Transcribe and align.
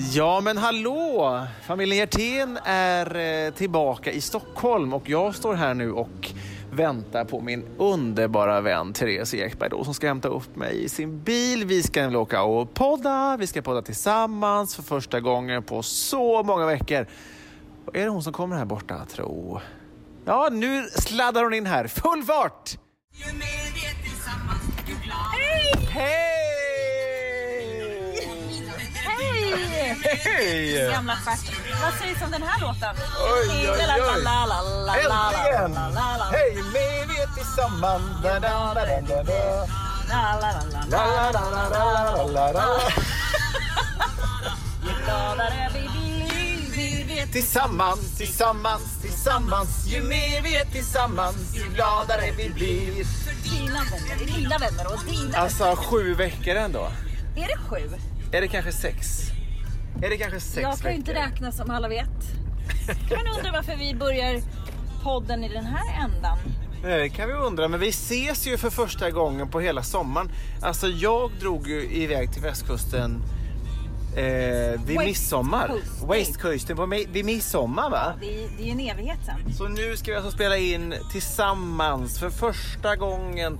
Ja, 0.00 0.40
men 0.40 0.58
hallå! 0.58 1.46
Familjen 1.62 1.98
Hjertén 1.98 2.58
är 2.64 3.16
eh, 3.46 3.52
tillbaka 3.52 4.12
i 4.12 4.20
Stockholm 4.20 4.92
och 4.92 5.08
jag 5.08 5.34
står 5.34 5.54
här 5.54 5.74
nu 5.74 5.92
och 5.92 6.30
väntar 6.72 7.24
på 7.24 7.40
min 7.40 7.64
underbara 7.78 8.60
vän 8.60 8.92
Therese 8.92 9.34
Ekberg 9.34 9.70
då, 9.70 9.84
som 9.84 9.94
ska 9.94 10.06
hämta 10.06 10.28
upp 10.28 10.56
mig 10.56 10.84
i 10.84 10.88
sin 10.88 11.22
bil. 11.22 11.64
Vi 11.64 11.82
ska 11.82 12.18
åka 12.18 12.42
och 12.42 12.74
podda. 12.74 13.36
Vi 13.40 13.46
ska 13.46 13.62
podda 13.62 13.82
tillsammans 13.82 14.76
för 14.76 14.82
första 14.82 15.20
gången 15.20 15.62
på 15.62 15.82
så 15.82 16.42
många 16.42 16.66
veckor. 16.66 17.06
Och 17.86 17.96
är 17.96 18.02
det 18.02 18.08
hon 18.08 18.22
som 18.22 18.32
kommer 18.32 18.56
här 18.56 18.64
borta, 18.64 19.04
tro? 19.04 19.60
Ja, 20.24 20.48
nu 20.52 20.82
sladdar 20.82 21.42
hon 21.42 21.54
in 21.54 21.66
här. 21.66 21.86
Full 21.86 22.22
fart! 22.22 22.78
Hej! 25.32 25.88
Hej! 25.90 26.27
Hej! 30.02 30.90
Gamla 30.90 31.16
stjärt. 31.16 31.52
Vad 31.82 31.94
sägs 31.94 32.22
om 32.22 32.30
den 32.30 32.42
här 32.42 32.60
låten? 32.60 32.94
Oj, 33.20 33.50
oj, 33.50 33.70
oj. 33.70 33.80
Äntligen! 35.04 35.76
Hej, 36.32 36.54
vi 36.72 37.14
vet 37.14 37.34
tillsammans. 37.34 38.22
Da, 38.22 38.40
da, 38.40 38.74
da, 38.74 39.00
da, 39.08 39.22
da. 39.22 39.66
La, 40.10 40.38
la, 40.40 40.50
la, 40.90 41.30
la, 41.30 42.26
la, 42.26 42.26
la, 42.26 42.52
la. 42.52 42.80
Tillsammans, 47.32 48.16
tillsammans, 48.16 48.82
tillsammans 49.02 49.86
Ju 49.86 50.02
mer 50.02 50.42
vi 50.42 50.56
är 50.56 50.64
tillsammans, 50.64 51.36
ju 51.54 51.74
gladare 51.74 52.30
vi 52.36 52.50
blir 52.50 53.06
Dina 53.42 53.80
vänner, 53.90 54.36
dina 54.36 54.58
vänner 54.58 54.92
och 54.92 55.04
dina 55.04 55.38
Alltså, 55.38 55.76
sju 55.76 56.14
veckor 56.14 56.54
ändå. 56.54 56.90
Är 57.36 57.48
det 57.48 57.56
sju? 57.68 57.98
Är 58.32 58.40
det 58.40 58.48
kanske 58.48 58.72
sex? 58.72 59.27
Är 60.02 60.10
det 60.10 60.16
kanske 60.16 60.40
sex 60.40 60.62
Jag 60.62 60.78
kan 60.78 60.90
ju 60.90 60.96
inte 60.96 61.12
veckor? 61.12 61.24
räkna 61.26 61.52
som 61.52 61.70
alla 61.70 61.88
vet. 61.88 62.08
Kan 63.08 63.18
man 63.24 63.36
undra 63.38 63.52
varför 63.52 63.76
vi 63.76 63.94
börjar 63.94 64.40
podden 65.02 65.44
i 65.44 65.48
den 65.48 65.64
här 65.66 66.04
ändan? 66.04 66.38
Nej, 66.82 66.98
Det 67.00 67.08
kan 67.08 67.28
vi 67.28 67.34
undra, 67.34 67.68
men 67.68 67.80
vi 67.80 67.88
ses 67.88 68.46
ju 68.46 68.56
för 68.56 68.70
första 68.70 69.10
gången 69.10 69.48
på 69.48 69.60
hela 69.60 69.82
sommaren. 69.82 70.30
Alltså 70.62 70.88
jag 70.88 71.30
drog 71.40 71.68
ju 71.68 71.82
iväg 71.92 72.32
till 72.32 72.42
västkusten 72.42 73.22
eh, 74.16 74.24
vid 74.86 74.96
West 74.98 75.04
midsommar. 75.06 75.70
Westkusten 76.08 76.76
på, 76.76 76.86
vid 76.86 77.24
midsommar 77.24 77.90
va? 77.90 78.12
Det 78.20 78.44
är, 78.44 78.48
det 78.56 78.62
är 78.62 78.66
ju 78.66 78.70
en 78.72 78.80
evighet 78.80 79.18
sen. 79.26 79.54
Så 79.54 79.68
nu 79.68 79.96
ska 79.96 80.10
vi 80.10 80.16
alltså 80.16 80.30
spela 80.32 80.56
in 80.56 80.94
tillsammans 81.12 82.18
för 82.18 82.30
första 82.30 82.96
gången 82.96 83.58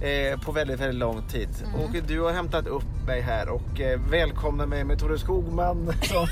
eh, 0.00 0.40
på 0.40 0.52
väldigt, 0.52 0.80
väldigt 0.80 0.98
lång 0.98 1.22
tid. 1.22 1.48
Mm. 1.64 1.80
Och 1.80 1.90
du 2.08 2.20
har 2.20 2.32
hämtat 2.32 2.66
upp 2.66 3.06
mig 3.06 3.20
här 3.20 3.48
och 3.48 3.80
eh, 3.80 4.00
välkomnar 4.10 4.66
mig 4.66 4.84
med 4.84 4.98
Tore 4.98 5.18
Skogman 5.18 5.92
som, 6.02 6.26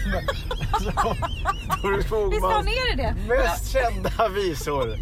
som 0.80 1.16
Tore 1.82 2.02
Skogmans 2.02 2.66
mest 3.28 3.72
kända 3.72 4.28
visor. 4.28 4.96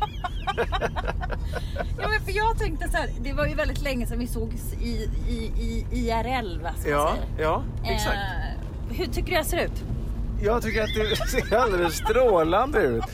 Ja, 1.98 2.08
men 2.08 2.20
för 2.24 2.32
jag 2.32 2.58
tänkte 2.58 2.88
så 2.88 2.96
här, 2.96 3.08
det 3.20 3.32
var 3.32 3.46
ju 3.46 3.54
väldigt 3.54 3.82
länge 3.82 4.06
sedan 4.06 4.18
vi 4.18 4.26
sågs 4.26 4.72
i, 4.72 5.10
i, 5.28 5.52
i 5.92 6.08
IRL, 6.08 6.60
va, 6.62 6.70
Ja, 6.86 7.14
ja, 7.38 7.62
exakt. 7.84 8.16
Eh, 8.16 8.96
hur 8.96 9.06
tycker 9.06 9.28
du 9.30 9.36
jag 9.36 9.46
ser 9.46 9.64
ut? 9.64 9.84
Jag 10.42 10.62
tycker 10.62 10.82
att 10.82 10.94
du 10.94 11.16
ser 11.16 11.56
alldeles 11.56 11.94
strålande 11.94 12.78
ut. 12.78 13.04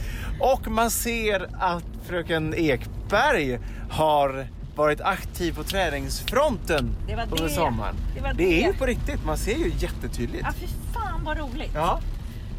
Och 0.40 0.68
man 0.68 0.90
ser 0.90 1.48
att 1.58 1.84
fröken 2.06 2.54
Ekberg 2.54 3.58
har 3.90 4.46
varit 4.80 5.00
aktiv 5.00 5.52
på 5.54 5.62
träningsfronten 5.64 6.91
Det 7.06 7.14
var 7.16 7.22
under 7.22 7.44
det. 7.44 7.50
sommaren. 7.50 7.94
Det 8.14 8.20
var 8.20 8.32
det 8.32 8.44
är 8.62 8.66
ju 8.66 8.72
det. 8.72 8.78
på 8.78 8.86
riktigt, 8.86 9.24
man 9.24 9.38
ser 9.38 9.56
ju 9.56 9.72
jättetydligt. 9.78 10.42
Ja, 10.46 10.52
fy 10.60 10.66
fan 10.94 11.24
vad 11.24 11.38
roligt. 11.38 11.70
Ja, 11.74 12.00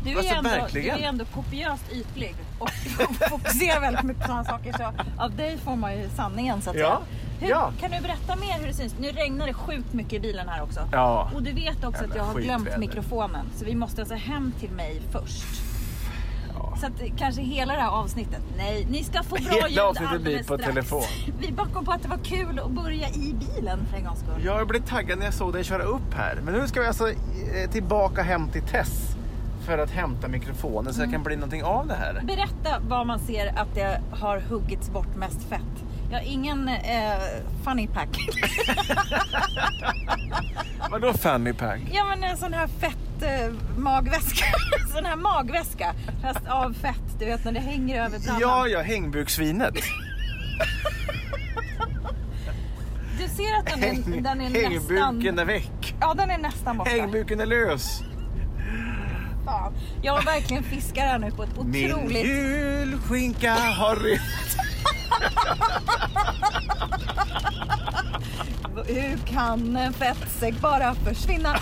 Du 0.03 0.11
är, 0.11 0.17
Alltså, 0.17 0.33
ändå, 0.35 0.49
du 0.49 0.55
verkligen. 0.61 0.99
är 0.99 1.07
ändå 1.07 1.25
kopiöst 1.25 1.83
ytlig 1.91 2.35
och 2.59 2.69
fokuserar 3.29 3.81
väldigt 3.81 4.03
mycket 4.03 4.21
på 4.21 4.27
sådana 4.27 4.45
saker. 4.45 4.73
Så 4.77 4.93
av 5.23 5.35
dig 5.35 5.57
får 5.57 5.75
man 5.75 5.97
ju 5.97 6.09
sanningen 6.15 6.61
så 6.61 6.69
att 6.69 6.75
Ja, 6.77 6.81
säga. 6.81 6.99
Hur, 7.39 7.49
ja. 7.49 7.71
Kan 7.79 7.91
du 7.91 7.99
berätta 8.01 8.35
mer 8.35 8.59
hur 8.59 8.67
det 8.67 8.73
syns? 8.73 8.95
Nu 8.99 9.11
regnar 9.11 9.47
det 9.47 9.53
sjukt 9.53 9.93
mycket 9.93 10.13
i 10.13 10.19
bilen 10.19 10.49
här 10.49 10.63
också. 10.63 10.79
Ja. 10.91 11.31
Och 11.35 11.43
du 11.43 11.51
vet 11.51 11.83
också 11.83 11.87
att 12.03 12.09
Jävla 12.09 12.15
jag 12.15 12.23
har 12.23 12.39
glömt 12.39 12.77
mikrofonen. 12.77 13.45
Så 13.57 13.65
vi 13.65 13.75
måste 13.75 14.01
alltså 14.01 14.15
hem 14.15 14.53
till 14.59 14.69
mig 14.71 15.01
först. 15.11 15.43
Så 16.79 16.85
att 16.87 17.17
kanske 17.17 17.41
hela 17.41 17.73
det 17.73 17.79
här 17.81 17.89
avsnittet. 17.89 18.41
Nej, 18.57 18.87
ni 18.89 19.03
ska 19.03 19.23
få 19.23 19.35
bra 19.35 19.43
Hela 19.53 19.67
ljud 19.69 19.79
avsnittet 19.79 20.21
blir 20.21 20.37
på 20.37 20.43
strax. 20.43 20.63
telefon. 20.65 21.01
Vi 21.39 21.51
bara 21.51 21.67
kom 21.67 21.85
på 21.85 21.91
att 21.91 22.01
det 22.03 22.09
var 22.09 22.17
kul 22.23 22.59
att 22.59 22.71
börja 22.71 23.09
i 23.09 23.35
bilen 23.39 23.85
för 23.89 23.97
en 23.97 24.03
gångs 24.05 24.19
skull. 24.19 24.45
jag 24.45 24.67
blev 24.67 24.85
taggad 24.85 25.17
när 25.19 25.25
jag 25.25 25.33
såg 25.33 25.53
dig 25.53 25.63
köra 25.63 25.83
upp 25.83 26.13
här. 26.15 26.39
Men 26.45 26.53
nu 26.53 26.67
ska 26.67 26.81
vi 26.81 26.87
alltså 26.87 27.09
eh, 27.09 27.69
tillbaka 27.71 28.21
hem 28.23 28.49
till 28.49 28.61
Tess 28.61 29.15
för 29.65 29.77
att 29.77 29.91
hämta 29.91 30.27
mikrofonen 30.27 30.93
så 30.93 30.99
Mm. 30.99 31.09
det 31.11 31.15
kan 31.15 31.23
bli 31.23 31.35
någonting 31.35 31.63
av 31.63 31.87
det 31.87 31.93
här. 31.93 32.21
Berätta 32.23 32.79
var 32.87 33.05
man 33.05 33.19
ser 33.19 33.47
att 33.59 33.75
det 33.75 34.01
har 34.11 34.39
huggits 34.39 34.89
bort 34.89 35.15
mest 35.15 35.43
fett. 35.43 35.83
Jag 36.11 36.17
har 36.17 36.25
ingen 36.25 36.67
eh, 36.67 37.13
funny 37.63 37.87
pack. 37.87 38.09
Vadå 40.91 41.13
fanny 41.13 41.53
pack? 41.53 41.79
ja 41.93 42.05
men 42.05 42.23
en 42.23 42.37
sån 42.37 42.53
här 42.53 42.67
fett 42.67 43.21
eh, 43.21 43.53
magväska. 43.77 44.45
sån 44.93 45.05
här 45.05 45.15
magväska. 45.15 45.93
Fast 46.21 46.47
av 46.47 46.73
fett. 46.73 47.19
Du 47.19 47.25
vet 47.25 47.45
när 47.45 47.51
det 47.51 47.59
hänger 47.59 48.05
över 48.05 48.19
pannan. 48.19 48.41
Ja, 48.41 48.67
ja, 48.67 48.81
hängbuksvinet. 48.81 49.75
Du 53.19 53.27
ser 53.27 53.59
att 53.59 53.65
den 53.65 53.83
är, 53.83 54.21
den 54.21 54.41
är 54.41 54.49
Hängbuken 54.49 55.35
nästan... 55.35 55.39
är 55.39 55.45
väck. 55.45 55.95
Ja 56.01 56.13
den 56.13 56.29
är 56.29 56.37
nästan 56.37 56.77
borta. 56.77 56.89
Hängbuken 56.91 57.39
är 57.39 57.45
lös. 57.45 58.01
Fan. 59.45 59.73
Jag 60.01 60.13
har 60.13 60.21
verkligen 60.23 60.63
fiskar 60.63 61.01
här 61.01 61.19
nu 61.19 61.31
på 61.31 61.43
ett 61.43 61.49
Min 61.63 61.93
otroligt... 61.93 62.25
julskinka 62.25 63.53
har 63.53 63.95
rymt. 63.95 64.50
Hur 68.87 69.17
kan 69.17 69.75
en 69.77 69.93
fettsäck 69.93 70.55
bara 70.61 70.95
försvinna? 70.95 71.55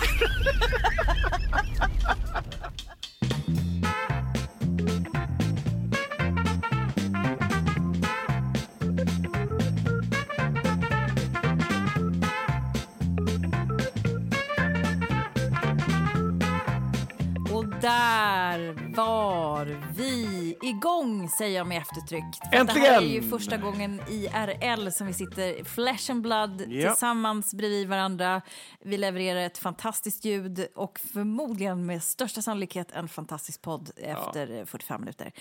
Igång 20.70 21.28
säger 21.28 21.56
jag 21.58 21.66
med 21.66 21.78
eftertryck. 21.78 22.24
För 22.52 22.60
att 22.60 22.66
Det 22.66 22.80
här 22.80 22.90
är 22.90 22.96
Äntligen! 22.96 23.22
ju 23.24 23.30
första 23.30 23.56
gången 23.56 24.00
IRL 24.10 24.90
som 24.90 25.06
vi 25.06 25.12
sitter 25.12 25.64
flesh 25.64 26.10
and 26.10 26.22
blood 26.22 26.64
Ja. 26.68 26.90
tillsammans 26.90 27.54
bredvid 27.54 27.88
varandra. 27.88 28.42
Vi 28.80 28.96
levererar 28.98 29.40
ett 29.40 29.58
fantastiskt 29.58 30.24
ljud 30.24 30.66
och 30.74 30.98
förmodligen 31.12 31.86
med 31.86 32.02
största 32.02 32.42
sannolikhet 32.42 32.92
en 32.92 33.08
fantastisk 33.08 33.62
podd 33.62 33.90
efter 33.96 34.64
45 34.64 35.00
minuter. 35.00 35.32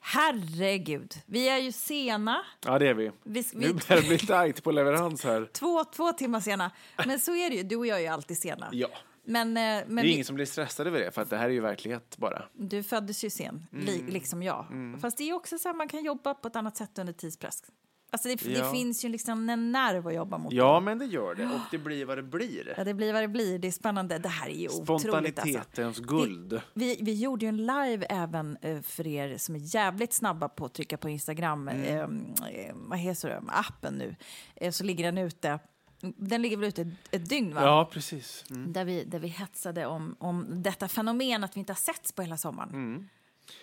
Herregud, 0.00 1.14
vi 1.26 1.48
är 1.48 1.58
ju 1.58 1.72
sena. 1.72 2.42
Ja, 2.66 2.78
det 2.78 2.88
är 2.88 2.94
vi. 2.94 3.10
Vi, 3.24 3.44
vi... 3.54 3.66
Nu 3.66 3.72
börjar 3.72 4.02
det 4.02 4.08
bli 4.08 4.18
tajt 4.18 4.62
på 4.62 4.70
leverans 4.70 5.24
här. 5.24 5.48
Två, 5.52 5.84
två 5.84 6.12
timmar 6.12 6.40
sena. 6.40 6.70
Men 7.06 7.20
så 7.20 7.34
är 7.34 7.50
det 7.50 7.56
ju, 7.56 7.62
du 7.62 7.76
och 7.76 7.86
jag 7.86 7.96
är 7.98 8.02
ju 8.02 8.06
alltid 8.08 8.38
sena. 8.38 8.68
Ja. 8.72 8.88
Men, 9.26 9.52
men 9.52 9.96
det 9.96 10.00
är 10.00 10.02
vi... 10.02 10.12
ingen 10.12 10.24
som 10.24 10.34
blir 10.34 10.46
stressad 10.46 10.86
över 10.86 11.00
det, 11.00 11.10
för 11.10 11.22
att 11.22 11.30
det 11.30 11.36
här 11.36 11.44
är 11.44 11.52
ju 11.52 11.60
verklighet 11.60 12.16
bara. 12.18 12.42
Du 12.52 12.82
föddes 12.82 13.24
ju 13.24 13.30
sen, 13.30 13.66
mm. 13.72 13.84
li, 13.84 14.04
liksom 14.08 14.42
jag. 14.42 14.66
Mm. 14.70 15.00
Fast 15.00 15.18
det 15.18 15.30
är 15.30 15.32
också 15.32 15.58
så 15.58 15.68
att 15.68 15.76
man 15.76 15.88
kan 15.88 16.04
jobba 16.04 16.34
på 16.34 16.48
ett 16.48 16.56
annat 16.56 16.76
sätt 16.76 16.98
under 16.98 17.12
tidspress. 17.12 17.62
Alltså 18.10 18.28
det, 18.28 18.50
ja. 18.50 18.64
det, 18.64 18.70
finns 18.70 19.04
ju 19.04 19.08
liksom 19.08 19.48
en 19.48 19.72
nerv 19.72 20.06
att 20.06 20.14
jobba 20.14 20.38
mot. 20.38 20.52
Ja, 20.52 20.80
men 20.80 20.98
det 20.98 21.04
gör 21.04 21.34
det. 21.34 21.44
Och 21.44 21.60
det 21.70 21.78
blir 21.78 22.04
vad 22.04 22.18
det 22.18 22.22
blir. 22.22 22.74
Ja, 22.76 22.84
det 22.84 22.94
blir 22.94 23.12
vad 23.12 23.22
det 23.22 23.28
blir. 23.28 23.58
Det 23.58 23.68
är 23.68 23.72
spännande. 23.72 24.18
Det 24.18 24.28
här 24.28 24.48
är 24.48 24.54
ju 24.54 24.68
Spontanitetens 24.68 25.78
alltså. 25.78 26.02
guld. 26.02 26.48
Det, 26.50 26.62
vi, 26.74 26.98
vi 27.02 27.14
gjorde 27.14 27.44
ju 27.44 27.48
en 27.48 27.56
live 27.56 28.06
även 28.08 28.58
uh, 28.64 28.82
för 28.82 29.06
er 29.06 29.38
som 29.38 29.54
är 29.54 29.74
jävligt 29.74 30.12
snabba 30.12 30.48
på 30.48 30.64
att 30.64 30.74
trycka 30.74 30.96
på 30.96 31.08
Instagram. 31.08 31.68
Mm. 31.68 32.10
Uh, 32.10 32.32
vad 32.74 32.98
heter 32.98 33.28
det? 33.28 33.42
Appen 33.48 33.94
nu. 33.94 34.16
Uh, 34.64 34.70
så 34.70 34.84
ligger 34.84 35.04
den 35.04 35.18
ute. 35.18 35.58
Den 36.00 36.42
ligger 36.42 36.56
väl 36.56 36.68
ute 36.68 36.82
ett, 36.82 36.88
ett 37.10 37.28
dygn, 37.28 37.54
va? 37.54 37.62
Ja, 37.62 37.88
precis. 37.92 38.44
Mm. 38.50 38.72
Där, 38.72 38.84
vi, 38.84 39.04
där 39.04 39.18
vi 39.18 39.28
hetsade 39.28 39.86
om, 39.86 40.16
om 40.18 40.62
detta 40.62 40.88
fenomen 40.88 41.44
att 41.44 41.56
vi 41.56 41.60
inte 41.60 41.72
har 41.72 41.78
setts 41.78 42.12
på 42.12 42.22
hela 42.22 42.36
sommaren. 42.36 42.70
Mm. 42.70 43.08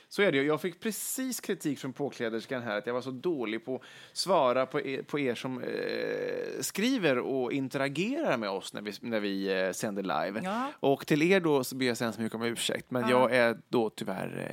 Så 0.10 0.22
är 0.22 0.32
det. 0.32 0.44
Jag 0.44 0.62
fick 0.62 0.80
precis 0.80 1.40
kritik 1.40 1.80
från 1.80 1.94
påkläderskan 1.94 2.64
här 2.64 2.78
att 2.78 2.88
jag 2.88 2.94
var 2.94 3.02
så 3.02 3.12
dålig 3.12 3.66
på 3.66 3.76
att 3.76 3.82
svara 4.18 4.66
på 4.66 4.82
er, 4.82 5.02
på 5.02 5.20
er 5.20 5.36
som 5.36 5.64
eh, 5.64 6.62
skriver 6.62 7.18
och 7.18 7.52
interagerar 7.52 8.38
med 8.38 8.50
oss 8.50 8.74
när 8.74 8.82
vi, 8.82 8.94
när 9.02 9.20
vi 9.20 9.62
eh, 9.62 9.72
sänder 9.72 10.04
live. 10.04 10.42
Ja. 10.44 10.72
Och 10.80 11.08
till 11.08 11.22
er 11.22 11.40
då 11.40 11.64
så 11.64 11.76
ber 11.76 11.86
jag 11.86 11.98
så 11.98 12.04
hemskt 12.04 12.20
mycket 12.20 12.36
om 12.36 12.44
ursäkt. 12.44 12.92
Men 12.92 13.02
ja. 13.02 13.10
jag 13.10 13.36
är 13.36 13.58
då 13.70 13.90
tyvärr 13.90 14.50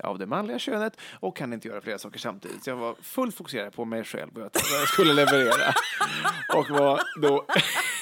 eh, 0.00 0.08
av 0.08 0.18
det 0.18 0.26
manliga 0.26 0.58
könet 0.58 1.00
och 1.20 1.36
kan 1.36 1.52
inte 1.52 1.68
göra 1.68 1.80
flera 1.80 1.98
saker 1.98 2.18
samtidigt. 2.18 2.64
Så 2.64 2.70
jag 2.70 2.76
var 2.76 2.94
fullt 3.02 3.36
fokuserad 3.36 3.72
på 3.72 3.84
mig 3.84 4.04
själv 4.04 4.30
och 4.30 4.40
vad 4.40 4.80
jag 4.80 4.88
skulle 4.88 5.12
leverera. 5.12 5.74
och 6.56 6.70
var 6.70 7.00
då 7.22 7.46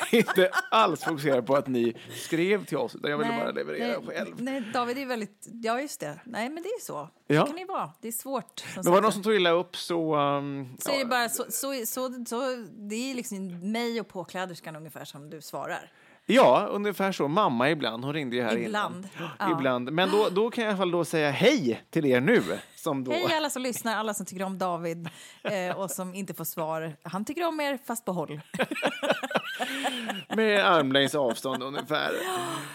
inte 0.13 0.51
alls 0.71 1.05
fokuserad 1.05 1.47
på 1.47 1.57
att 1.57 1.67
ni 1.67 1.95
skrev 2.11 2.65
till 2.65 2.77
oss, 2.77 2.95
utan 2.95 3.11
jag 3.11 3.19
ville 3.19 3.31
nej, 3.31 3.41
bara 3.41 3.51
leverera 3.51 3.99
nej, 3.99 4.07
själv. 4.07 4.35
Nej, 4.39 4.63
David 4.73 4.99
är 4.99 5.07
väldigt, 5.07 5.49
ja 5.63 5.81
just 5.81 6.01
det, 6.01 6.21
nej 6.25 6.49
men 6.49 6.63
det 6.63 6.69
är 6.69 6.81
så. 6.81 7.09
Ja. 7.27 7.41
Det 7.41 7.47
kan 7.47 7.57
det 7.57 7.65
vara, 7.65 7.91
det 8.01 8.09
är 8.09 8.13
svårt. 8.13 8.65
Men 8.75 8.85
var 8.85 8.95
det 8.95 9.01
någon 9.01 9.13
som 9.13 9.23
tog 9.23 9.35
illa 9.35 9.51
upp 9.51 9.77
så... 9.77 10.17
Um, 10.17 10.77
så 10.79 10.91
ja. 10.91 10.95
är 10.95 10.99
det 10.99 11.05
bara 11.05 11.29
så, 11.29 11.45
så, 11.49 11.87
så, 11.87 12.25
så, 12.27 12.41
det 12.71 13.11
är 13.11 13.15
liksom 13.15 13.73
mig 13.73 14.01
och 14.01 14.09
påkläderskan 14.09 14.77
ungefär 14.77 15.05
som 15.05 15.31
du 15.31 15.41
svarar. 15.41 15.93
Ja, 16.27 16.69
ungefär 16.71 17.13
så. 17.13 17.29
Mamma 17.29 17.71
ibland. 17.71 18.05
Hon 18.05 18.13
ringde 18.15 18.37
ju 18.37 18.43
här 18.43 18.57
Ibland. 18.57 18.95
innan. 18.95 19.31
Ja. 19.39 19.53
Ibland. 19.53 19.93
Men 19.93 20.11
då, 20.11 20.29
då 20.31 20.51
kan 20.51 20.65
jag 20.65 20.69
i 20.69 20.73
alla 20.73 20.79
fall 20.79 20.91
då 20.91 21.05
säga 21.05 21.31
hej 21.31 21.85
till 21.91 22.07
er 22.07 22.21
nu. 22.21 22.43
Som 22.75 23.05
då... 23.05 23.13
Hej 23.13 23.37
alla 23.37 23.51
som 23.51 23.63
lyssnar, 23.63 23.97
alla 23.97 24.15
som 24.15 24.27
tycker 24.27 24.45
om 24.45 24.59
David 24.59 25.09
eh, 25.43 25.79
och 25.79 25.91
som 25.91 26.15
inte 26.15 26.35
får 26.35 26.45
svar. 26.45 26.97
Han 27.03 27.25
tycker 27.25 27.47
om 27.47 27.61
er, 27.61 27.79
fast 27.87 28.05
på 28.05 28.13
håll. 28.13 28.41
Med 30.37 30.67
armlängds 30.67 31.15
avstånd 31.15 31.63
ungefär. 31.63 32.13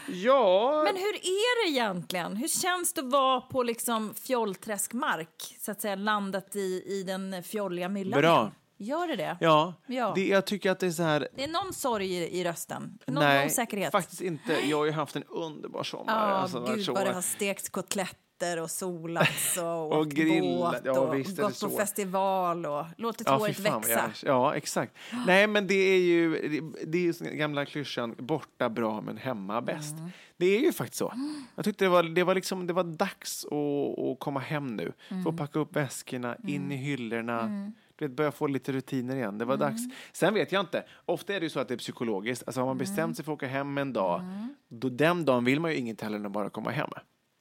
Ja... 0.08 0.82
Men 0.86 0.96
hur 0.96 1.14
är 1.16 1.66
det 1.66 1.72
egentligen? 1.72 2.36
Hur 2.36 2.48
känns 2.48 2.94
det 2.94 3.02
att 3.02 3.12
vara 3.12 3.42
på 3.42 3.64
liksom 3.64 4.14
fjollträskmark? 4.14 5.56
Så 5.60 5.72
att 5.72 5.82
säga 5.82 5.96
landat 5.96 6.56
i, 6.56 6.84
i 6.86 7.04
den 7.08 7.44
fjolliga 7.44 7.90
myllan? 7.90 8.22
Bra. 8.22 8.52
Gör 8.82 9.08
det 9.08 9.16
det? 9.16 9.38
Ja. 9.40 9.74
ja. 9.88 10.12
Det, 10.16 10.28
jag 10.28 10.46
tycker 10.46 10.72
att 10.72 10.80
det 10.80 10.88
är 10.88 10.92
så 10.92 11.04
här... 11.04 11.28
Det 11.36 11.44
är 11.44 11.48
någon 11.48 11.74
sorg 11.74 12.14
i, 12.14 12.40
i 12.40 12.44
rösten? 12.44 13.00
Någon 13.08 13.24
Nej, 13.24 13.46
osäkerhet? 13.46 13.92
faktiskt 13.92 14.22
inte. 14.22 14.54
Jag 14.54 14.78
har 14.78 14.86
ju 14.86 14.92
haft 14.92 15.16
en 15.16 15.24
underbar 15.24 15.84
sommar. 15.84 16.30
Ja, 16.30 16.36
alltså, 16.36 16.66
gud 16.76 16.88
vad 16.88 17.06
det 17.06 17.14
har 17.14 17.22
stekts 17.22 17.70
kotletter 17.70 18.62
och 18.62 18.72
solats 18.72 19.58
och, 19.58 19.92
och 19.98 20.12
grillat 20.12 20.84
båt 20.84 20.98
och 20.98 21.18
ja, 21.18 21.44
gått 21.44 21.60
på 21.60 21.70
festival 21.70 22.66
och 22.66 22.86
låtit 22.98 23.28
ja, 23.28 23.38
håret 23.38 23.60
växa. 23.60 24.12
Ja, 24.24 24.56
exakt. 24.56 24.96
Nej, 25.28 25.48
men 25.48 25.68
det 25.68 25.74
är 25.74 26.00
ju 26.00 26.50
det, 26.50 26.86
det 26.86 26.98
är 26.98 27.02
ju 27.02 27.12
den 27.12 27.38
gamla 27.38 27.66
klyschan 27.66 28.16
borta 28.18 28.70
bra 28.70 29.02
men 29.02 29.18
hemma 29.18 29.62
bäst. 29.62 29.98
Mm. 29.98 30.10
Det 30.38 30.46
är 30.46 30.60
ju 30.60 30.74
faktiskt 30.74 31.00
så. 31.00 31.14
Jag 31.56 31.66
tyckte 31.66 31.86
det 31.86 31.90
var, 31.90 32.04
det 32.04 32.24
var, 32.24 32.36
liksom, 32.36 32.68
det 32.68 32.74
var 32.74 32.84
dags 32.84 33.46
att, 33.46 34.00
att 34.00 34.20
komma 34.20 34.40
hem 34.40 34.68
nu. 34.68 34.94
Mm. 35.10 35.24
Få 35.24 35.34
packa 35.34 35.60
upp 35.60 35.76
väskorna, 35.76 36.38
in 36.48 36.56
mm. 36.56 36.72
i 36.72 36.76
hyllorna 36.76 37.72
vet, 38.02 38.12
börja 38.12 38.32
få 38.32 38.48
lite 38.48 38.72
rutiner 38.72 39.16
igen. 39.16 39.38
Det 39.38 39.46
var 39.46 39.56
mm. 39.56 39.68
dags. 39.68 39.82
Sen 40.14 40.34
vet 40.34 40.52
jag 40.52 40.60
inte. 40.60 40.84
Ofta 41.06 41.34
är 41.34 41.40
det 41.40 41.46
ju 41.46 41.50
så 41.50 41.60
att 41.60 41.68
det 41.68 41.74
är 41.74 41.78
psykologiskt. 41.78 42.44
Alltså 42.48 42.62
har 42.62 42.66
man 42.66 42.78
bestämt 42.78 43.00
mm. 43.00 43.16
sig 43.16 43.26
för 43.26 43.32
att 43.32 43.38
åka 43.38 43.48
hem 43.48 43.78
en 43.78 43.94
dag, 43.94 44.20
mm. 44.20 44.56
då 44.68 44.90
den 44.90 45.26
dagen 45.26 45.46
vill 45.46 45.60
man 45.60 45.72
ju 45.72 45.78
inget 45.78 46.02
heller 46.02 46.18
än 46.18 46.32
bara 46.32 46.50
komma 46.50 46.70
hem. 46.70 46.90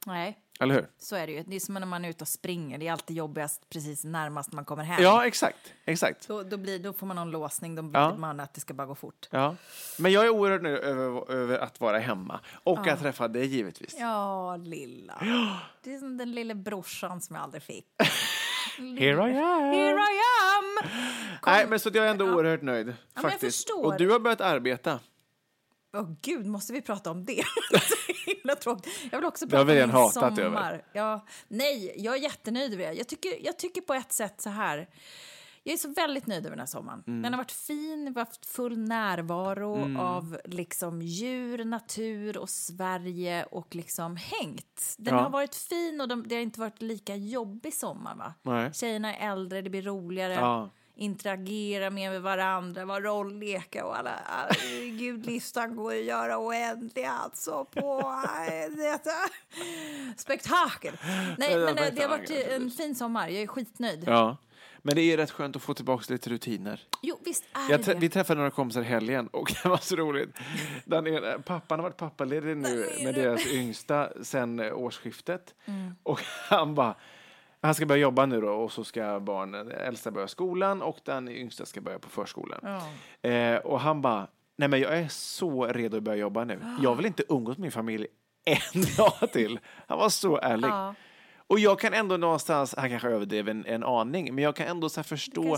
Nej. 0.07 0.39
Eller 0.61 0.75
hur? 0.75 0.87
Så 0.99 1.17
är 1.17 1.27
det 1.27 1.33
ju. 1.33 1.43
Det 1.43 1.57
är 1.57 1.61
som 1.61 1.75
när 1.75 1.87
man 1.87 2.05
är 2.05 2.09
ute 2.09 2.25
och 2.25 2.29
springer. 2.29 2.79
Det 2.79 2.89
är 2.89 2.93
alltid 2.93 3.17
jobbigast 3.17 3.71
precis 3.71 4.05
närmast 4.05 4.53
man 4.53 4.65
kommer 4.65 4.85
hem. 4.85 5.03
Ja, 5.03 5.27
exakt. 5.27 5.75
exakt. 5.85 6.29
Då, 6.29 6.43
då, 6.43 6.57
blir, 6.57 6.79
då 6.79 6.93
får 6.93 7.07
man 7.07 7.17
någon 7.17 7.31
låsning. 7.31 7.75
Då 7.75 7.91
ja. 7.93 8.11
vill 8.11 8.19
man 8.19 8.41
att 8.41 8.55
det 8.55 8.61
ska 8.61 8.75
bara 8.75 8.87
gå 8.87 8.95
fort. 8.95 9.29
Ja. 9.31 9.57
Men 9.99 10.13
jag 10.13 10.25
är 10.25 10.31
oerhört 10.31 10.63
nöjd 10.63 10.79
över, 10.79 11.31
över 11.31 11.59
att 11.59 11.81
vara 11.81 11.99
hemma. 11.99 12.41
Och 12.65 12.79
ja. 12.85 12.93
att 12.93 13.01
träffa 13.01 13.29
dig 13.29 13.47
givetvis. 13.47 13.97
Ja, 14.01 14.57
lilla. 14.57 15.15
Det 15.83 15.95
är 15.95 15.99
som 15.99 16.17
den 16.17 16.33
lilla 16.33 16.55
brorsan 16.55 17.21
som 17.21 17.37
jag 17.37 17.43
aldrig 17.43 17.63
fick. 17.63 17.87
Here 18.79 19.31
I 19.31 19.37
am! 19.37 19.73
Here 19.73 19.99
I 19.99 20.19
am! 20.57 20.89
Kom. 21.41 21.53
Nej, 21.53 21.67
men 21.67 21.81
så 21.81 21.91
jag 21.95 22.07
är 22.07 22.11
ändå 22.11 22.25
oerhört 22.25 22.63
nöjd. 22.63 22.95
Ja, 23.15 23.23
faktiskt. 23.23 23.71
Och 23.71 23.97
du 23.97 24.11
har 24.11 24.19
börjat 24.19 24.41
arbeta. 24.41 25.01
Åh 25.97 26.03
oh, 26.03 26.13
gud, 26.23 26.47
måste 26.47 26.73
vi 26.73 26.83
prata 26.83 27.11
om 27.11 27.25
det? 27.25 27.45
himla 28.27 28.57
tråkigt. 28.57 28.93
Jag 29.11 29.19
vill 29.19 29.27
också 29.27 29.49
prata 29.49 29.61
om 29.61 29.67
min 29.67 30.11
sommar. 30.11 30.41
Över. 30.41 30.85
Ja, 30.93 31.27
nej, 31.49 31.95
jag 31.97 32.15
är 32.15 32.19
jättenöjd 32.19 32.73
över 32.73 32.87
det. 32.87 32.93
Jag 32.93 33.09
tycker, 33.09 33.45
jag 33.45 33.59
tycker 33.59 33.81
på 33.81 33.95
ett 33.95 34.13
sätt 34.13 34.41
så 34.41 34.51
här. 34.51 34.89
Jag 35.69 35.75
är 35.75 35.79
så 35.79 35.89
väldigt 35.89 36.27
nöjd 36.27 36.47
över 36.47 36.51
den 36.51 36.59
här 36.59 36.67
sommaren. 36.67 37.05
Mm. 37.07 37.23
Den 37.23 37.33
har 37.33 37.39
varit 37.39 37.53
fin, 37.53 38.05
vi 38.05 38.21
har 38.21 38.27
haft 38.27 38.47
full 38.47 38.79
närvaro 38.79 39.75
mm. 39.75 39.97
av 39.97 40.41
liksom 40.45 41.03
djur, 41.03 41.65
natur 41.65 42.39
och 42.39 42.51
Sverige 42.51 43.45
och 43.45 43.75
liksom 43.75 44.17
hängt. 44.17 44.95
Den 44.99 45.15
ja. 45.15 45.21
har 45.21 45.31
varit 45.31 45.55
fin 45.55 46.01
och 46.01 46.09
de, 46.09 46.29
det 46.29 46.35
har 46.35 46.43
inte 46.43 46.61
varit 46.61 46.83
lika 46.83 47.17
jobbig 47.17 47.75
sommar. 47.75 48.15
Va? 48.15 48.35
Nej. 48.43 48.73
Tjejerna 48.75 49.17
är 49.17 49.33
äldre, 49.33 49.63
det 49.63 49.71
blir 49.71 49.83
roligare. 49.83 50.35
Ja 50.35 50.71
interagera 51.01 51.91
mer 51.91 52.11
med 52.11 52.23
varandra, 52.23 52.85
vara 52.85 53.01
rollleka 53.01 53.85
och 53.85 53.99
alla, 53.99 54.21
gud, 54.99 55.27
listan 55.27 55.77
går 55.77 55.93
att 55.93 56.05
göra 56.05 56.39
oändlig 56.39 57.05
alltså 57.05 57.65
på 57.65 58.15
detta 58.77 59.11
spektakel. 60.17 60.95
Nej, 61.39 61.59
men 61.59 61.77
det, 61.77 61.91
det 61.91 62.03
har 62.03 62.09
varit 62.09 62.31
en 62.31 62.71
fin 62.71 62.95
sommar. 62.95 63.29
Jag 63.29 63.43
är 63.43 63.47
skitnöjd. 63.47 64.05
Ja. 64.07 64.37
Men 64.83 64.95
det 64.95 65.03
är 65.03 65.17
rätt 65.17 65.31
skönt 65.31 65.57
att 65.57 65.63
få 65.63 65.75
tillbaka 65.75 66.13
lite 66.13 66.31
rutiner. 66.31 66.81
Jo, 67.03 67.19
visst 67.25 67.45
är 67.71 67.79
det. 67.79 67.95
Vi 67.95 68.09
träffade 68.09 68.39
några 68.39 68.51
kompisar 68.51 68.81
i 68.81 68.85
helgen 68.85 69.27
och 69.27 69.53
det 69.63 69.69
var 69.69 69.77
så 69.77 69.97
roligt. 69.97 70.39
Den 70.85 71.19
pappan 71.43 71.79
har 71.79 71.83
varit 71.83 71.97
pappaledig 71.97 72.57
nu 72.57 72.87
med 73.05 73.15
deras 73.15 73.47
yngsta 73.47 74.09
sen 74.23 74.61
årsskiftet. 74.61 75.55
Mm. 75.65 75.95
Och 76.03 76.21
han 76.49 76.75
bara, 76.75 76.95
han 77.61 77.75
ska 77.75 77.87
börja 77.87 78.03
jobba 78.03 78.27
nu 78.27 78.41
då 78.41 78.51
och 78.51 78.73
så 78.73 78.85
ska 78.85 79.21
barnen, 79.21 79.71
äldsta 79.71 80.11
börja 80.11 80.29
skolan 80.29 80.83
och 80.83 80.99
den 81.05 81.29
yngsta 81.29 81.67
ska 81.67 81.81
börja 81.81 81.99
på 81.99 82.09
förskolan. 82.09 82.61
Ja. 82.63 83.31
Eh, 83.31 83.57
och 83.57 83.81
han 83.81 84.03
bara, 84.03 84.27
nej 84.57 84.69
men 84.69 84.81
jag 84.81 84.99
är 84.99 85.09
så 85.09 85.67
redo 85.67 85.97
att 85.97 86.03
börja 86.03 86.19
jobba 86.19 86.45
nu. 86.45 86.61
Jag 86.83 86.95
vill 86.95 87.07
inte 87.07 87.23
umgås 87.29 87.57
med 87.57 87.63
min 87.63 87.73
familj 87.73 88.07
en 88.45 88.83
dag 88.97 89.33
till. 89.33 89.61
Han 89.87 89.99
var 89.99 90.09
så 90.09 90.39
ärlig. 90.39 90.69
Ja. 90.69 90.95
Och 91.49 91.59
jag 91.59 91.81
kan 91.81 91.95
ändå 91.95 92.17
någonstans, 92.17 92.75
han 92.79 92.91
kanske 92.91 93.09
överdrev 93.09 93.49
en, 93.49 93.67
en 93.67 93.85
aning, 93.85 94.35
men 94.35 94.45
jag 94.45 94.57
kan 94.57 94.67
ändå 94.67 94.89
så 94.89 95.03
förstå. 95.03 95.57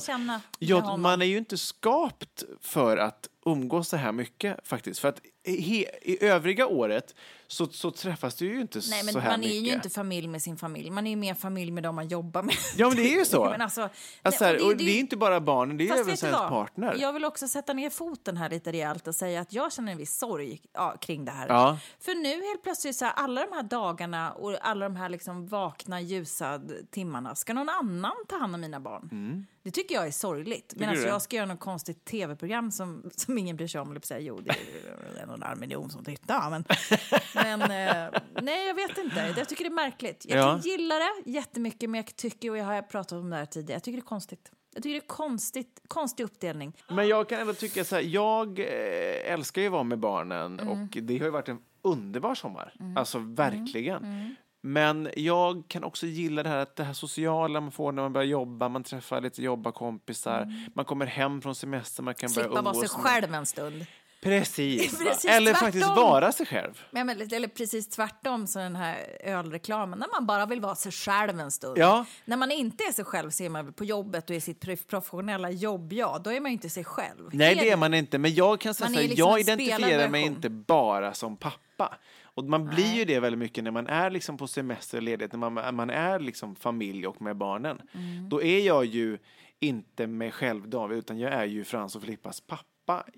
Ja, 0.59 0.97
man 0.97 1.23
är 1.23 1.27
ju 1.27 1.39
inte 1.39 1.59
skapt 1.59 2.45
för 2.61 2.97
att 2.97 3.29
umgås 3.47 3.89
så 3.89 3.97
här 3.97 4.13
mycket 4.13 4.69
faktiskt. 4.69 5.01
För 5.01 5.09
att 5.09 5.21
i, 5.45 5.87
i 6.03 6.25
övriga 6.25 6.67
året 6.67 7.15
så, 7.53 7.67
så 7.67 7.91
träffas 7.91 8.35
du 8.35 8.47
ju 8.47 8.61
inte 8.61 8.81
Nej, 8.91 9.05
men 9.05 9.15
så 9.15 9.21
här 9.21 9.31
man 9.31 9.41
mycket. 9.41 9.55
är 9.55 9.61
ju 9.61 9.73
inte 9.73 9.91
familj 9.91 10.29
med 10.29 10.43
sin 10.43 10.57
familj. 10.57 10.91
Man 10.91 11.07
är 11.07 11.11
ju 11.11 11.17
mer 11.17 11.35
familj 11.35 11.71
med 11.71 11.83
dem 11.83 11.95
man 11.95 12.09
jobbar 12.09 12.43
med. 12.43 12.55
Ja, 12.77 12.89
men 12.89 12.97
det 12.97 13.15
är 13.15 13.19
ju 13.19 13.25
så. 13.25 13.45
alltså, 13.59 13.89
alltså 14.23 14.45
här, 14.45 14.65
och 14.65 14.77
det, 14.77 14.85
det, 14.85 14.91
är 14.91 15.01
inte 15.01 15.17
bara 15.17 15.41
barnen, 15.41 15.77
det 15.77 15.89
är 15.89 15.93
även 15.93 16.07
ens 16.07 16.21
partner. 16.21 16.97
Jag 17.01 17.13
vill 17.13 17.25
också 17.25 17.49
sätta 17.49 17.73
ner 17.73 17.91
foten 17.91 18.37
här 18.37 18.51
lite 18.51 18.73
rejält 18.73 19.09
och 19.09 19.15
säga 19.15 19.41
att 19.41 19.53
jag 19.53 19.73
känner 19.73 19.93
en 19.93 19.99
viss 19.99 20.19
sorg 20.19 20.61
ja, 20.73 20.97
kring 21.01 21.25
det 21.25 21.33
här. 21.33 21.49
Ja. 21.49 21.79
För 22.01 22.15
nu 22.15 22.47
helt 22.47 22.63
plötsligt, 22.63 22.97
så 22.97 23.05
här, 23.05 23.13
alla 23.13 23.47
de 23.47 23.53
här 23.53 23.63
dagarna 23.63 24.33
och 24.33 24.57
alla 24.67 24.89
de 24.89 24.97
här 24.97 25.09
liksom 25.09 25.47
vakna, 25.47 26.01
ljusa 26.01 26.61
timmarna, 26.91 27.35
ska 27.35 27.55
någon 27.55 27.69
annan 27.69 28.15
ta 28.29 28.37
hand 28.37 28.55
om 28.55 28.61
mina 28.61 28.81
barn? 28.81 29.09
Mm. 29.13 29.47
Det 29.63 29.71
tycker 29.71 29.95
jag 29.95 30.07
är 30.07 30.11
sorgligt. 30.11 30.75
Men 30.77 30.89
alltså, 30.89 31.07
jag 31.07 31.23
ska 31.23 31.37
göra 31.37 31.47
något 31.47 31.61
konstigt 31.61 32.05
tv-program 32.05 32.71
som, 32.71 33.11
som 33.17 33.39
ingen 33.39 33.57
bryr 33.57 33.69
sig 33.69 33.81
om. 33.81 33.91
Eller 33.91 34.01
säga, 34.01 34.21
jo, 34.21 34.41
det 34.41 34.51
är 34.51 35.47
halv 35.47 35.61
miljon 35.61 35.91
som 35.91 36.05
tittar. 36.05 36.51
Men, 36.51 36.65
men 37.43 37.61
eh, 37.63 38.21
nej, 38.43 38.67
jag 38.67 38.75
vet 38.75 38.99
inte. 38.99 39.35
Jag 39.37 39.49
tycker 39.49 39.65
det 39.65 39.71
är 39.71 39.75
märkligt. 39.75 40.27
Jag 40.29 40.39
ja. 40.39 40.59
gillar 40.59 40.97
det 40.97 41.31
jättemycket, 41.31 41.91
men 41.91 41.99
jag 41.99 42.17
tycker, 42.17 42.51
och 42.51 42.59
jag 42.59 42.65
har 42.65 42.83
pratat 42.83 43.13
om 43.13 43.31
det 43.31 43.37
här 43.37 43.47
tidigare, 43.47 43.77
jag 43.77 43.83
tycker 43.83 43.97
det 43.97 44.03
är 44.03 44.07
konstigt. 44.07 44.51
Jag 44.75 44.83
tycker 44.83 44.95
det 44.95 45.05
är 45.05 45.09
konstigt, 45.09 45.81
konstig 45.89 46.25
uppdelning. 46.25 46.73
Men 46.89 47.09
jag 47.09 47.29
kan 47.29 47.41
ändå 47.41 47.55
tycka 47.55 47.85
så 47.85 47.95
här, 47.95 48.03
jag 48.03 48.59
eh, 48.59 49.33
älskar 49.33 49.63
ju 49.63 49.67
att 49.69 49.73
vara 49.73 49.83
med 49.83 49.99
barnen 49.99 50.61
mm. 50.61 50.69
och 50.69 50.89
det 51.03 51.19
har 51.19 51.25
ju 51.25 51.31
varit 51.31 51.49
en 51.49 51.59
underbar 51.83 52.35
sommar. 52.35 52.75
Mm. 52.81 52.97
Alltså 52.97 53.19
verkligen. 53.19 54.05
Mm. 54.05 54.35
Men 54.63 55.09
jag 55.17 55.65
kan 55.69 55.85
också 55.85 56.07
gilla 56.07 56.43
det 56.43 56.49
här, 56.49 56.59
att 56.59 56.77
det 56.77 56.85
här 56.85 56.93
sociala 56.93 57.61
man 57.61 57.73
får 57.73 57.93
när 57.93 58.03
man 58.03 58.13
börjar 58.13 58.27
jobba, 58.27 58.69
man 58.69 58.85
träffar 58.85 59.21
lite 59.21 59.43
jobbarkompisar, 59.43 60.71
man 60.75 60.85
kommer 60.85 61.07
hem 61.07 61.43
från 61.43 61.55
semester, 61.55 62.03
man 62.03 62.15
kan 62.15 62.31
börja 62.35 62.49
Slippa 62.49 62.63
vara 62.63 62.75
sig 62.75 62.81
umgås 62.83 62.97
med- 62.97 63.07
själv 63.07 63.35
en 63.35 63.47
stund. 63.47 63.87
Precis? 64.21 64.99
Precis 65.05 65.25
eller 65.31 65.53
tvärtom. 65.53 65.67
faktiskt 65.67 65.87
vara 65.87 66.33
sig 66.33 66.47
själv. 66.47 66.83
Men, 66.91 67.07
men, 67.07 67.21
eller 67.21 67.49
precis 67.49 67.89
tvärtom, 67.89 68.47
så 68.47 68.59
den 68.59 68.77
här 68.77 68.97
ölreklamen, 69.25 69.99
när 69.99 70.09
man 70.13 70.27
bara 70.27 70.47
vill 70.47 70.61
vara 70.61 70.75
sig 70.75 70.93
själv 70.93 71.41
en 71.41 71.51
stund. 71.51 71.79
Ja. 71.79 72.05
När 72.25 72.37
man 72.37 72.51
inte 72.51 72.85
är 72.85 72.93
sig 72.93 73.05
själv 73.05 73.31
så 73.31 73.43
är 73.43 73.49
man 73.49 73.73
på 73.73 73.85
jobbet 73.85 74.31
och 74.31 74.37
i 74.37 74.41
sitt 74.41 74.65
prof- 74.65 74.87
professionella 74.87 75.51
jobb, 75.51 75.93
ja, 75.93 76.21
då 76.25 76.33
är 76.33 76.41
man 76.41 76.51
ju 76.51 76.53
inte 76.53 76.71
sig 76.71 76.85
själv. 76.85 77.31
Nej, 77.33 77.55
det 77.55 77.71
är 77.71 77.77
man 77.77 77.95
inte. 77.95 78.19
Men 78.19 78.35
jag 78.35 78.61
kan 78.61 78.75
säga 78.75 78.89
Man 78.89 78.95
så 78.95 78.99
är 78.99 79.03
här, 79.03 79.09
liksom 79.09 79.29
jag 79.29 79.41
identifierar 79.41 80.09
mig 80.09 80.23
inte 80.23 80.49
bara 80.49 81.15
som 81.15 81.37
pappa. 81.37 81.99
Och 82.23 82.45
man 82.45 82.67
blir 82.67 82.95
ju 82.95 83.05
det 83.05 83.21
väldigt 83.21 83.39
mycket 83.39 83.65
när 83.65 83.71
man 83.71 83.87
är 83.87 84.11
liksom 84.11 84.37
på 84.37 84.47
semester 84.47 84.97
och 84.97 85.03
ledighet, 85.03 85.33
när 85.33 85.51
man, 85.51 85.75
man 85.75 85.91
är 85.91 86.19
liksom 86.19 86.57
familj 86.57 87.07
och 87.07 87.23
med 87.23 87.37
barnen. 87.37 87.81
Mm. 87.95 88.29
Då 88.29 88.43
är 88.43 88.67
jag 88.67 88.85
ju 88.85 89.19
inte 89.61 90.07
mig 90.07 90.31
själv 90.31 90.69
David, 90.69 90.99
utan 90.99 91.19
jag 91.19 91.33
är 91.33 91.45
ju 91.45 91.65
Frans 91.65 91.97
och 91.97 92.03
Filippas 92.03 92.41
pappa 92.41 92.70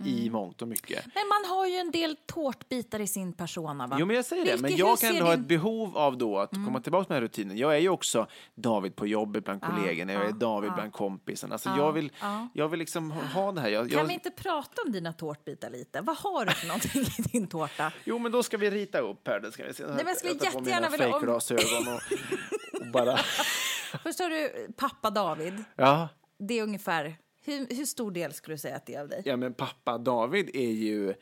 i 0.04 0.20
Mm. 0.20 0.32
mångt 0.32 0.62
och 0.62 0.68
mycket. 0.68 1.04
Men 1.14 1.28
man 1.28 1.56
har 1.56 1.66
ju 1.66 1.76
en 1.76 1.90
del 1.90 2.16
tårtbitar 2.26 3.00
i 3.00 3.06
sin 3.06 3.32
persona, 3.32 3.86
va? 3.86 3.96
Jo, 4.00 4.06
men 4.06 4.16
jag 4.16 4.24
säger 4.24 4.44
det. 4.44 4.50
Vilket- 4.50 4.62
Men 4.62 4.70
hur 4.72 4.78
jag 4.78 4.98
kan 4.98 5.10
ändå 5.10 5.24
ha 5.24 5.30
din- 5.30 5.34
Mm. 5.34 5.42
ett 5.42 5.48
behov 5.48 5.96
av 5.98 6.18
då 6.18 6.38
att 6.38 6.50
komma 6.50 6.80
tillbaka 6.80 7.06
med 7.08 7.16
den 7.16 7.22
här 7.22 7.22
rutinen. 7.22 7.56
Jag 7.56 7.74
är 7.74 7.78
ju 7.78 7.88
också 7.88 8.26
David 8.54 8.96
på 8.96 9.06
jobbet 9.06 9.44
bland 9.44 9.62
kollegorna, 9.62 10.12
jag 10.12 10.26
är 10.26 10.32
David 10.32 10.72
bland 10.72 10.92
kompisarna. 10.92 11.52
Alltså 11.54 11.70
jag, 11.76 11.92
vill, 11.92 12.12
jag 12.52 12.68
vill 12.68 12.78
liksom 12.78 13.10
ha- 13.10 13.22
ha 13.42 13.52
det 13.52 13.60
här. 13.60 13.68
Jag, 13.68 13.90
Kan 13.90 13.98
jag, 13.98 14.06
vi 14.06 14.14
inte 14.14 14.30
prata 14.30 14.82
om 14.86 14.92
dina 14.92 15.12
tårtbitar 15.12 15.70
lite? 15.70 16.00
Vad 16.00 16.16
har 16.16 16.44
du 16.44 16.52
för 16.52 16.66
någonting 16.66 17.02
i 17.18 17.22
din 17.22 17.46
tårta? 17.46 17.92
Jo, 18.04 18.18
men 18.18 18.32
då 18.32 18.42
ska 18.42 18.56
vi 18.56 18.70
rita 18.70 18.98
upp 18.98 19.28
här. 19.28 19.40
Det 19.40 19.52
ska 19.52 19.64
vi 19.64 19.74
se. 19.74 19.82
men 19.86 20.06
jag 20.06 20.16
skulle 20.16 20.34
på 20.34 20.44
jättegärna 20.44 20.88
vilja- 20.88 21.06
om- 21.06 21.12
fejkglasögon 21.12 21.88
och, 21.94 22.80
och 22.80 22.86
bara... 22.92 23.16
Först 24.02 24.18
har 24.20 24.28
du 24.30 24.72
pappa 24.76 25.10
David. 25.10 25.64
Ja. 25.76 26.08
Det 26.38 26.58
är 26.58 26.62
ungefär... 26.62 27.16
Hur, 27.44 27.66
hur 27.76 27.84
stor 27.84 28.10
del 28.10 28.32
skulle 28.32 28.54
du 28.54 28.58
säga 28.58 28.76
att 28.76 28.86
det 28.86 28.94
är 28.94 29.00
av 29.00 29.08
dig? 29.08 29.22
ja, 29.24 29.36
men 29.36 29.54
pappa 29.54 29.98
David 29.98 30.50
är 30.56 30.70
ju 30.70 31.14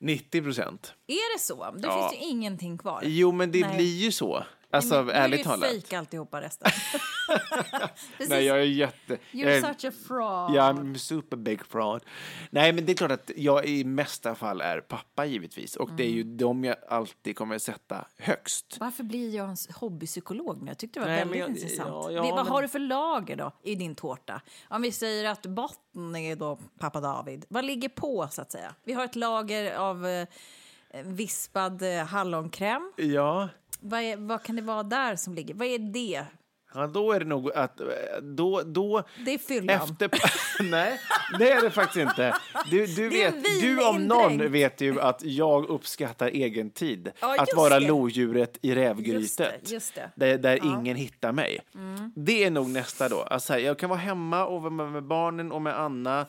90 0.00 0.42
procent. 0.42 0.94
Är 1.06 1.36
det 1.36 1.40
så? 1.42 1.54
Då 1.54 1.88
Ja. 1.88 2.08
finns 2.10 2.22
ju 2.22 2.28
ingenting 2.28 2.78
kvar. 2.78 3.02
Jo, 3.04 3.32
men 3.32 3.52
det 3.52 3.60
Nej. 3.66 3.76
blir 3.76 3.96
ju 3.96 4.12
så. 4.12 4.44
Alltså, 4.72 4.94
Nej, 4.94 5.04
men 5.04 5.14
ärligt 5.16 5.40
är 5.40 5.44
talat. 5.44 5.60
det 5.60 5.66
ju 5.74 5.80
fejk 5.80 5.92
alltihopa 5.92 6.40
resten. 6.40 6.70
Nej, 8.28 8.44
jag 8.44 8.58
är 8.58 8.62
jätte... 8.62 9.14
You're 9.14 9.18
jag 9.32 9.52
är, 9.56 9.60
such 9.74 9.84
a 9.84 9.92
fraud. 10.08 10.54
Ja, 10.56 10.72
I'm 10.72 10.94
super 10.96 11.36
big 11.36 11.66
fraud. 11.66 12.02
Nej, 12.50 12.72
men 12.72 12.86
det 12.86 12.92
är 12.92 12.94
klart 12.96 13.10
att 13.10 13.30
jag 13.36 13.66
i 13.66 13.84
mesta 13.84 14.34
fall 14.34 14.60
är 14.60 14.80
pappa 14.80 15.24
givetvis. 15.26 15.76
Och 15.76 15.92
det 15.92 16.02
är 16.02 16.06
Mm. 16.06 16.16
ju 16.16 16.22
de 16.36 16.64
jag 16.64 16.76
alltid 16.88 17.36
kommer 17.36 17.58
sätta 17.58 18.04
högst. 18.18 18.76
Varför 18.80 19.04
blir 19.04 19.34
jag 19.36 19.48
en 19.48 19.56
hobbypsykolog 19.74 20.62
nu? 20.62 20.70
Jag 20.70 20.78
tyckte 20.78 21.00
det 21.00 21.04
var 21.06 21.10
Nej, 21.12 21.18
väldigt 21.20 21.38
jag- 21.40 21.48
intressant. 21.48 21.88
ja, 21.88 22.10
ja, 22.10 22.22
vad 22.22 22.34
men- 22.34 22.46
har 22.46 22.62
du 22.62 22.68
för 22.68 22.78
lager 22.78 23.36
då 23.36 23.52
i 23.62 23.74
din 23.74 23.94
tårta? 23.94 24.40
Om 24.68 24.82
vi 24.82 24.92
säger 24.92 25.24
att 25.30 25.46
botten 25.46 26.16
är 26.16 26.36
då 26.36 26.58
pappa 26.78 27.00
David. 27.00 27.44
Vad 27.48 27.64
ligger 27.64 27.88
på 27.88 28.28
så 28.30 28.42
att 28.42 28.52
säga? 28.52 28.74
Vi 28.84 28.92
har 28.92 29.04
ett 29.04 29.16
lager 29.16 29.74
av 29.76 30.06
eh, 30.06 30.26
vispad 31.04 31.82
eh, 31.82 32.04
hallonkräm. 32.06 32.92
Ja. 32.96 33.48
Vad, 33.84 34.00
är, 34.00 34.16
vad 34.16 34.42
kan 34.42 34.56
det 34.56 34.62
vara 34.62 34.82
där 34.82 35.16
som 35.16 35.34
ligger? 35.34 35.54
Vad 35.54 35.68
är 35.68 35.78
det? 35.78 36.24
Ja, 36.74 36.86
då 36.86 37.12
är 37.12 37.18
det 37.20 37.26
nog 37.26 37.52
att... 37.52 37.80
eh, 37.80 37.86
Då, 38.22 38.62
då, 38.62 39.02
Det 39.24 39.34
är 39.34 39.38
fyllan. 39.38 39.76
Efter... 39.76 40.10
Nej, 40.70 41.00
det 41.38 41.50
är 41.50 41.62
det 41.62 41.70
faktiskt 41.70 41.96
inte. 42.10 42.36
Du, 42.70 42.86
du, 42.86 43.08
vet, 43.08 43.34
du 43.60 43.84
om 43.84 44.04
någon 44.06 44.52
vet 44.52 44.80
ju 44.80 45.00
att 45.00 45.22
jag 45.24 45.66
uppskattar 45.68 46.28
egen 46.28 46.70
tid. 46.70 47.10
Ja, 47.20 47.32
att 47.34 47.38
just 47.48 47.56
vara 47.56 47.80
det. 47.80 47.86
lodjuret 47.86 48.58
i 48.62 48.68
Just 48.68 48.76
rävgrytet. 48.76 49.38
det, 49.64 49.70
just 49.72 49.94
det. 49.94 50.10
Där, 50.16 50.38
där 50.38 50.56
ingen 50.64 50.96
hittar 50.96 51.32
mig. 51.32 51.58
Det 52.14 52.44
är 52.44 52.50
nog 52.50 52.68
nästa 52.70 53.08
då. 53.08 53.22
Alltså, 53.22 53.58
jag 53.58 53.78
kan 53.78 53.90
vara 53.90 54.00
hemma 54.00 54.46
och 54.46 54.62
vara 54.62 54.70
med, 54.72 55.02
barnen 55.04 55.52
och 55.52 55.62
med 55.62 55.78
Anna. 55.80 56.20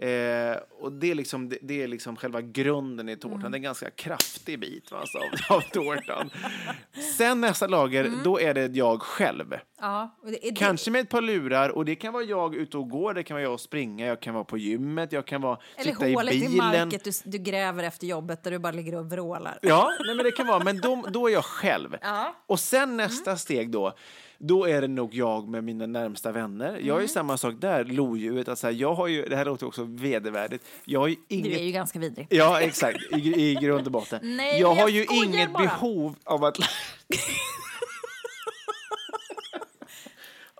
Eh, 0.00 0.56
och 0.80 0.92
det 0.92 1.10
är, 1.10 1.14
liksom, 1.14 1.48
det, 1.48 1.58
det 1.62 1.82
är 1.82 1.88
liksom 1.88 2.16
själva 2.16 2.40
grunden 2.40 3.08
i 3.08 3.16
tårtan. 3.16 3.40
Det 3.40 3.54
är 3.54 3.58
en 3.58 3.62
ganska 3.62 3.90
kraftig 3.90 4.60
bit 4.60 4.92
alltså, 4.92 5.18
av, 5.18 5.56
av 5.56 5.60
tårtan. 5.60 6.30
Sen 7.16 7.40
nästa 7.40 7.66
lager, 7.66 8.10
då 8.24 8.40
är 8.40 8.54
det 8.54 8.76
jag 8.76 9.02
själv. 9.02 9.54
Ja, 9.80 9.89
och 10.22 10.30
det, 10.30 10.56
Kanske 10.56 10.90
med 10.90 11.00
ett 11.00 11.08
par 11.08 11.20
lurar 11.20 11.68
och 11.68 11.84
det 11.84 11.94
kan 11.94 12.12
vara 12.12 12.22
jag 12.24 12.54
ute 12.54 12.76
och 12.78 12.88
går, 12.90 13.14
det 13.14 13.22
kan 13.22 13.34
vara 13.34 13.42
jag 13.42 13.52
och 13.52 13.60
springa, 13.60 14.06
jag 14.06 14.20
kan 14.22 14.34
vara 14.34 14.44
på 14.44 14.58
gymmet, 14.58 15.12
jag 15.12 15.26
kan 15.26 15.40
vara 15.42 15.58
eller 15.76 15.92
sitta 15.92 16.08
i 16.08 16.14
hålet 16.14 16.34
i, 16.34 16.38
bilen. 16.40 16.56
market 16.56 17.04
du, 17.04 17.10
du 17.24 17.38
gräver 17.38 17.84
efter 17.84 18.06
jobbet 18.06 18.42
där 18.44 18.50
du 18.50 18.58
bara 18.58 18.72
ligger 18.72 18.94
och 18.94 19.10
vrålar. 19.10 19.58
Ja, 19.62 19.90
nej, 20.06 20.14
men 20.16 20.24
det 20.24 20.30
kan 20.32 20.46
vara, 20.46 20.64
men 20.64 20.80
då, 20.80 21.04
då 21.12 21.28
är 21.28 21.32
jag 21.32 21.44
själv. 21.44 21.96
Ja. 22.02 22.20
Mm. 22.20 22.32
Och 22.46 22.60
sen 22.60 22.96
nästa 22.96 23.36
steg 23.36 23.70
då, 23.70 23.92
då 24.38 24.64
är 24.68 24.80
det 24.80 24.88
nog 24.88 25.14
jag 25.14 25.48
med 25.48 25.64
mina 25.64 25.86
närmsta 25.86 26.32
vänner. 26.32 26.68
Jag 26.72 26.80
Mm. 26.82 26.96
är 26.96 27.00
ju 27.02 27.08
samma 27.08 27.36
sak 27.38 27.54
där, 27.60 27.84
lodjuret. 27.84 28.48
Alltså, 28.48 28.70
jag 28.70 28.94
har 28.94 29.06
ju, 29.06 29.22
det 29.22 29.36
här 29.36 29.44
låter 29.44 29.66
också 29.66 29.84
vedervärdigt. 29.84 30.64
Jag 30.84 31.00
har 31.00 31.08
ju 31.08 31.14
Du 31.14 31.34
inget... 31.34 31.58
är 31.58 31.62
ju 31.64 31.72
ganska 31.72 31.98
vidrig. 31.98 32.26
Ja, 32.30 32.60
exakt. 32.60 32.98
I, 33.16 33.50
I 33.50 33.54
grund 33.54 33.86
och 33.86 33.92
botten. 33.92 34.20
Nej, 34.36 34.60
jag 34.60 34.68
men 34.68 34.76
har 34.78 34.88
jag 34.88 34.90
ju 34.90 35.06
inget 35.26 35.52
bara. 35.52 35.62
behov 35.62 36.14
av 36.24 36.44
att... 36.44 36.56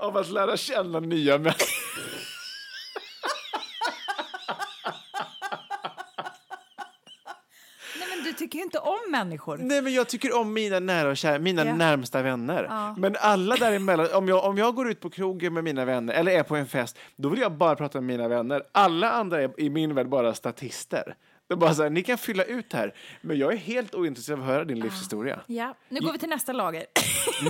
av 0.00 0.16
att 0.16 0.30
lära 0.30 0.56
känna 0.56 1.00
nya 1.00 1.38
människor. 1.38 1.66
Nej, 7.98 8.08
men 8.16 8.24
du 8.24 8.32
tycker 8.32 8.58
ju 8.58 8.64
inte 8.64 8.78
om 8.78 8.98
människor. 9.10 9.56
Nej, 9.58 9.82
men 9.82 9.94
jag 9.94 10.08
tycker 10.08 10.36
om 10.38 10.52
mina 10.52 10.80
nära 10.80 11.08
och 11.10 11.16
kära, 11.16 11.38
mina 11.38 11.64
Ja. 11.64 11.74
närmsta 11.74 12.22
vänner. 12.22 12.94
Men 12.96 13.16
alla 13.20 13.56
däremellan, 13.56 14.08
om 14.14 14.28
jag, 14.28 14.44
om 14.44 14.58
jag 14.58 14.74
går 14.74 14.90
ut 14.90 15.00
på 15.00 15.10
krogen 15.10 15.54
med 15.54 15.64
mina 15.64 15.84
vänner 15.84 16.14
eller 16.14 16.32
är 16.32 16.42
på 16.42 16.56
en 16.56 16.66
fest, 16.66 16.98
då 17.16 17.28
vill 17.28 17.40
jag 17.40 17.52
bara 17.52 17.76
prata 17.76 18.00
med 18.00 18.06
mina 18.16 18.28
vänner. 18.28 18.62
Alla 18.72 19.10
andra 19.10 19.42
är 19.42 19.60
i 19.60 19.70
min 19.70 19.94
värld 19.94 20.08
bara 20.08 20.34
statister. 20.34 21.14
Det 21.48 21.54
är 21.54 21.56
bara 21.56 21.74
så 21.74 21.82
här, 21.82 21.90
ni 21.90 22.02
kan 22.02 22.18
fylla 22.18 22.44
ut 22.44 22.72
här, 22.72 22.94
men 23.20 23.38
jag 23.38 23.52
är 23.52 23.56
helt 23.56 23.94
ointresserad 23.94 24.38
av 24.38 24.44
att 24.44 24.50
höra 24.50 24.64
din 24.64 24.80
livshistoria. 24.80 25.40
Ja, 25.46 25.74
nu 25.88 26.00
går 26.00 26.12
vi 26.12 26.18
till 26.18 26.28
nästa 26.28 26.52
lager. 26.52 26.84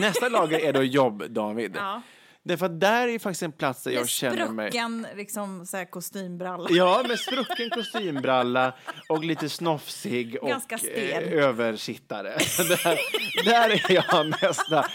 Nästa 0.01 0.29
lager 0.29 0.59
är 0.59 0.73
då 0.73 0.83
jobb, 0.83 1.25
David. 1.31 1.73
Ja. 1.77 2.03
Därför 2.45 2.67
att 2.67 2.81
där 2.81 3.09
är 3.09 3.19
faktiskt 3.19 3.43
en 3.43 3.53
plats 3.53 3.83
där 3.83 3.91
jag 3.91 4.01
Med 4.01 4.09
känner 4.09 4.49
mig... 4.49 4.71
sprucken 4.71 5.07
liksom, 5.17 5.67
så 5.67 5.77
här, 5.77 5.85
kostymbralla. 5.85 6.67
Ja, 6.71 7.05
med 7.09 7.19
sprucken 7.19 7.71
kostymbralla 7.71 8.75
och 9.09 9.25
lite 9.25 9.49
snofsig 9.49 10.39
och 10.43 10.49
Ganska 10.49 10.79
stel. 10.79 11.33
eh, 11.39 11.45
översittare. 11.45 12.29
där, 12.59 12.99
där 13.45 13.71
är 13.71 13.93
jag 13.93 14.27
nästa. 14.43 14.87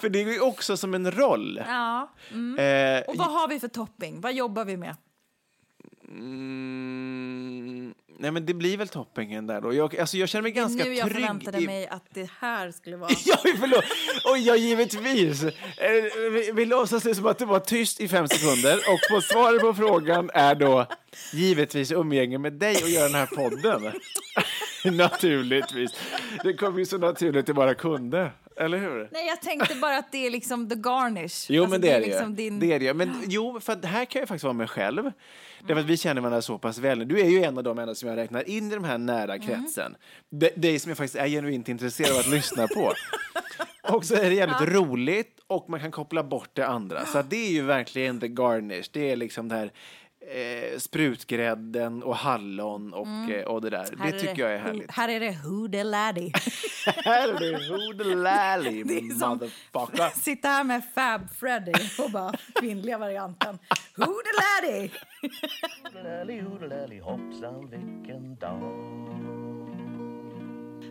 För 0.00 0.08
det 0.08 0.20
är 0.22 0.32
ju 0.32 0.40
också 0.40 0.76
som 0.76 0.94
en 0.94 1.10
roll. 1.12 1.62
Ja. 1.66 2.10
Eh, 2.32 3.02
Och 3.08 3.16
vad 3.16 3.32
har 3.32 3.48
vi 3.48 3.60
för 3.60 3.68
topping? 3.68 4.20
Vad 4.20 4.32
jobbar 4.34 4.64
vi 4.64 4.76
med? 4.76 4.96
Mm, 6.14 7.94
nej, 8.18 8.30
men 8.30 8.46
det 8.46 8.54
blir 8.54 8.76
väl 8.76 8.88
toppingen 8.88 9.46
där 9.46 9.60
då. 9.60 9.74
Jag, 9.74 9.96
alltså, 9.98 10.16
jag 10.16 10.28
känner 10.28 10.42
mig 10.42 10.52
ganska 10.52 10.84
nu 10.84 10.94
jag 10.94 11.08
trygg. 11.08 11.14
förväntade 11.24 11.58
i- 11.62 11.66
mig 11.66 11.86
att 11.88 12.04
det 12.14 12.30
här 12.40 12.70
skulle 12.70 12.96
vara... 12.96 13.10
Ja, 13.24 13.36
förlåt. 13.60 13.84
Och 14.30 14.38
ja, 14.38 14.56
givetvis. 14.56 15.42
Eh, 15.44 15.50
Vi, 16.32 16.52
vi 16.54 16.64
låtsas 16.66 17.02
det 17.02 17.14
som 17.14 17.26
att 17.26 17.38
det 17.38 17.46
var 17.46 17.60
tyst 17.60 18.00
i 18.00 18.08
fem 18.08 18.28
sekunder 18.28 18.76
och 18.76 19.00
på 19.14 19.20
svaret 19.20 19.60
på 19.60 19.74
frågan 19.74 20.30
är 20.34 20.54
då 20.54 20.86
givetvis 21.32 21.92
umgänge 21.92 22.38
med 22.38 22.52
dig 22.52 22.76
och 22.82 22.88
göra 22.88 23.04
den 23.08 23.14
här 23.14 23.26
podden. 23.26 23.92
Naturligtvis. 24.96 25.90
Det 26.44 26.54
kommer 26.54 26.78
ju 26.78 26.86
så 26.86 26.98
naturligt 26.98 27.40
att 27.40 27.46
det 27.46 27.54
bara 27.54 27.74
kunde, 27.74 28.30
eller 28.56 28.78
hur? 28.78 29.08
Nej, 29.12 29.26
jag 29.26 29.40
tänkte 29.42 29.74
bara 29.74 29.98
att 29.98 30.12
det 30.12 30.26
är 30.26 30.30
liksom 30.30 30.68
the 30.68 30.74
garnish. 30.74 31.46
Jo, 31.50 31.62
Alltså, 31.62 31.70
men 31.70 31.80
det 31.80 31.90
är 31.90 32.00
det, 32.00 32.06
liksom 32.06 32.34
din... 32.34 32.60
det 32.60 32.72
är 32.72 32.80
det. 32.80 32.94
Men 32.94 33.22
jo, 33.28 33.60
för 33.60 33.86
här 33.86 34.04
kan 34.04 34.20
jag 34.20 34.28
faktiskt 34.28 34.44
vara 34.44 34.52
mig 34.52 34.68
själv. 34.68 35.12
Därför 35.66 35.80
att 35.80 35.86
vi 35.86 35.96
känner 35.96 36.20
varandra 36.20 36.42
så 36.42 36.58
pass 36.58 36.78
väl. 36.78 37.08
Du 37.08 37.20
är 37.20 37.28
ju 37.28 37.42
en 37.44 37.58
av 37.58 37.64
de 37.64 37.78
enda 37.78 37.94
som 37.94 38.08
jag 38.08 38.16
räknar 38.18 38.48
in 38.48 38.66
i 38.66 38.70
den 38.74 38.84
här 38.84 38.98
nära 38.98 39.38
kretsen. 39.38 39.96
Det, 40.30 40.52
det 40.56 40.78
som 40.78 40.90
jag 40.90 40.96
faktiskt 40.98 41.16
är 41.16 41.28
genuint 41.28 41.68
intresserad 41.68 42.12
av 42.12 42.18
att 42.18 42.26
lyssna 42.30 42.68
på. 42.68 42.92
Och 43.94 44.04
så 44.04 44.14
är 44.14 44.30
det 44.30 44.34
jävligt 44.34 44.68
roligt 44.74 45.40
och 45.46 45.70
man 45.70 45.80
kan 45.80 45.90
koppla 45.90 46.22
bort 46.22 46.50
det 46.52 46.66
andra. 46.66 47.06
Så 47.06 47.22
det 47.22 47.36
är 47.46 47.50
ju 47.50 47.62
verkligen 47.62 48.20
the 48.20 48.28
garnish. 48.28 48.84
Det 48.92 49.10
är 49.10 49.16
liksom 49.16 49.48
det 49.48 49.54
här 49.54 49.72
eh, 50.28 50.78
sprutgrädden 50.78 52.02
och 52.02 52.16
hallon 52.16 52.94
och, 52.94 53.30
eh, 53.30 53.44
och 53.44 53.60
det 53.60 53.70
där. 53.70 53.88
Mm. 53.88 54.00
Här 54.00 54.12
det 54.12 54.18
tycker 54.18 54.42
jag 54.42 54.52
är 54.54 54.58
härligt. 54.58 54.90
Här 54.90 55.08
är 55.08 55.20
det 55.20 55.30
who 55.44 55.68
the 55.68 55.84
laddie. 55.84 56.32
Här 57.04 57.28
är 57.28 57.40
det 58.84 58.84
Det 59.08 59.14
som- 59.18 59.30
motherfucker. 59.30 60.20
Sitta 60.20 60.48
här 60.48 60.64
med 60.64 60.82
Fab 60.94 61.30
Freddy 61.30 61.72
och 61.98 62.10
bara 62.10 62.32
kvinnliga 62.54 62.98
varianten. 62.98 63.58
Who 63.96 64.04
the 64.06 64.66
laddie? 64.68 64.90
Hoodalally, 65.84 66.40
hoodalally, 66.40 67.00
hoppsan 67.00 67.70
vilken 67.70 68.36
dag 68.36 68.60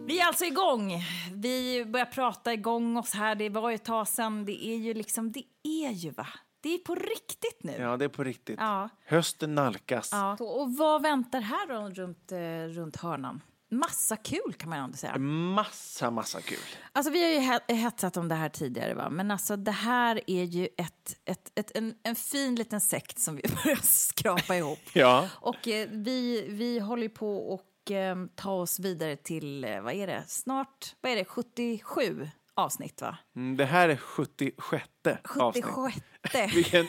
Vi 0.05 0.19
är 0.19 0.25
alltså 0.25 0.45
igång. 0.45 0.91
Vi 1.33 1.85
börjar 1.85 2.05
prata 2.05 2.53
igång 2.53 2.97
oss 2.97 3.13
här. 3.13 3.35
Det 3.35 3.49
var 3.49 3.69
ju 3.69 3.75
ett 3.75 3.85
tag 3.85 4.07
sedan. 4.07 4.45
Det 4.45 4.65
är 4.65 4.75
ju 4.77 4.93
liksom, 4.93 5.31
det 5.31 5.43
är 5.63 5.91
ju 5.91 6.11
va? 6.11 6.27
Det 6.63 6.73
är 6.73 6.77
på 6.77 6.95
riktigt 6.95 7.63
nu. 7.63 7.75
Ja, 7.79 7.97
det 7.97 8.05
är 8.05 8.09
på 8.09 8.23
riktigt. 8.23 8.59
Ja. 8.59 8.89
Hösten 9.05 9.55
nalkas. 9.55 10.09
Ja. 10.11 10.37
Och 10.39 10.75
vad 10.75 11.01
väntar 11.01 11.41
här 11.41 11.67
då 11.67 11.89
runt, 11.89 12.31
eh, 12.31 12.37
runt 12.79 12.95
hörnan? 12.95 13.41
massa 13.71 14.15
kul 14.17 14.53
kan 14.57 14.69
man 14.69 14.79
ändå 14.79 14.97
säga. 14.97 15.17
Massa, 15.17 16.11
massa 16.11 16.41
kul. 16.41 16.57
Alltså 16.91 17.11
vi 17.11 17.23
har 17.23 17.29
ju 17.43 17.49
he- 17.51 17.73
hetsat 17.73 18.17
om 18.17 18.27
det 18.27 18.35
här 18.35 18.49
tidigare 18.49 18.93
va, 18.93 19.09
men 19.09 19.31
alltså 19.31 19.55
det 19.55 19.71
här 19.71 20.21
är 20.27 20.43
ju 20.43 20.67
ett, 20.77 21.17
ett, 21.25 21.51
ett, 21.55 21.71
en, 21.77 21.95
en 22.03 22.15
fin 22.15 22.55
liten 22.55 22.81
sekt 22.81 23.19
som 23.19 23.35
vi 23.35 23.41
börjar 23.63 23.79
skrapa 23.81 24.55
ihop. 24.55 24.79
Ja. 24.93 25.29
Och 25.33 25.67
eh, 25.67 25.87
vi, 25.91 26.45
vi 26.49 26.79
håller 26.79 27.09
på 27.09 27.37
och 27.53 27.91
eh, 27.91 28.15
ta 28.35 28.51
oss 28.51 28.79
vidare 28.79 29.15
till, 29.15 29.63
eh, 29.63 29.81
vad 29.81 29.93
är 29.93 30.07
det, 30.07 30.23
snart, 30.27 30.95
vad 31.01 31.11
är 31.11 31.15
det, 31.15 31.25
77 31.25 32.29
avsnitt 32.53 33.01
va? 33.01 33.17
Mm, 33.35 33.57
Det 33.57 33.65
här 33.65 33.89
är 33.89 33.95
76 33.97 34.83
avsnitt. 35.39 35.65
76. 35.65 36.05
Vilken, 36.53 36.87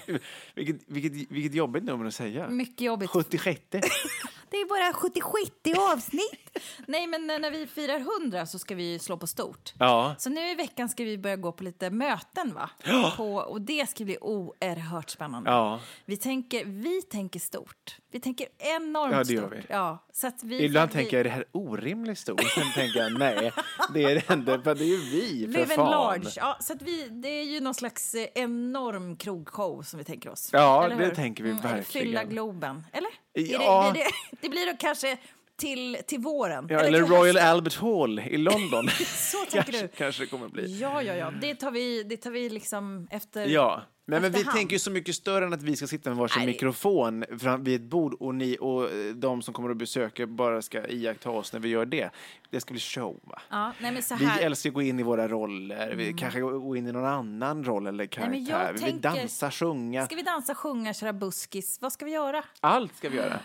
vilket, 0.55 0.77
vilket, 0.87 1.31
vilket 1.31 1.55
jobbigt 1.55 1.85
nummer 1.85 2.05
att 2.05 2.15
säga. 2.15 2.49
Mycket 2.49 2.81
jobbigt. 2.81 3.11
76. 3.11 3.61
Det 4.55 4.59
är 4.61 4.67
bara 4.69 4.93
76 4.95 5.81
avsnitt. 5.93 6.59
Nej, 6.87 7.07
men 7.07 7.27
när 7.27 7.51
vi 7.51 7.67
firar 7.67 8.21
100 8.23 8.47
så 8.47 8.59
ska 8.59 8.75
vi 8.75 8.99
slå 8.99 9.17
på 9.17 9.27
stort. 9.27 9.73
Ja. 9.79 10.15
Så 10.19 10.31
nu 10.31 10.51
i 10.51 10.55
veckan 10.55 10.89
ska 10.89 11.05
vi 11.05 11.19
börja 11.19 11.37
gå 11.37 11.53
på 11.53 11.65
lite 11.65 11.91
möten, 11.91 12.55
va? 12.55 12.71
På, 13.17 13.35
och 13.35 13.61
det 13.61 13.91
ska 13.91 14.05
bli 14.05 14.19
oerhört 14.21 15.11
spännande. 15.11 15.51
Ja. 15.51 15.81
Vi, 16.05 16.17
tänker, 16.17 16.65
vi 16.65 17.03
tänker 17.03 17.41
stort. 17.41 17.97
Vi 18.11 18.21
tänker 18.21 18.47
enormt 18.59 19.15
Ja, 19.15 19.25
det 19.25 19.33
gör 19.33 19.43
stort. 19.43 19.53
vi. 19.59 19.63
Ja, 19.69 19.99
så 20.13 20.27
att 20.27 20.43
vi, 20.43 20.65
Ibland 20.65 20.85
att 20.85 20.93
tänker 20.93 21.17
jag, 21.17 21.21
är 21.21 21.25
det 21.25 21.31
här 21.31 21.45
orimligt 21.53 22.19
stort? 22.19 22.41
Sen 22.55 22.73
tänker 22.75 23.01
jag, 23.01 23.19
nej, 23.19 23.53
det 23.95 24.03
är 24.05 24.15
det 24.15 24.35
inte, 24.35 24.61
för 24.65 24.75
det 24.75 24.85
är 24.85 24.87
ju 24.87 24.97
vi, 24.97 25.53
för 25.53 25.59
Live 25.61 25.75
fan. 25.75 25.91
large. 25.91 26.31
Ja, 26.37 26.57
så 26.61 26.73
att 26.73 26.83
vi, 26.83 27.09
det 27.09 27.29
är 27.29 27.45
ju 27.45 27.61
någon 27.61 27.75
slags 27.75 28.15
eh, 28.15 28.27
enorm 28.35 29.17
krogshow 29.17 29.83
som 29.83 29.99
vi 29.99 30.05
tänker 30.05 30.31
oss. 30.31 30.49
Ja, 30.53 30.85
Eller 30.85 30.97
det 30.97 31.05
hur? 31.05 31.15
tänker 31.15 31.45
vi 31.45 31.51
eller 31.51 31.63
verkligen. 31.63 31.85
Fylla 32.07 32.25
Globen. 32.25 32.87
Eller? 32.93 33.11
Ja. 33.35 33.93
Det, 33.95 34.01
det, 34.01 34.07
det 34.41 34.49
blir 34.49 34.67
då 34.67 34.77
kanske 34.79 35.19
till, 35.57 35.97
till 36.07 36.21
våren. 36.21 36.67
Ja, 36.71 36.81
eller 36.81 37.01
Royal 37.01 37.27
hösten. 37.27 37.47
Albert 37.47 37.77
Hall 37.77 38.19
i 38.19 38.37
London. 38.37 38.89
Så 39.07 39.37
tänker 39.39 39.63
kanske, 39.63 39.83
du. 39.83 39.89
kanske 39.89 40.23
det 40.23 40.27
kommer 40.27 40.49
bli. 40.49 40.79
Ja, 40.79 41.03
ja, 41.03 41.15
ja. 41.15 41.31
Det 41.41 41.55
tar 41.55 41.71
vi, 41.71 42.03
det 42.03 42.17
tar 42.17 42.31
vi 42.31 42.49
liksom 42.49 43.09
efter... 43.11 43.47
Ja, 43.47 43.83
men, 44.07 44.23
men 44.23 44.33
vi 44.33 44.45
tänker 44.45 44.73
ju 44.73 44.79
så 44.79 44.91
mycket 44.91 45.15
större 45.15 45.45
än 45.47 45.53
att 45.53 45.63
vi 45.63 45.77
ska 45.77 45.87
sitta 45.87 46.11
med 46.11 46.17
varsin 46.17 46.39
Nej. 46.39 46.47
mikrofon 46.47 47.25
fram 47.41 47.65
vid 47.65 47.75
ett 47.81 47.87
bord 47.91 48.15
och 48.21 48.35
ni 48.35 48.57
och 48.61 48.91
eh, 48.93 49.15
de 49.15 49.43
som 49.43 49.55
kommer 49.55 49.71
att 49.71 49.77
besöka 49.77 50.27
bara 50.27 50.63
ska 50.63 50.87
iaktta 50.89 51.31
oss 51.31 51.53
när 51.53 51.61
vi 51.61 51.69
gör 51.69 51.87
det. 51.87 52.11
Det 52.51 52.61
ska 52.61 52.73
bli 52.73 52.81
show? 52.81 53.21
Ja, 53.51 53.73
nej, 53.81 53.93
men 53.93 54.03
så 54.03 54.15
Vi 54.17 54.27
älskar 54.27 54.71
att 54.71 54.75
gå 54.75 54.83
in 54.83 55.01
i 55.01 55.03
våra 55.03 55.29
roller, 55.29 55.95
vi 55.95 56.13
kanske 56.13 56.41
går 56.41 56.77
in 56.77 56.87
i 56.87 56.93
någon 56.93 57.05
annan 57.05 57.65
roll 57.65 57.87
eller 57.87 58.07
karaktär. 58.07 58.73
vi 58.73 58.85
vill 58.85 58.93
tänker- 58.93 59.19
dansa, 59.21 59.51
sjunga. 59.51 60.07
Ska 60.07 60.17
vi 60.17 60.23
dansa, 60.23 60.55
sjunga, 60.55 60.95
köra 60.95 61.13
buskis? 61.13 61.79
Vad 61.81 61.93
ska 61.93 62.05
vi 62.05 62.11
göra? 62.11 62.45
Allt 62.61 62.97
ska 62.97 63.09
vi 63.09 63.17
göra. 63.17 63.39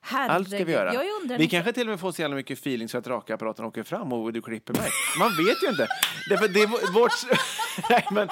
Herregud. 0.00 0.30
Allt 0.36 0.48
ska 0.50 0.64
vi 0.64 0.72
göra. 0.72 0.94
Jag 0.94 1.04
undrar 1.22 1.38
vi 1.38 1.46
kanske 1.48 1.72
till 1.72 1.82
och 1.86 1.90
med 1.90 2.00
får 2.00 2.12
så 2.12 2.22
jävla 2.22 2.36
mycket 2.36 2.58
feeling 2.58 2.88
så 2.88 2.98
att 2.98 3.06
rakapparaten 3.06 3.64
åker 3.64 3.82
fram 3.82 4.12
och 4.12 4.32
du 4.32 4.42
klipper 4.42 4.72
mig. 4.74 4.90
Man 5.18 5.28
vet 5.46 5.62
ju 5.62 5.68
inte. 5.68 5.86
Därför 6.30 6.48
det 6.48 6.60
är 6.62 6.66
vå- 6.66 6.92
vårt, 6.92 7.12
nej, 7.90 8.06
men, 8.12 8.28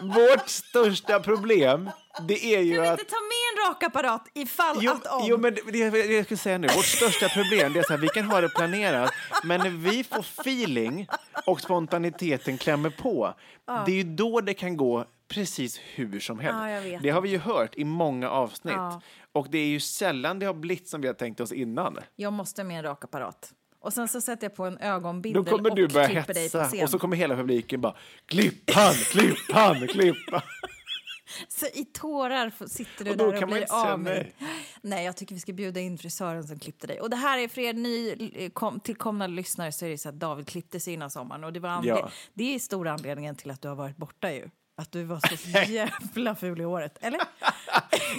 vårt 0.00 0.48
största 0.48 1.20
problem, 1.20 1.90
det 2.28 2.54
är 2.54 2.60
ju 2.60 2.74
Kan 2.74 2.82
vi 2.82 2.88
att... 2.88 3.00
inte 3.00 3.12
ta 3.12 3.16
med 3.16 3.64
en 3.66 3.70
rakapparat 3.74 4.28
ifall 4.34 4.76
Jo, 4.80 4.92
att 4.92 5.06
om? 5.06 5.22
jo, 5.26 5.38
men 5.38 5.54
det, 5.54 5.60
det, 5.72 5.90
det 5.90 6.14
jag 6.14 6.24
skulle 6.24 6.38
säga 6.38 6.58
nu, 6.58 6.66
vårt 6.76 6.84
största 6.84 7.28
problem 7.28 7.72
det 7.72 7.78
är 7.78 7.90
här, 7.90 7.98
vi 7.98 8.08
kan 8.08 8.24
ha 8.24 8.40
det 8.40 8.48
planerat, 8.48 9.10
men 9.44 9.60
när 9.60 9.70
vi 9.70 10.04
får 10.04 10.20
feeling 10.20 11.06
och 11.46 11.60
spontaniteten 11.60 12.58
klämmer 12.58 12.90
på, 12.90 13.34
det 13.86 13.92
är 13.92 13.96
ju 13.96 14.02
då 14.04 14.40
det 14.40 14.54
kan 14.54 14.76
gå 14.76 15.04
precis 15.28 15.80
hur 15.94 16.20
som 16.20 16.38
helst. 16.38 16.88
Ja, 16.92 16.98
det 17.02 17.10
har 17.10 17.20
vi 17.20 17.28
ju 17.28 17.38
hört 17.38 17.74
i 17.74 17.84
många 17.84 18.30
avsnitt. 18.30 18.74
Ja. 18.74 19.00
Och 19.32 19.46
det 19.50 19.58
är 19.58 19.66
ju 19.66 19.80
sällan 19.80 20.38
det 20.38 20.46
har 20.46 20.54
blivit 20.54 20.88
som 20.88 21.00
vi 21.00 21.06
har 21.06 21.14
tänkt 21.14 21.40
oss 21.40 21.52
innan. 21.52 21.98
Jag 22.16 22.32
måste 22.32 22.64
med 22.64 22.76
en 22.78 22.82
rakapparat. 22.82 23.52
Och 23.80 23.92
sen 23.92 24.08
så 24.08 24.20
sätter 24.20 24.44
jag 24.44 24.54
på 24.54 24.64
en 24.64 24.74
Då 24.74 24.80
ögonbindel 24.80 25.44
kommer 25.44 25.70
du 25.70 25.84
och 25.84 25.90
börja 25.90 26.08
klipper 26.08 26.34
dig 26.34 26.50
på 26.50 26.58
hetsa 26.58 26.84
och 26.84 26.90
så 26.90 26.98
kommer 26.98 27.16
hela 27.16 27.36
publiken 27.36 27.80
bara 27.80 27.96
klipp 28.26 28.70
han, 28.70 28.94
klipp 28.94 29.52
han, 29.52 29.88
klipp 29.88 30.16
han. 30.32 30.40
Så 31.48 31.66
i 31.66 31.84
tårar 31.84 32.68
sitter 32.68 33.04
du 33.04 33.10
Och 33.10 33.16
då 33.16 33.30
där 33.30 33.42
och 33.42 33.48
blir 33.48 33.72
av 33.92 34.00
med 34.00 34.26
nej. 34.82 35.04
Jag 35.04 35.16
tycker 35.16 35.34
vi 35.34 35.40
ska 35.40 35.52
bjuda 35.52 35.80
in 35.80 35.98
frisören 35.98 36.44
som 36.44 36.58
klippte 36.58 36.86
dig. 36.86 37.00
Och 37.00 37.10
det 37.10 37.16
här 37.16 37.38
är 37.38 37.48
för 37.48 37.60
er 37.60 37.72
nytillkomna 37.72 39.26
lyssnare 39.26 39.72
så 39.72 39.86
är 39.86 39.90
det 39.90 39.98
så 39.98 40.08
att 40.08 40.20
David 40.20 40.48
klippte 40.48 40.80
sig 40.80 40.94
innan 40.94 41.10
sommaren. 41.10 41.44
Och 41.44 41.52
det, 41.52 41.60
var 41.60 41.80
Ja. 41.84 42.10
det 42.34 42.54
är 42.54 42.58
stora 42.58 42.92
anledningen 42.92 43.36
till 43.36 43.50
att 43.50 43.62
du 43.62 43.68
har 43.68 43.74
varit 43.74 43.96
borta 43.96 44.32
ju. 44.32 44.50
Att 44.78 44.92
du 44.92 45.04
var 45.04 45.20
så 45.38 45.58
jävla 45.72 46.34
ful 46.34 46.60
i 46.60 46.64
håret. 46.64 46.98
Eller? 47.00 47.20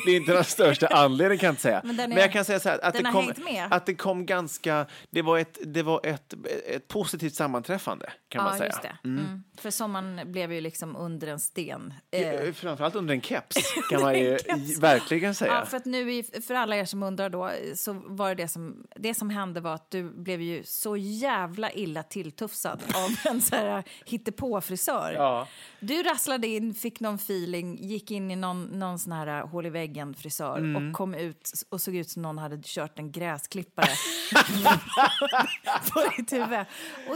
Det 0.06 0.12
är 0.12 0.16
inte 0.18 0.34
den 0.34 0.44
största 0.44 0.88
anledningen 0.92 1.38
kan 1.40 1.48
jag 1.48 1.52
inte 1.52 1.62
säga. 1.62 1.82
Men 1.84 1.98
den 1.98 2.10
Men, 2.10 2.18
är- 2.18 2.22
jag 2.22 2.32
kan 2.32 2.46
säga 2.46 2.60
så 2.60 2.70
här, 2.70 2.80
att 2.86 2.94
det, 2.94 3.06
har 3.08 3.12
kom, 3.12 3.34
att 3.72 3.86
det 3.86 3.96
kom 3.96 4.26
ganska, 4.26 4.86
det 5.10 5.22
var 5.22 5.38
ett, 5.40 5.58
det 5.66 5.84
var 5.84 6.02
ett, 6.06 6.34
ett 6.68 6.88
positivt 6.88 7.36
sammanträffande 7.36 8.12
kan 8.30 8.44
man 8.44 8.54
ja, 8.54 8.58
säga. 8.58 8.68
just 8.70 8.82
det. 8.82 8.98
Mm. 9.04 9.44
För 9.58 9.72
sommaren 9.72 10.32
blev 10.32 10.54
ju 10.54 10.62
liksom 10.62 10.96
under 10.96 11.28
en 11.28 11.40
sten. 11.40 11.94
Eh, 12.12 12.20
Eh, 12.30 12.54
Framförallt 12.54 12.96
under 12.96 13.14
en 13.14 13.22
keps 13.22 13.58
kan 13.90 14.02
man 14.02 14.20
ju 14.20 14.38
verkligen 14.80 15.36
säga. 15.36 15.54
Ja, 15.54 15.66
för 15.66 15.78
att 15.78 15.86
nu, 15.86 16.24
för 16.24 16.54
alla 16.56 16.76
er 16.76 16.86
som 16.86 17.04
undrar 17.04 17.30
då, 17.30 17.52
så 17.76 17.94
var 18.06 18.30
det 18.30 18.44
det 18.44 18.48
som, 18.48 18.84
det 18.96 19.14
som 19.14 19.30
hände 19.30 19.62
var 19.62 19.74
att 19.76 19.92
du 19.92 20.04
blev 20.10 20.42
ju 20.42 20.64
så 20.64 20.98
jävla 20.98 21.72
illa 21.72 22.04
tilltufsad 22.04 22.82
av 22.96 23.32
en 23.32 23.42
så 23.42 23.56
här 23.56 23.84
hittepåfrisör. 24.06 25.14
Ja. 25.16 25.48
Du 25.80 26.04
rasslade 26.04 26.48
in, 26.50 26.74
fick 26.74 27.00
någon 27.00 27.16
feeling, 27.16 27.78
gick 27.82 28.12
in 28.12 28.32
i 28.32 28.36
någon, 28.36 28.64
någon 28.64 29.00
sån 29.00 29.12
här 29.14 29.42
hål 29.42 29.66
i 29.66 29.70
väggen-frisör 29.70 30.58
Mm. 30.58 30.76
och 30.90 30.94
kom 30.98 31.14
ut 31.14 31.52
och 31.70 31.82
såg 31.82 31.96
ut 31.96 32.10
som 32.10 32.22
någon 32.22 32.38
hade 32.38 32.60
kört 32.64 33.00
en 33.00 33.12
gräsklippare 33.12 33.90
på 35.94 36.04
ditt 36.18 36.34
huvud. 36.34 36.50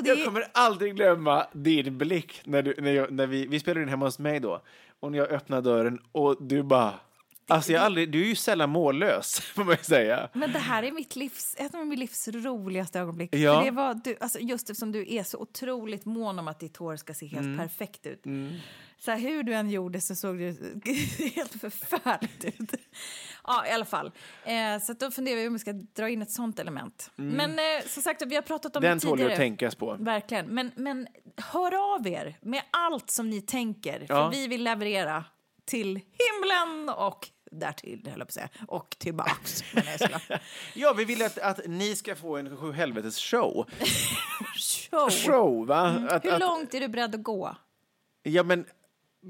Det, 0.04 0.10
Jag 0.10 0.26
kommer 0.26 0.44
aldrig 0.54 0.96
glömma 0.96 1.46
din 1.54 1.98
blick 1.98 2.42
när, 2.44 2.62
du, 2.62 2.76
när, 2.82 2.92
jag, 2.92 3.12
när 3.12 3.28
vi, 3.28 3.48
vi 3.48 3.60
spelade 3.60 3.82
in 3.84 3.90
hemma 3.90 4.06
hos 4.06 4.20
mig 4.20 4.40
då. 4.40 4.62
Och 5.00 5.12
när 5.12 5.18
jag 5.20 5.30
öppnade 5.32 5.62
dörren 5.62 6.00
och 6.12 6.38
du 6.40 6.64
bara... 6.64 6.94
Alltså 7.48 7.72
jag 7.72 7.82
aldrig, 7.84 8.12
du 8.12 8.22
är 8.24 8.28
ju 8.28 8.36
sällan 8.36 8.70
mållös, 8.70 9.40
får 9.56 9.64
man 9.64 9.78
säga. 9.82 10.30
Men 10.34 10.52
det 10.54 10.60
här 10.60 10.84
är 10.84 10.92
mitt 10.92 11.16
livs, 11.16 11.56
ett 11.58 11.76
av 11.76 11.88
mitt 11.88 12.00
livs 12.00 12.28
roligaste 12.28 13.00
ögonblick. 13.00 13.36
Ja. 13.36 13.58
För 13.60 13.66
det 13.66 13.72
var 13.72 13.94
du, 13.94 14.18
alltså 14.20 14.40
just 14.40 14.70
eftersom 14.70 14.92
du 14.92 15.14
är 15.14 15.24
så 15.24 15.38
otroligt 15.38 16.06
mån 16.06 16.40
om 16.40 16.48
att 16.48 16.60
ditt 16.60 16.78
hår 16.78 16.96
ska 16.96 17.14
se 17.14 17.26
helt 17.28 17.60
perfekt 17.60 18.06
ut. 18.06 18.24
Så 18.98 19.12
här, 19.12 19.20
hur 19.20 19.44
du 19.44 19.54
än 19.54 19.70
gjorde 19.70 20.02
så 20.02 20.16
såg 20.16 20.38
det 20.40 20.52
helt 21.36 21.52
förfärligt 21.62 22.46
ut. 22.46 22.72
Ja, 23.44 23.68
i 23.68 23.72
alla 23.72 23.86
fall. 23.86 24.12
Eh, 24.46 24.80
så 24.82 24.94
då 24.94 25.12
funderar 25.12 25.36
vi 25.36 25.48
om 25.48 25.54
vi 25.54 25.60
ska 25.60 25.74
dra 25.74 26.10
in 26.10 26.22
ett 26.22 26.32
sånt 26.32 26.60
element. 26.60 27.12
Men 27.16 27.52
eh, 27.52 27.86
som 27.88 28.04
sagt, 28.04 28.22
vi 28.26 28.36
har 28.36 28.42
pratat 28.42 28.76
om 28.76 28.82
Den 28.82 28.98
det 28.98 29.02
tål 29.06 29.10
ju 29.12 29.16
tidigare. 29.24 29.34
att 29.34 29.38
tänkas 29.40 29.76
på. 29.76 29.96
Verkligen. 30.00 30.46
Men, 30.46 30.72
men 30.76 31.08
hör 31.38 31.96
av 31.96 32.08
er 32.08 32.38
med 32.42 32.62
allt 32.72 33.12
som 33.12 33.30
ni 33.30 33.42
tänker. 33.42 34.00
För 34.08 34.14
Ja. 34.14 34.30
vi 34.30 34.48
vill 34.48 34.64
leverera 34.64 35.26
till 35.66 35.88
himlen 35.88 36.90
och 36.90 37.30
därtill, 37.60 38.02
höll 38.10 38.12
jag 38.12 38.18
på 38.18 38.24
att 38.24 38.32
säga. 38.32 38.50
Och 38.68 38.96
tillbaks. 39.00 39.64
Men 39.74 39.84
jag 39.86 40.00
skulle- 40.00 40.40
Ja, 40.74 40.94
vi 40.94 41.06
vill 41.06 41.22
att, 41.22 41.38
att 41.38 41.60
ni 41.68 41.96
ska 41.96 42.16
få 42.16 42.38
en 42.38 42.58
sju 42.58 42.72
helvetes 42.72 43.18
show. 43.20 43.70
Show. 44.92 45.10
Show, 45.10 45.68
va? 45.68 45.82
Att, 45.88 45.98
Mm. 45.98 46.20
Hur 46.24 46.32
att, 46.34 46.40
långt 46.40 46.74
är 46.74 46.80
du 46.80 46.88
beredd 46.88 47.16
att 47.16 47.24
gå? 47.24 47.56
Ja, 48.24 48.44
men 48.44 48.66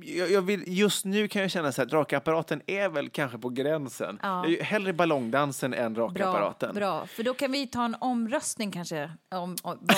jag, 0.02 0.32
jag 0.32 0.42
vill, 0.42 0.64
just 0.68 1.06
nu 1.06 1.28
kan 1.28 1.42
jag 1.42 1.52
känna 1.52 1.72
så 1.72 1.82
här, 1.82 1.90
rakapparaten 1.90 2.62
är 2.68 2.90
väl 2.90 3.10
kanske 3.10 3.38
på 3.38 3.50
gränsen. 3.50 4.20
Ja. 4.22 4.46
Hellre 4.62 4.94
ballongdansen 4.94 5.74
än 5.74 5.94
Bra, 5.94 6.08
rakapparaten. 6.08 6.76
bra. 6.76 7.08
För 7.08 7.24
då 7.24 7.34
kan 7.34 7.52
vi 7.52 7.68
ta 7.68 7.86
en 7.86 7.96
omröstning 8.00 8.72
kanske 8.72 9.12
om, 9.32 9.56
om 9.64 9.78
vad, 9.82 9.98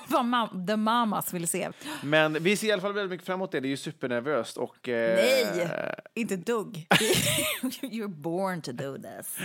vad, 0.08 0.24
mam, 0.24 0.66
the 0.66 0.76
mamas 0.76 1.32
vill 1.34 1.48
se. 1.48 1.70
Men 2.02 2.32
vi 2.42 2.56
ser 2.56 2.66
i 2.66 2.72
alla 2.72 2.82
fall 2.82 2.92
väldigt 2.92 3.10
mycket 3.10 3.26
fram 3.26 3.34
emot 3.34 3.52
det. 3.52 3.60
Det 3.60 3.68
är 3.68 3.70
ju 3.70 3.76
supernervöst 3.76 4.56
och... 4.56 4.88
Eh, 4.88 5.16
Nej, 5.16 5.70
inte 6.14 6.36
dugg. 6.36 6.86
You're 7.82 8.08
born 8.08 8.62
to 8.62 8.72
do 8.72 8.96
this. 8.96 9.36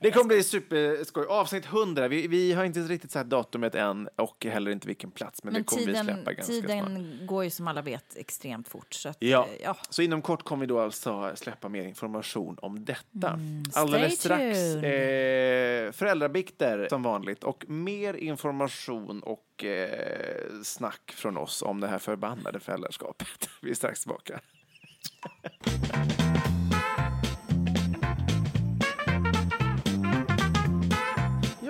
Det 0.00 0.10
kommer 0.10 0.24
bli 0.28 0.42
superskoj. 0.42 1.26
Avsnitt 1.26 1.66
100. 1.66 2.08
Vi, 2.08 2.26
vi 2.28 2.52
har 2.52 2.64
inte 2.64 2.80
riktigt 2.80 3.10
satt 3.10 3.30
datumet 3.30 3.74
än 3.74 4.08
och 4.16 4.44
heller 4.44 4.70
inte 4.70 4.86
vilken 4.86 5.10
plats. 5.10 5.44
Men, 5.44 5.52
Men 5.52 5.62
det 5.62 5.66
kommer 5.66 5.80
vi 5.86 5.86
tiden, 5.92 6.04
släppa 6.06 6.32
ganska 6.32 6.52
tiden 6.52 6.84
snart. 7.16 7.28
går 7.28 7.44
ju 7.44 7.50
som 7.50 7.68
alla 7.68 7.82
vet 7.82 8.16
extremt 8.16 8.68
fort. 8.68 8.94
Så 8.94 9.08
att, 9.08 9.16
Ja. 9.30 9.46
ja. 9.62 9.76
så 9.90 10.02
inom 10.02 10.22
kort 10.22 10.42
kommer 10.42 10.60
vi 10.60 10.66
då 10.66 10.80
alltså 10.80 11.32
släppa 11.34 11.68
mer 11.68 11.84
information 11.84 12.58
om 12.62 12.84
detta. 12.84 13.28
Mm, 13.28 13.62
Alldeles 13.74 14.18
strax 14.18 14.58
eh, 14.58 15.92
föräldrabikter 15.92 16.86
som 16.90 17.02
vanligt 17.02 17.44
och 17.44 17.64
mer 17.68 18.14
information 18.14 19.20
och 19.22 19.64
eh, 19.64 20.62
snack 20.64 21.12
från 21.16 21.36
oss 21.36 21.62
om 21.62 21.80
det 21.80 21.88
här 21.88 21.98
förbannade 21.98 22.60
föräldraskapet. 22.60 23.48
Vi 23.62 23.70
är 23.70 23.74
strax 23.74 24.00
tillbaka. 24.00 24.40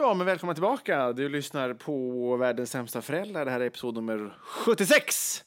Ja, 0.03 0.15
men 0.15 0.27
välkomna 0.27 0.55
tillbaka. 0.55 1.13
Du 1.13 1.29
lyssnar 1.29 1.75
på 1.75 2.37
Världens 2.37 2.71
sämsta 2.71 3.03
föräldrar. 3.03 3.45
Det 3.45 3.51
här 3.51 3.61
är 3.61 3.67
episod 3.67 3.95
nummer 3.95 4.35
76. 4.41 5.45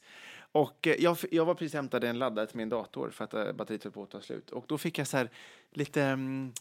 Och 0.54 0.86
eh, 0.86 0.94
jag, 0.98 1.16
jag 1.30 1.44
var 1.44 1.54
precis 1.54 1.74
hämtade 1.74 2.08
en 2.08 2.18
laddare 2.18 2.46
till 2.46 2.56
min 2.56 2.68
dator 2.68 3.10
för 3.10 3.24
att 3.24 3.34
eh, 3.34 3.52
batteriet 3.52 3.84
höll 3.84 3.92
på 3.92 4.02
att 4.02 4.10
ta 4.10 4.20
slut. 4.20 4.50
Och 4.50 4.64
då 4.68 4.78
fick 4.78 4.98
jag 4.98 5.06
så 5.06 5.16
här 5.16 5.30
lite... 5.72 6.02
mm, 6.02 6.52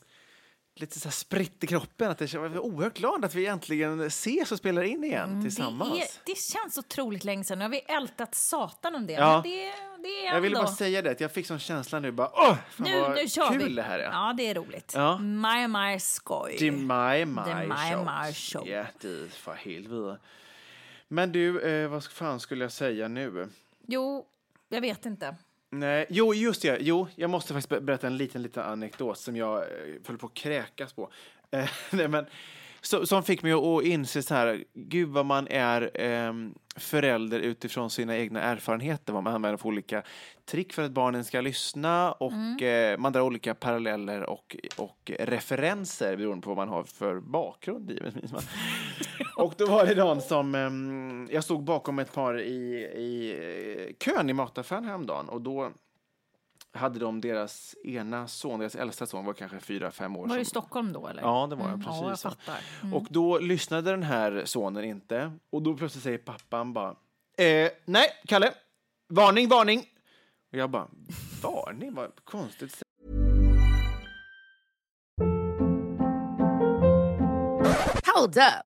lite 0.76 1.00
så 1.00 1.08
här 1.08 1.12
spritt 1.14 1.64
i 1.64 1.68
kroppen. 1.68 2.12
Att 2.12 2.34
jag 2.34 2.46
är 2.46 2.60
oerhört 2.60 2.94
glad 2.98 3.26
att 3.26 3.36
vi 3.36 3.46
äntligen 3.46 4.00
ses 4.02 4.52
och 4.52 4.58
spelar 4.58 4.84
in 4.84 5.04
igen 5.04 5.42
tillsammans. 5.44 5.90
Mm, 5.92 6.00
Det, 6.00 6.04
är, 6.04 6.36
det 6.36 6.40
känns 6.40 6.78
otroligt 6.78 7.24
länge 7.24 7.44
sedan. 7.44 7.60
Nu 7.60 7.66
har 7.66 7.70
vi 7.70 7.80
ältat 7.80 8.36
satan 8.36 8.96
om 8.96 9.08
det. 9.08 9.14
Ja. 9.14 9.34
Men 9.34 9.52
det, 9.52 9.72
det 10.04 10.26
är. 10.28 10.34
Jag 10.34 10.42
ville 10.42 10.56
bara 10.56 10.68
säga 10.68 11.02
det, 11.02 11.22
jag 11.22 11.32
fick 11.32 11.48
sån 11.48 11.60
känsla 11.60 12.00
nu. 12.00 12.12
Bara, 12.12 12.30
Åh, 12.34 12.56
fan 12.70 12.88
nu, 12.88 13.00
vad 13.02 13.16
nu 13.16 13.28
kör 13.28 13.50
kul 13.52 13.70
vi. 13.70 13.74
det 13.76 13.82
här 13.82 14.00
är. 14.00 14.04
Ja, 14.04 14.34
det 14.38 14.44
är 14.50 14.56
roligt. 14.56 14.92
Ja. 14.96 15.18
Maj, 15.18 15.68
maj, 15.68 16.00
skoj. 16.00 16.56
Det 16.60 16.68
är 16.68 16.72
maj, 16.72 17.26
maj, 17.26 17.46
Det 17.46 17.52
är 17.62 18.04
maj, 18.04 18.34
show. 18.34 18.68
Ja, 18.68 18.86
det 19.02 19.08
är 19.08 19.28
för 19.30 19.54
helt 19.54 19.88
vidare. 19.88 20.18
Men 21.08 21.32
du, 21.32 21.62
eh, 21.62 21.90
vad 21.90 22.04
fan 22.04 22.40
skulle 22.40 22.64
jag 22.64 22.72
säga 22.72 23.08
nu? 23.08 23.50
Jo, 23.88 24.26
jag 24.70 24.82
vet 24.82 25.06
inte. 25.06 25.36
Nej, 25.70 26.06
jo, 26.10 26.34
just 26.34 26.62
det. 26.62 26.78
Jo, 26.82 27.08
jag 27.16 27.30
måste 27.30 27.54
faktiskt 27.54 27.86
berätta 27.86 28.08
en 28.08 28.18
liten, 28.18 28.42
liten 28.42 28.64
anekdot 28.64 29.18
som 29.18 29.36
jag 29.36 29.58
eh, 29.58 29.68
höll 30.08 30.18
på 30.18 30.28
att 30.28 30.34
kräkas 30.34 30.94
på. 30.94 31.10
Eh, 31.52 31.70
nej, 31.92 32.08
men, 32.08 32.26
så, 32.84 33.06
som 33.06 33.24
fick 33.24 33.44
mig 33.44 33.52
att 33.52 33.84
inse 33.84 34.24
så 34.24 34.36
här, 34.36 34.64
gud 34.74 35.10
vad 35.10 35.26
man 35.26 35.48
är 35.48 35.92
ehm, 35.94 36.54
förälder 36.76 37.40
utifrån 37.40 37.90
sina 37.90 38.18
egna 38.18 38.42
erfarenheter, 38.42 39.14
vad 39.14 39.24
man 39.24 39.34
använder 39.34 39.58
för 39.58 39.70
olika 39.70 40.04
trick 40.46 40.74
för 40.74 40.84
att 40.84 40.92
barnen 40.92 41.24
ska 41.24 41.42
lyssna 41.42 42.12
och 42.12 42.62
eh, 42.62 42.98
man 42.98 43.14
drar 43.14 43.22
olika 43.22 43.56
paralleller 43.56 44.30
och, 44.30 44.56
och 44.78 45.12
referenser 45.20 46.18
beroende 46.18 46.44
på 46.44 46.50
vad 46.50 46.58
man 46.58 46.70
har 46.70 46.84
för 46.84 47.20
bakgrund 47.20 47.92
givetvis. 47.92 48.32
Och 49.38 49.54
då 49.58 49.66
var 49.66 49.86
det 49.86 49.96
någon 49.96 50.22
som, 50.22 50.56
ehm, 50.56 51.28
jag 51.32 51.44
stod 51.44 51.64
bakom 51.64 52.00
ett 52.00 52.14
par 52.14 52.40
i, 52.40 52.76
i 52.96 53.36
eh, 53.88 53.94
kön 54.06 54.30
i 54.30 54.34
mataffären 54.34 54.86
häromdagen 54.86 55.30
och 55.30 55.42
då 55.42 55.72
hade 56.74 57.00
de 57.00 57.22
deras 57.22 57.76
ena 57.84 58.28
son, 58.28 58.60
deras 58.60 58.76
äldsta 58.76 59.06
son 59.06 59.26
var 59.26 59.34
kanske 59.34 59.60
fyra, 59.60 59.92
fem 59.92 60.16
år. 60.16 60.28
Var 60.28 60.36
du 60.36 60.42
i 60.42 60.46
Stockholm 60.46 60.94
då 60.94 61.08
eller? 61.08 61.22
Ja, 61.22 61.48
det 61.50 61.56
var 61.56 61.64
jag 61.64 61.74
Mm, 61.74 61.84
precis. 61.86 62.02
Ja, 62.02 62.10
jag 62.10 62.20
fattar. 62.20 62.60
Och 62.94 63.06
då 63.10 63.40
lyssnade 63.40 63.92
den 63.92 64.04
här 64.04 64.42
sonen 64.46 64.84
inte 64.84 65.32
och 65.50 65.62
då 65.62 65.74
plötsligt 65.78 66.04
säger 66.04 66.18
pappan 66.18 66.74
bara 66.74 66.90
eh, 67.38 67.72
Nej, 67.86 68.08
Kalle, 68.28 68.54
varning, 69.10 69.50
varning. 69.50 69.80
Och 70.52 70.58
jag 70.58 70.70
bara, 70.70 70.88
varning? 71.42 71.94
Vad 71.94 72.12
konstigt. 72.24 72.82
Hold 78.16 78.38
up. 78.38 78.73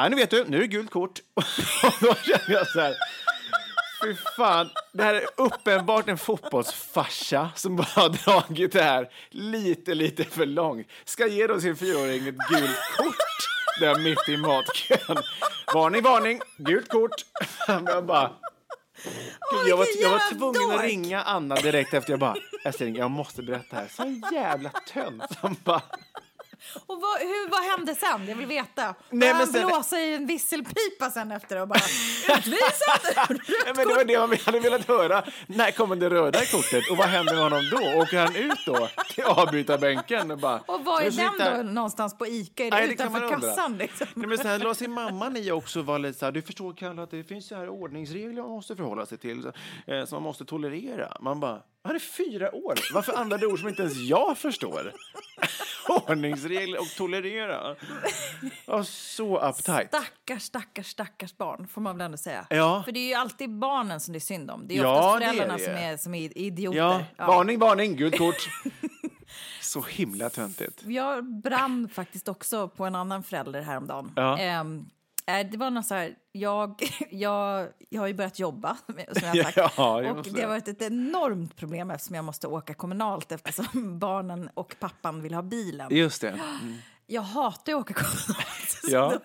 nej 0.00 0.10
nu 0.10 0.16
vet 0.16 0.30
du, 0.30 0.44
nu 0.44 0.56
är 0.56 0.60
det 0.60 0.66
gult 0.66 0.90
kort. 0.90 1.20
Och 1.34 1.92
då 2.00 2.14
känner 2.14 2.50
jag 2.50 2.66
så 2.66 2.80
här, 2.80 2.94
fy 4.02 4.14
fan, 4.36 4.70
det 4.92 5.02
här 5.02 5.14
är 5.14 5.26
uppenbart 5.36 6.08
en 6.08 6.18
fotbollsfarsa 6.18 7.50
som 7.54 7.76
bara 7.76 7.88
har 7.94 8.08
dragit 8.08 8.72
det 8.72 8.82
här 8.82 9.08
lite, 9.30 9.94
lite 9.94 10.24
för 10.24 10.46
långt. 10.46 10.86
Ska 11.04 11.26
ge 11.26 11.46
då 11.46 11.60
sin 11.60 11.76
fyraåring 11.76 12.28
ett 12.28 12.48
gult 12.48 12.78
kort 12.96 13.48
där 13.80 13.98
mitt 13.98 14.28
i 14.28 14.36
matkön. 14.36 15.16
Varning, 15.74 16.02
varning, 16.02 16.40
gult 16.58 16.88
kort. 16.88 17.24
Jag 17.68 18.06
bara, 18.06 18.32
Gud, 19.04 19.68
jag, 19.68 19.76
var, 19.76 19.86
jag 20.02 20.10
var 20.10 20.30
tvungen 20.30 20.70
att 20.70 20.76
dork. 20.76 20.90
ringa 20.90 21.22
Anna 21.22 21.54
direkt 21.54 21.94
efter. 21.94 22.12
Jag 22.12 22.20
bara, 22.20 22.36
jag 22.78 23.10
måste 23.10 23.42
berätta 23.42 23.76
här. 23.76 23.88
Så 23.88 24.34
jävla 24.34 24.70
tönt 24.70 25.22
som 25.40 25.56
bara... 25.64 25.82
Och 26.86 27.00
vad, 27.00 27.18
hur, 27.20 27.50
vad 27.50 27.60
hände 27.64 27.94
sen? 27.94 28.28
Jag 28.28 28.36
vill 28.36 28.46
veta. 28.46 28.82
Nej, 28.84 28.94
men 29.10 29.36
han 29.36 29.46
sen- 29.46 29.66
blåsa 29.66 30.00
i 30.00 30.14
en 30.14 30.26
visselpipa 30.26 31.10
sen 31.10 31.32
efter 31.32 31.60
och 31.62 31.68
bara 31.68 31.78
utvisad? 32.38 33.16
Nej, 33.28 33.72
men 33.76 33.88
det 33.88 33.94
var 33.94 34.04
det 34.04 34.18
man 34.18 34.36
hade 34.44 34.60
velat 34.60 34.88
höra. 34.88 35.24
När 35.46 35.70
kommer 35.70 35.96
det 35.96 36.10
röda 36.10 36.38
kortet 36.44 36.90
och 36.90 36.96
vad 36.96 37.06
händer 37.06 37.34
med 37.34 37.42
honom 37.42 37.62
då? 37.70 38.00
Åker 38.02 38.18
han 38.18 38.36
ut 38.36 38.58
då 38.66 38.88
till 39.14 39.24
avbytarbänken 39.24 40.30
och 40.30 40.38
bara... 40.38 40.60
Och 40.66 40.84
var 40.84 41.00
är 41.00 41.04
"Nu 41.04 41.10
sitter 41.10 41.30
den 41.38 41.40
här." 41.40 41.62
då 41.64 41.70
någonstans 41.70 42.18
på 42.18 42.26
Ica? 42.26 42.64
Är 42.64 42.70
det 42.70 42.76
Nej, 42.76 42.92
utanför 42.92 43.28
kassan? 43.28 43.78
Liksom? 43.78 44.06
Nej, 44.14 44.26
men 44.28 44.38
så 44.38 44.48
här, 44.48 44.58
la 44.58 44.74
sin 44.74 44.92
mamman 44.92 45.36
i 45.36 45.50
också 45.50 45.82
var 45.82 45.98
lite 45.98 46.18
så 46.18 46.24
här, 46.24 46.32
du 46.32 46.42
förstår 46.42 46.72
Kalle 46.72 47.02
att 47.02 47.10
det 47.10 47.24
finns 47.24 47.48
så 47.48 47.54
här 47.54 47.68
ordningsregler 47.68 48.42
man 48.42 48.50
måste 48.50 48.76
förhålla 48.76 49.06
sig 49.06 49.18
till, 49.18 49.42
så, 49.42 49.52
eh, 49.92 50.04
som 50.04 50.16
man 50.16 50.22
måste 50.22 50.44
tolerera. 50.44 51.16
Man 51.20 51.40
bara, 51.40 51.60
han 51.86 51.94
är 51.94 52.00
fyra 52.00 52.54
år, 52.54 52.74
varför 52.94 53.12
använder 53.12 53.46
ord 53.52 53.58
som 53.60 53.68
inte 53.68 53.82
ens 53.82 53.96
jag 53.96 54.38
förstår? 54.38 54.92
ordningsregler 55.88 56.80
och 56.80 56.86
tolerera. 56.96 57.76
Ja, 58.66 58.84
så 58.84 59.38
uptight. 59.38 59.88
Stackars, 59.88 60.42
stackars, 60.42 60.86
stackars 60.86 61.36
barn, 61.36 61.68
får 61.68 61.80
man 61.80 61.96
väl 61.98 62.04
ändå 62.04 62.16
säga. 62.16 62.46
Ja. 62.50 62.82
För 62.84 62.92
det 62.92 63.00
är 63.00 63.08
ju 63.08 63.14
alltid 63.14 63.50
barnen 63.50 64.00
som 64.00 64.12
det 64.12 64.18
är 64.18 64.20
synd 64.20 64.50
om. 64.50 64.68
Det 64.68 64.74
är 64.74 64.76
ju 64.76 64.82
Ja, 64.82 64.98
oftast 64.98 65.22
är 65.22 65.26
föräldrarna 65.26 65.56
det. 65.56 65.64
som, 65.64 65.72
är, 65.74 65.96
som 65.96 66.14
är 66.14 66.38
idioter. 66.38 66.78
Ja, 66.78 67.02
Ja. 67.16 67.26
varning, 67.26 67.58
varning, 67.58 67.96
gult 67.96 68.18
kort. 68.18 68.48
så 69.60 69.82
himla 69.82 70.30
töntigt. 70.30 70.82
Jag 70.86 71.24
brann 71.24 71.88
faktiskt 71.88 72.28
också 72.28 72.68
på 72.68 72.84
en 72.84 72.94
annan 72.94 73.22
förälder 73.22 73.62
häromdagen. 73.62 74.12
Ja. 74.16 74.38
Ehm, 74.38 74.76
eh, 74.78 74.82
det 75.26 75.56
var 75.56 75.70
något 75.70 75.86
så 75.86 75.94
här, 75.94 76.14
jag, 76.32 76.82
jag, 77.10 77.68
jag 77.88 78.00
har 78.00 78.06
ju 78.06 78.14
börjat 78.14 78.38
jobba, 78.38 78.76
som 78.86 78.94
jag 78.98 79.20
sagt. 79.20 79.56
Ja, 79.76 80.02
just 80.02 80.16
och 80.18 80.24
det. 80.24 80.30
det 80.30 80.40
har 80.40 80.48
varit 80.48 80.68
ett 80.68 80.82
enormt 80.82 81.56
problem 81.56 81.90
eftersom 81.90 82.16
jag 82.16 82.24
måste 82.24 82.46
åka 82.46 82.74
kommunalt 82.74 83.32
eftersom 83.32 83.98
barnen 83.98 84.50
och 84.54 84.76
pappan 84.80 85.22
vill 85.22 85.34
ha 85.34 85.42
bilen. 85.42 85.88
Just 85.90 86.20
det. 86.20 86.28
Mm. 86.28 86.76
Jag 87.06 87.22
hatar 87.22 87.72
att 87.72 87.80
åka. 87.80 88.04
Så 88.68 88.88
Ja. 88.88 89.10
Då, 89.10 89.20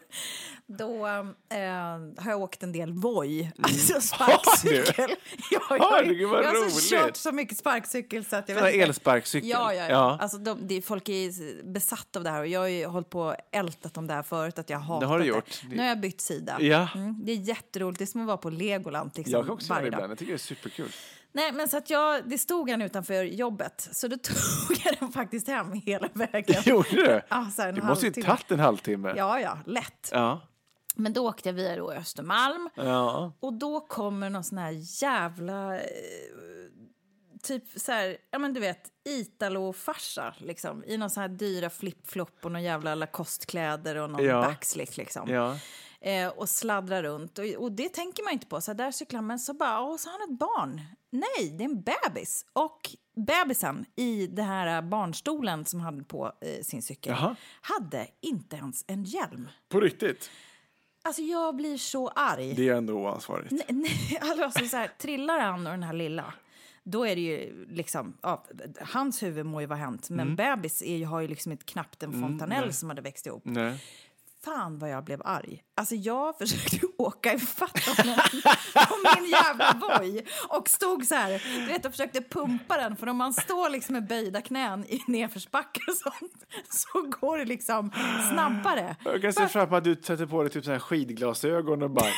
då 0.86 1.08
eh, 1.08 2.24
har 2.24 2.32
jag 2.32 2.42
åkt 2.42 2.64
en 2.64 2.72
del 2.72 2.94
Voi, 2.94 3.52
alltså 3.62 3.94
Har 3.94 4.02
sparkcykel. 4.02 5.10
Jag, 5.52 5.62
jag, 5.70 5.92
Herregud, 5.92 6.30
vad 6.30 6.44
jag 6.44 6.48
har 6.50 6.64
alltså 6.64 6.96
kört 6.96 7.16
så 7.16 7.32
mycket 7.32 7.58
sparkcykel 7.58 8.26
så 8.26 8.36
att 8.36 8.50
jag 8.50 8.56
vet 8.56 8.76
elsparkcykel. 8.76 9.50
Ja, 9.50 9.74
ja, 9.74 9.84
ja. 9.84 9.90
Ja. 9.90 10.18
Alltså, 10.22 10.38
de, 10.38 10.68
det, 10.68 10.82
folk 10.82 11.10
är 11.10 11.64
besatta 11.72 12.20
av 12.20 12.24
det 12.24 12.30
här 12.30 12.40
och 12.40 12.48
jag 12.48 12.60
har 12.60 12.68
ju 12.68 12.86
hållit 12.86 13.10
på 13.10 13.36
ältat 13.52 13.98
om 13.98 14.08
det 14.08 14.14
här 14.14 14.24
förut, 14.24 14.60
att 14.60 14.70
jag 14.70 14.78
har 14.78 14.96
hatat 14.96 15.10
har 15.10 15.20
du 15.20 15.26
gjort. 15.26 15.62
Nu 15.70 15.78
har 15.78 15.86
jag 15.86 16.00
bytt 16.00 16.22
sida. 16.22 16.58
Ja. 16.60 16.88
Mm, 16.96 17.26
det 17.26 17.32
är 17.32 17.36
jätteroligt, 17.36 18.00
det 18.00 18.04
är 18.04 18.08
som 18.08 18.22
att 18.22 18.28
vara 18.28 18.38
på 18.38 18.50
Legoland 18.50 19.12
liksom, 19.16 19.32
Jag 19.32 19.46
kan 19.46 19.54
också 19.54 19.74
göra 19.74 19.82
det 19.82 19.88
ibland. 19.88 20.12
Jag 20.12 20.18
tycker 20.18 20.32
det 20.32 20.36
är 20.36 20.38
superkul. 20.38 20.92
Nej, 21.34 21.52
men 21.52 21.70
så 21.70 21.78
att 21.78 21.90
jag, 21.90 22.30
det 22.30 22.38
stod 22.38 22.70
han 22.70 22.82
utanför 22.82 23.24
jobbet, 23.24 23.90
så 23.92 24.08
då 24.08 24.18
tog 24.24 24.78
jag 24.86 24.96
den 25.00 25.12
faktiskt 25.12 25.48
hem 25.48 25.74
hela 25.74 26.10
vägen. 26.14 26.62
Gjorde 26.66 26.90
du? 26.90 27.22
Ja, 27.30 27.50
så 27.56 27.62
en 27.62 27.76
det 27.76 27.82
måste 27.84 28.06
ju 28.06 28.12
tagit 28.24 28.52
en 28.52 28.60
halvtimme. 28.60 29.14
Ja, 29.18 29.40
ja, 29.40 29.58
lätt. 29.66 30.10
Ja. 30.12 30.42
Men 30.96 31.14
då 31.14 31.30
åkte 31.30 31.50
jag 31.50 31.54
via 31.54 31.76
då 31.76 31.92
Östermalm 31.92 32.70
Ja. 32.76 33.34
och 33.40 33.54
då 33.54 33.80
kommer 33.80 34.30
någon 34.30 34.44
sån 34.44 34.58
här 34.58 35.04
jävla... 35.04 35.76
Eh, 35.76 35.82
typ 37.44 37.64
så 37.80 37.92
här, 37.92 38.18
ja 38.32 38.40
men 38.40 38.54
du 38.54 38.60
vet, 38.60 38.90
Italo-farsa 39.10 40.34
liksom. 40.38 40.84
I 40.88 40.98
någon 40.98 41.10
sån 41.10 41.22
här 41.22 41.28
dyra 41.30 41.70
flip-flop 41.70 42.46
och 42.46 42.52
någon 42.52 42.64
jävla 42.64 42.96
Lacoste-kläder 42.96 43.96
och 43.96 44.10
någon 44.10 44.26
Ja. 44.26 44.42
backslick 44.42 44.98
liksom. 44.98 45.30
Ja. 45.30 45.58
Eh, 46.04 46.28
och 46.28 46.50
sladdrar 46.50 47.04
runt. 47.04 47.40
Och, 47.40 47.46
och 47.46 47.72
det 47.72 47.90
tänker 47.90 48.24
man 48.24 48.34
inte 48.34 48.46
på. 48.48 48.62
Så 48.62 48.74
där 48.74 48.92
cyklar 48.92 49.22
man 49.22 49.40
så 49.40 49.54
bara, 49.54 49.82
åh, 49.82 49.98
så 49.98 50.10
har 50.10 50.20
han 50.20 50.34
ett 50.34 50.40
barn. 50.40 50.82
Nej, 51.10 51.50
det 51.58 51.64
är 51.64 51.70
en 51.70 51.82
bebis. 51.82 52.46
Och 52.54 52.90
bebisen 53.16 53.86
i 53.96 54.28
den 54.28 54.46
här 54.46 54.82
barnstolen 54.82 55.66
som 55.66 55.80
hade 55.80 56.04
på 56.04 56.32
eh, 56.42 56.64
sin 56.64 56.82
cykel 56.82 57.12
Jaha. 57.20 57.36
hade 57.62 58.08
inte 58.22 58.56
ens 58.56 58.84
en 58.88 59.04
hjälm. 59.04 59.48
På 59.70 59.80
riktigt? 59.80 60.30
Alltså 61.04 61.22
jag 61.22 61.56
blir 61.56 61.78
så 61.78 62.08
arg. 62.08 62.54
Det 62.56 62.70
är 62.70 62.74
ändå 62.76 62.94
oansvarigt. 62.94 63.52
Nej, 63.52 63.66
nej, 63.70 64.20
alltså 64.44 64.66
så 64.66 64.78
här, 64.78 64.92
trillar 64.98 65.40
han 65.40 65.66
och 65.68 65.72
den 65.74 65.84
här 65.84 65.94
lilla, 65.94 66.34
då 66.84 67.08
är 67.08 67.16
det 67.16 67.22
ju 67.22 67.66
liksom, 67.70 68.18
ja, 68.22 68.44
hans 68.82 69.24
huvud 69.24 69.46
må 69.46 69.62
ju 69.62 69.68
vara 69.68 69.80
hänt, 69.80 70.10
men 70.10 70.20
Mm. 70.20 70.36
bebis 70.36 70.82
är 70.82 70.96
ju, 70.98 71.06
har 71.06 71.22
ju 71.22 71.28
liksom 71.28 71.52
inte 71.52 71.66
knappt 71.66 72.04
en 72.04 72.22
fontanell 72.22 72.74
som 72.74 72.90
hade 72.90 73.02
växt 73.02 73.26
ihop. 73.28 73.42
Nej. 73.46 73.84
Fan 74.46 74.80
vad 74.80 74.90
jag 74.90 75.04
blev 75.04 75.22
arg. 75.26 75.62
Alltså 75.76 75.96
jag 75.96 76.38
försökte 76.40 76.80
åka 76.98 77.34
ifatt 77.34 77.86
honom 77.86 78.20
på 78.74 78.96
min 79.16 79.30
jävla 79.30 79.74
boj 79.74 80.26
och 80.48 80.70
stod 80.70 81.06
så 81.06 81.16
här, 81.16 81.44
du 81.60 81.66
vet, 81.66 81.86
och 81.86 81.92
försökte 81.92 82.22
pumpa 82.22 82.78
den 82.78 82.96
för 82.96 83.08
om 83.08 83.18
man 83.18 83.34
står 83.34 83.70
liksom 83.70 83.94
med 83.94 84.08
böjda 84.08 84.42
knän 84.42 84.86
i 84.86 85.02
nedförsbackar 85.08 85.84
och 85.88 85.98
sånt 85.98 86.46
så 86.70 87.02
går 87.02 87.38
det 87.38 87.46
liksom 87.46 87.92
snabbare. 88.34 88.96
Jag 89.04 89.22
kan 89.22 89.34
se 89.34 89.48
framför 89.48 89.78
att 89.78 89.84
du 89.84 89.96
sätter 89.96 90.26
på 90.26 90.42
dig 90.42 90.52
typ 90.52 90.66
så 90.66 90.72
här 90.72 90.80
skidglasögon 90.80 91.84
och 91.84 91.92
bara... 91.92 92.06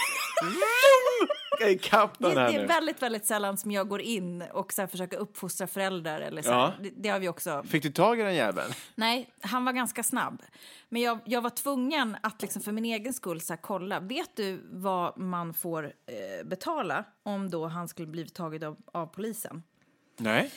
Ikapp 1.62 2.20
Det, 2.20 2.28
den 2.28 2.38
här 2.38 2.48
det 2.52 2.56
är 2.56 2.62
nu. 2.62 2.66
väldigt, 2.68 3.02
väldigt 3.02 3.26
sällan 3.26 3.58
som 3.58 3.72
jag 3.72 3.88
går 3.88 4.02
in 4.02 4.42
och 4.42 4.74
så 4.74 4.82
här 4.82 4.88
försöker 4.88 5.18
uppfostra 5.18 5.68
föräldrar. 5.68 6.22
Eller 6.22 6.42
så 6.42 6.52
här. 6.52 6.60
Ja. 6.60 6.74
det, 6.82 6.90
det 6.96 7.10
har 7.10 7.20
vi 7.20 7.30
också. 7.30 7.64
Fick 7.64 7.84
du 7.84 7.92
tag 7.92 8.20
i 8.20 8.24
den 8.24 8.36
jäveln? 8.36 8.74
Nej, 8.96 9.30
han 9.42 9.66
var 9.66 9.74
ganska 9.74 10.04
snabb. 10.04 10.42
Men 10.90 11.02
jag, 11.02 11.20
jag 11.26 11.42
var 11.42 11.50
tvungen 11.50 12.18
att 12.22 12.42
liksom 12.42 12.62
för 12.62 12.72
min 12.72 12.86
egen 12.86 13.14
skull 13.14 13.42
så 13.42 13.54
här, 13.54 13.60
kolla. 13.62 14.00
Vet 14.00 14.36
du 14.36 14.62
vad 14.72 15.18
man 15.18 15.54
får 15.54 15.84
eh, 15.86 16.46
betala 16.48 17.04
om 17.24 17.50
då 17.50 17.68
han 17.68 17.88
skulle 17.88 18.08
blivit 18.08 18.34
tagen 18.34 18.64
av, 18.64 18.78
av 18.94 19.06
polisen? 19.06 19.64
Nej. 20.18 20.52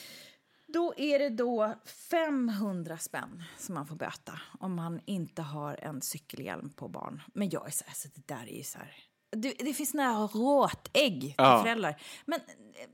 Då 0.73 0.93
är 0.97 1.19
det 1.19 1.29
då 1.29 1.73
500 2.09 2.97
spänn 2.97 3.43
som 3.57 3.75
man 3.75 3.87
får 3.87 3.95
böta 3.95 4.39
om 4.59 4.75
man 4.75 4.99
inte 5.05 5.41
har 5.41 5.73
en 5.81 6.01
cykelhjälm 6.01 6.69
på 6.69 6.87
barn. 6.87 7.21
Men 7.33 7.49
jag 7.49 7.67
är 7.67 7.71
så 7.71 7.83
här, 7.87 7.93
så 7.93 8.07
det 8.15 8.27
där 8.27 8.47
är 8.49 8.57
ju 8.57 8.63
så 8.63 8.77
här... 8.77 8.91
Det, 9.31 9.53
det 9.59 9.73
finns 9.73 9.93
några 9.93 10.11
råtägg 10.13 11.21
till 11.21 11.33
Ja. 11.37 11.61
föräldrar. 11.63 12.01
Men 12.25 12.39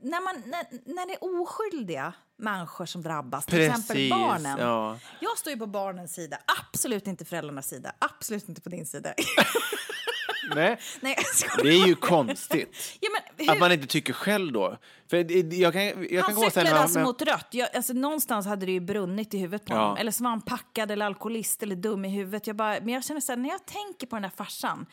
när, 0.00 0.20
man, 0.24 0.42
när, 0.46 0.94
när 0.94 1.06
det 1.06 1.12
är 1.12 1.40
oskyldiga 1.42 2.12
människor 2.38 2.86
som 2.86 3.02
drabbas, 3.02 3.46
till 3.46 3.60
exempel 3.60 3.96
Precis, 3.96 4.10
barnen. 4.10 4.58
ja. 4.60 4.98
Jag 5.20 5.38
står 5.38 5.52
ju 5.52 5.58
på 5.58 5.66
barnens 5.66 6.14
sida, 6.14 6.38
absolut 6.72 7.06
inte 7.06 7.24
föräldrarnas 7.24 7.68
sida, 7.68 7.92
absolut 7.98 8.48
inte 8.48 8.60
på 8.60 8.68
din 8.68 8.86
sida. 8.86 9.14
Nej. 10.54 10.78
Nej. 11.00 11.16
Det 11.62 11.68
är 11.68 11.86
ju 11.86 11.94
konstigt. 11.94 12.76
Ja, 13.00 13.08
men 13.38 13.50
Att 13.50 13.58
man 13.60 13.72
inte 13.72 13.86
tycker 13.86 14.12
själv 14.12 14.52
då. 14.52 14.76
För 15.10 15.16
jag 15.54 15.72
kan, 15.72 15.82
jag 15.84 16.08
kan 16.10 16.22
han 16.22 16.34
komma 16.34 16.46
cyklade 16.46 16.68
sen, 16.68 16.78
alltså 16.78 16.98
men- 16.98 17.06
mot 17.06 17.22
rött. 17.22 17.46
Jag, 17.50 17.76
alltså, 17.76 17.92
någonstans 17.92 18.46
hade 18.46 18.66
det 18.66 18.72
ju 18.72 18.80
brunnit 18.80 19.34
i 19.34 19.38
huvudet 19.38 19.66
på 19.66 19.72
Ja. 19.74 19.80
honom. 19.80 19.96
Eller 19.96 20.10
så 20.12 20.22
var 20.24 20.30
han 20.30 20.40
packad 20.40 20.90
eller 20.90 21.06
alkoholist 21.06 21.62
eller 21.62 21.76
dum 21.76 22.04
i 22.04 22.08
huvudet. 22.08 22.46
Jag 22.46 22.56
bara, 22.56 22.78
men 22.80 22.88
jag 22.88 23.04
känner 23.04 23.20
så 23.20 23.32
här, 23.32 23.36
när 23.36 23.48
jag 23.48 23.66
tänker 23.66 24.06
på 24.06 24.16
den 24.16 24.22
där 24.22 24.30
farsan 24.36 24.86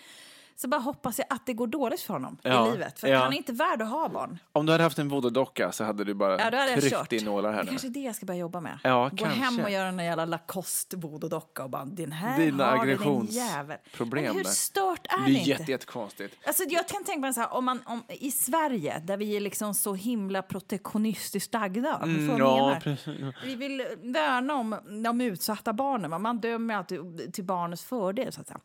så 0.62 0.68
bara 0.68 0.82
hoppas 0.82 1.18
jag 1.20 1.28
att 1.30 1.46
det 1.46 1.54
går 1.54 1.68
dåligt 1.68 2.02
för 2.02 2.14
honom 2.14 2.38
Ja, 2.42 2.68
i 2.68 2.72
livet. 2.72 3.00
För 3.00 3.08
ja. 3.08 3.20
han 3.20 3.34
är 3.34 3.38
inte 3.38 3.54
värd 3.54 3.82
att 3.82 3.90
ha 3.90 4.10
barn. 4.10 4.40
Om 4.52 4.66
du 4.66 4.72
hade 4.72 4.84
haft 4.84 5.00
en 5.00 5.10
voodoo-docka 5.12 5.72
så 5.72 5.84
hade 5.84 6.04
du 6.04 6.14
bara 6.14 6.38
Ja, 6.38 6.44
hade 6.44 6.82
tryckt 6.82 7.14
in 7.14 7.26
nålar 7.26 7.52
här 7.52 7.58
Det 7.58 7.64
nu. 7.64 7.70
kanske 7.70 7.88
är 7.88 7.90
det 7.90 8.00
jag 8.00 8.16
ska 8.16 8.26
börja 8.26 8.40
jobba 8.40 8.60
med. 8.60 8.80
Ja, 8.84 9.10
Gå 9.12 9.18
kanske. 9.18 9.40
hem 9.40 9.60
och 9.60 9.70
göra 9.72 9.88
en 9.88 10.00
jävla 10.00 10.26
Lacoste 10.26 10.98
voodoo-docka 10.98 11.64
och 11.64 11.70
bara, 11.70 11.86
den 11.86 12.12
här 12.12 12.38
Dina 12.40 12.66
har 12.66 12.78
aggressionsproblem 12.78 14.24
Men 14.26 14.36
hur 14.36 14.44
stört 14.44 15.08
är 15.08 15.18
Det 15.20 15.26
det 15.26 15.32
är 15.32 15.38
inte? 15.38 15.50
jätte, 15.50 15.72
jättekonstigt. 15.72 16.36
Alltså, 16.48 16.64
jag 16.70 16.88
kan 16.88 17.04
tänka 17.04 17.20
mig 17.22 17.34
så 17.34 17.40
här, 17.40 17.54
om 17.54 17.66
man, 17.66 17.80
om, 17.86 18.04
i 18.10 18.32
Sverige 18.32 19.00
där 19.06 19.18
vi 19.18 19.36
är 19.36 19.40
liksom 19.40 19.74
så 19.74 19.94
himla 19.94 20.42
protektionistiskt 20.42 21.54
lagda. 21.54 22.00
Mm, 22.04 22.38
ja. 22.38 22.80
Vi 23.46 23.56
vill 23.56 23.86
värna 24.04 24.54
om 24.56 24.76
de 25.04 25.22
utsatta 25.22 25.74
barnen. 25.74 26.12
va? 26.12 26.20
Man 26.20 26.40
dömer 26.40 26.76
alltid 26.76 27.34
till 27.34 27.44
barnets 27.44 27.84
fördel. 27.84 28.34
Så 28.34 28.42
att 28.42 28.48
säga. 28.48 28.60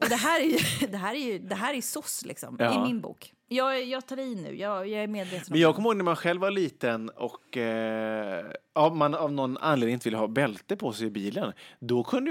Och 0.00 0.08
det 0.08 0.16
här 0.16 0.40
är 0.40 0.44
ju, 0.44 0.86
det 0.86 0.96
här 0.96 1.14
är 1.14 1.18
ju, 1.32 1.38
det 1.38 1.54
här 1.54 1.74
är 1.74 1.80
SOS 1.80 2.24
liksom, 2.24 2.56
Ja. 2.58 2.74
i 2.74 2.88
min 2.88 3.00
bok. 3.00 3.32
Jag, 3.48 3.84
jag 3.84 4.06
tar 4.06 4.18
i 4.18 4.34
nu, 4.34 4.56
jag, 4.56 4.88
jag 4.88 5.02
är 5.02 5.06
medveten 5.06 5.46
Men 5.50 5.60
jag 5.60 5.74
kommer 5.74 5.88
ihåg 5.88 5.96
när 5.96 6.04
man 6.04 6.16
själv 6.16 6.40
var 6.40 6.50
liten 6.50 7.08
och 7.08 7.56
eh, 7.56 8.46
ja, 8.74 8.94
man 8.94 9.14
av 9.14 9.32
någon 9.32 9.56
anledning 9.58 9.94
inte 9.94 10.04
ville 10.08 10.16
ha 10.16 10.26
bälte 10.28 10.76
på 10.76 10.92
sig 10.92 11.06
i 11.06 11.10
bilen. 11.10 11.52
Då 11.80 12.04
kunde 12.04 12.30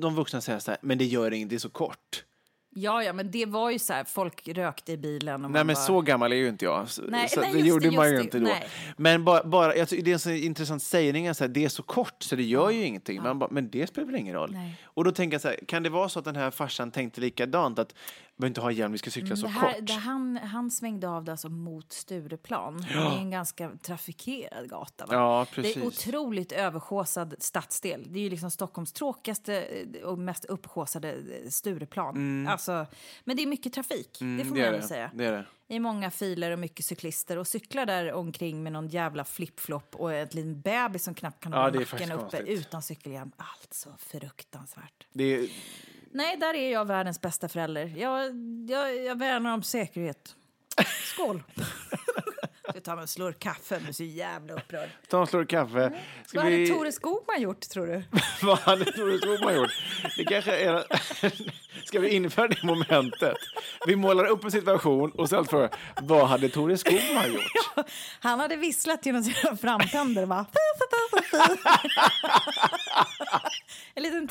de 0.00 0.14
vuxna 0.14 0.40
säga 0.40 0.60
så 0.60 0.70
här, 0.70 0.78
men 0.82 0.98
det 0.98 1.04
gör 1.04 1.32
inget, 1.32 1.48
det 1.48 1.54
är 1.54 1.58
så 1.58 1.70
kort. 1.70 2.24
Ja, 2.74 3.02
ja, 3.02 3.12
men 3.12 3.30
det 3.30 3.46
var 3.46 3.70
ju 3.70 3.78
så 3.78 3.92
här, 3.92 4.04
folk 4.04 4.48
rökte 4.48 4.92
i 4.92 4.96
bilen. 4.96 5.44
Och 5.44 5.50
Nej 5.50 5.64
men 5.64 5.74
bara, 5.74 5.82
så 5.82 6.00
gammal 6.00 6.32
är 6.32 6.36
ju 6.36 6.48
inte 6.48 6.64
jag. 6.64 6.88
Så, 6.88 7.02
Nej, 7.08 7.28
så 7.28 7.40
nej, 7.40 7.52
det 7.52 7.58
gjorde 7.58 7.90
det, 7.90 7.96
man 7.96 8.10
ju 8.10 8.20
inte 8.20 8.38
då. 8.38 8.44
Nej. 8.44 8.68
Men 8.96 9.24
bara, 9.24 9.44
bara 9.44 9.76
jag 9.76 9.88
tycker 9.88 10.04
det 10.04 10.10
är 10.10 10.12
en 10.12 10.18
så 10.18 10.30
intressant 10.30 10.82
sägning, 10.82 11.34
så 11.34 11.44
här, 11.44 11.48
det 11.48 11.64
är 11.64 11.68
så 11.68 11.82
kort 11.82 12.22
så 12.22 12.36
det 12.36 12.42
gör 12.42 12.70
ju 12.70 12.82
ingenting. 12.82 13.22
Man 13.22 13.38
bara, 13.38 13.50
men 13.50 13.70
det 13.70 13.86
spelar 13.86 14.06
väl 14.06 14.16
ingen 14.16 14.34
roll? 14.34 14.50
Nej. 14.52 14.74
Och 14.84 15.04
då 15.04 15.12
tänker 15.12 15.34
jag 15.34 15.42
så 15.42 15.48
här, 15.48 15.56
kan 15.68 15.82
det 15.82 15.90
vara 15.90 16.08
så 16.08 16.18
att 16.18 16.24
den 16.24 16.36
här 16.36 16.50
farsan 16.50 16.90
tänkte 16.90 17.20
likadant? 17.20 17.78
Att 17.78 17.94
vi 18.42 18.48
inte 18.48 18.60
ha 18.60 18.70
hjälm, 18.70 18.92
vi 18.92 18.98
ska 18.98 19.10
cykla 19.10 19.36
så 19.36 19.46
Mm, 19.46 19.60
det 19.60 19.66
här, 19.66 19.80
kort? 19.80 19.90
han, 19.90 20.36
han 20.36 20.70
svängde 20.70 21.08
av 21.08 21.24
det 21.24 21.30
alltså 21.32 21.48
mot 21.48 21.92
Stureplan. 21.92 22.84
Det 22.88 22.94
är 22.94 23.18
en 23.18 23.30
ganska 23.30 23.70
trafikerad 23.82 24.68
gata. 24.70 25.06
Va? 25.06 25.14
Ja, 25.14 25.46
Det 25.54 25.60
är 25.60 25.62
precis. 25.62 25.82
otroligt 25.82 26.52
överskåsad 26.52 27.34
stadsdel. 27.38 28.06
Det 28.12 28.18
är 28.18 28.22
ju 28.22 28.30
liksom 28.30 28.50
Stockholms 28.50 28.92
tråkigaste 28.92 29.62
eh, 29.62 30.02
och 30.02 30.18
mest 30.18 30.44
upphåsade 30.44 31.12
eh, 31.12 31.48
Stureplan. 31.50 32.46
Alltså, 32.46 32.86
men 33.24 33.36
det 33.36 33.42
är 33.42 33.46
mycket 33.46 33.72
trafik, 33.72 34.08
det 34.12 34.44
får 34.44 34.50
man 34.50 34.58
Mm. 34.58 34.72
det 34.80 34.82
säga. 34.82 35.10
Det 35.14 35.24
är 35.24 35.32
det. 35.32 35.44
Är 35.68 35.80
många 35.80 36.10
filer 36.10 36.50
och 36.50 36.58
mycket 36.58 36.86
cyklister 36.86 37.38
och 37.38 37.46
cyklar 37.46 37.86
där 37.86 38.12
omkring 38.12 38.62
med 38.62 38.72
någon 38.72 38.88
jävla 38.88 39.24
flip-flop 39.24 39.96
och 39.96 40.12
en 40.14 40.28
liten 40.30 40.60
bebis 40.60 41.04
som 41.04 41.14
knappt 41.14 41.42
kan 41.42 41.52
Ja, 41.52 41.58
hålla 41.62 41.74
är 41.74 41.78
nacken 41.80 42.12
uppe 42.12 42.20
konstigt. 42.22 42.48
utan 42.48 42.82
cykelhjälm. 42.82 43.32
Alltså 43.36 43.88
fruktansvärt. 43.98 45.06
det 45.12 45.24
är, 45.24 45.48
Nej, 46.14 46.36
där 46.36 46.54
är 46.54 46.72
jag 46.72 46.84
världens 46.84 47.20
bästa 47.20 47.48
förälder. 47.48 47.92
Jag, 47.96 48.24
jag, 48.68 49.04
jag 49.04 49.18
värnar 49.18 49.54
om 49.54 49.62
säkerhet. 49.62 50.36
Skål! 51.04 51.42
Tar 52.84 52.94
mig 52.94 53.02
en 53.02 53.08
slurk 53.08 53.38
kaffe, 53.38 53.78
du 53.78 53.88
är 53.88 53.92
så 53.92 54.04
jävla 54.04 54.54
upprörd. 54.54 54.88
ta 55.08 55.20
en 55.20 55.26
slurk 55.26 55.48
kaffe. 55.50 55.92
Ska 56.26 56.38
Vad 56.38 56.44
hade 56.44 56.56
vi... 56.56 56.68
Tore 56.68 56.92
Skogman 56.92 57.40
gjort, 57.42 57.60
tror 57.60 57.86
du? 57.86 58.02
Vad 58.42 58.58
hade 58.58 58.84
Tore 58.84 59.18
Skogman 59.18 59.54
gjort? 59.54 59.70
Det 60.16 60.24
kanske 60.24 60.56
är... 60.56 60.84
Ska 61.84 62.00
vi 62.00 62.08
införa 62.08 62.48
det 62.48 62.62
momentet? 62.62 63.36
Vi 63.86 63.96
målar 63.96 64.24
upp 64.24 64.44
en 64.44 64.50
situation 64.50 65.10
och 65.10 65.28
sen 65.28 65.44
frågar 65.44 65.70
vad 66.02 66.28
hade 66.28 66.48
Tore 66.48 66.78
Skogman 66.78 67.32
gjort? 67.32 67.86
Han 68.20 68.40
hade 68.40 68.56
visslat 68.56 69.06
genom 69.06 69.22
sina 69.22 69.56
framtänder, 69.56 70.26
va? 70.26 70.46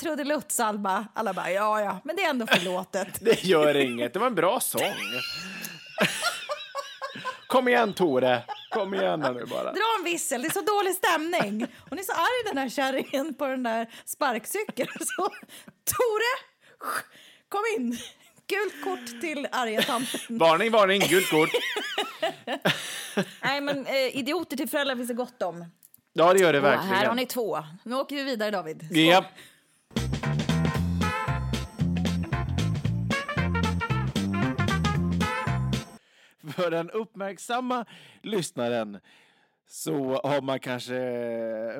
En 0.01 0.09
liten 0.09 0.25
trudelutt-salva. 0.25 1.07
Alla 1.13 1.33
bara, 1.33 1.51
ja, 1.51 1.81
ja, 1.81 1.99
men 2.03 2.15
det 2.15 2.23
är 2.23 2.29
ändå 2.29 2.47
förlåtet. 2.47 3.07
Det 3.21 3.43
gör 3.43 3.75
inget, 3.77 4.13
det 4.13 4.19
var 4.19 4.27
en 4.27 4.35
bra 4.35 4.59
sång. 4.59 4.93
Kom 7.47 7.67
igen 7.67 7.93
Tore, 7.93 8.43
kom 8.69 8.93
igen 8.93 9.19
nu 9.19 9.45
bara. 9.45 9.63
Dra 9.71 9.95
en 9.99 10.03
vissel, 10.03 10.41
det 10.41 10.47
är 10.47 10.51
så 10.51 10.61
dålig 10.61 10.93
stämning. 10.95 11.67
Hon 11.89 11.99
är 11.99 12.03
så 12.03 12.11
arg 12.11 12.43
den 12.53 12.57
här 12.57 12.69
kärringen 12.69 13.33
på 13.33 13.47
den 13.47 13.63
där 13.63 13.87
sparkcykeln. 14.05 14.89
Så, 14.99 15.23
Tore, 15.85 16.33
kom 17.49 17.61
in. 17.77 17.97
Gult 18.47 18.83
kort 18.83 19.21
till 19.21 19.47
arga 19.51 19.81
tanten. 19.81 20.37
Varning, 20.37 20.71
varning, 20.71 20.99
gult 21.01 21.29
kort. 21.29 21.49
Nej, 23.41 23.61
men 23.61 23.85
eh, 23.85 24.17
idioter 24.17 24.57
till 24.57 24.69
föräldrar 24.69 24.95
finns 24.95 25.07
det 25.07 25.13
gott 25.13 25.41
om. 25.41 25.65
Ja, 26.13 26.33
det 26.33 26.39
gör 26.39 26.53
det 26.53 26.59
Och 26.59 26.65
här 26.67 26.77
har 26.77 26.87
verkligen. 26.89 27.15
ni 27.15 27.25
två. 27.25 27.63
Nu 27.83 27.95
åker 27.95 28.15
vi 28.15 28.23
vidare, 28.23 28.51
David. 28.51 28.85
Skål. 28.85 28.97
Japp. 28.97 29.25
För 36.55 36.71
den 36.71 36.89
uppmärksamma 36.89 37.85
lyssnaren 38.21 38.99
så 39.67 40.21
har 40.23 40.41
man 40.41 40.59
kanske 40.59 40.93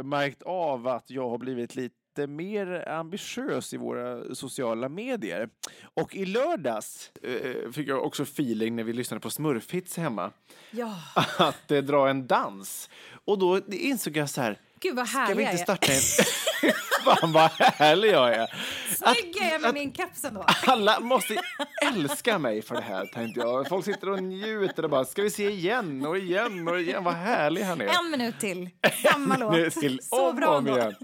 märkt 0.03 0.41
av 0.41 0.87
att 0.87 1.09
jag 1.09 1.29
har 1.29 1.37
blivit 1.37 1.75
lite 1.75 2.27
mer 2.27 2.89
ambitiös 2.89 3.73
i 3.73 3.77
våra 3.77 4.35
sociala 4.35 4.89
medier. 4.89 5.49
Och 5.93 6.15
i 6.15 6.25
lördags 6.25 7.11
eh, 7.23 7.71
fick 7.71 7.87
jag 7.87 8.05
också 8.05 8.23
feeling 8.23 8.75
när 8.75 8.83
vi 8.83 8.93
lyssnade 8.93 9.21
på 9.21 9.29
Smurfhits 9.29 9.97
hemma 9.97 10.31
Ja, 10.71 10.95
att 11.37 11.71
eh, 11.71 11.81
dra 11.81 12.09
en 12.09 12.27
dans. 12.27 12.89
Och 13.25 13.39
då 13.39 13.59
insåg 13.69 14.17
jag 14.17 14.29
så 14.29 14.41
här, 14.41 14.59
gud 14.79 14.95
vad 14.95 15.07
ska 15.07 15.25
vi 15.25 15.43
inte 15.43 15.53
är. 15.53 15.57
starta 15.57 15.91
en... 15.91 15.99
Fan 17.05 17.31
vad 17.31 17.51
härlig 17.51 18.09
jag 18.11 18.33
är. 18.33 18.53
Snygg 18.95 19.37
är 19.41 19.51
jag 19.51 19.61
med 19.61 19.73
min 19.73 19.93
keps 19.93 20.23
ändå. 20.25 20.45
Alla 20.67 20.99
måste 20.99 21.35
älska 21.93 22.39
mig 22.39 22.61
för 22.61 22.75
det 22.75 22.81
här, 22.81 23.05
tänkte 23.05 23.39
jag. 23.39 23.67
Folk 23.69 23.85
sitter 23.85 24.09
och 24.09 24.23
njuter 24.23 24.83
och 24.83 24.89
bara, 24.89 25.05
ska 25.05 25.21
vi 25.21 25.29
se 25.29 25.49
igen 25.49 26.05
och 26.05 26.17
igen 26.17 26.67
och 26.67 26.79
igen. 26.79 27.03
Vad 27.03 27.13
härlig 27.13 27.61
han 27.63 27.81
är. 27.81 27.85
En 27.85 28.11
minut 28.11 28.39
till. 28.39 28.69
Samma 29.11 29.37
låt. 29.37 29.71
Till 29.73 29.99
Så 30.03 30.29
om 30.29 30.35
bra 30.35 30.57
om 30.57 30.67
igen. 30.67 30.95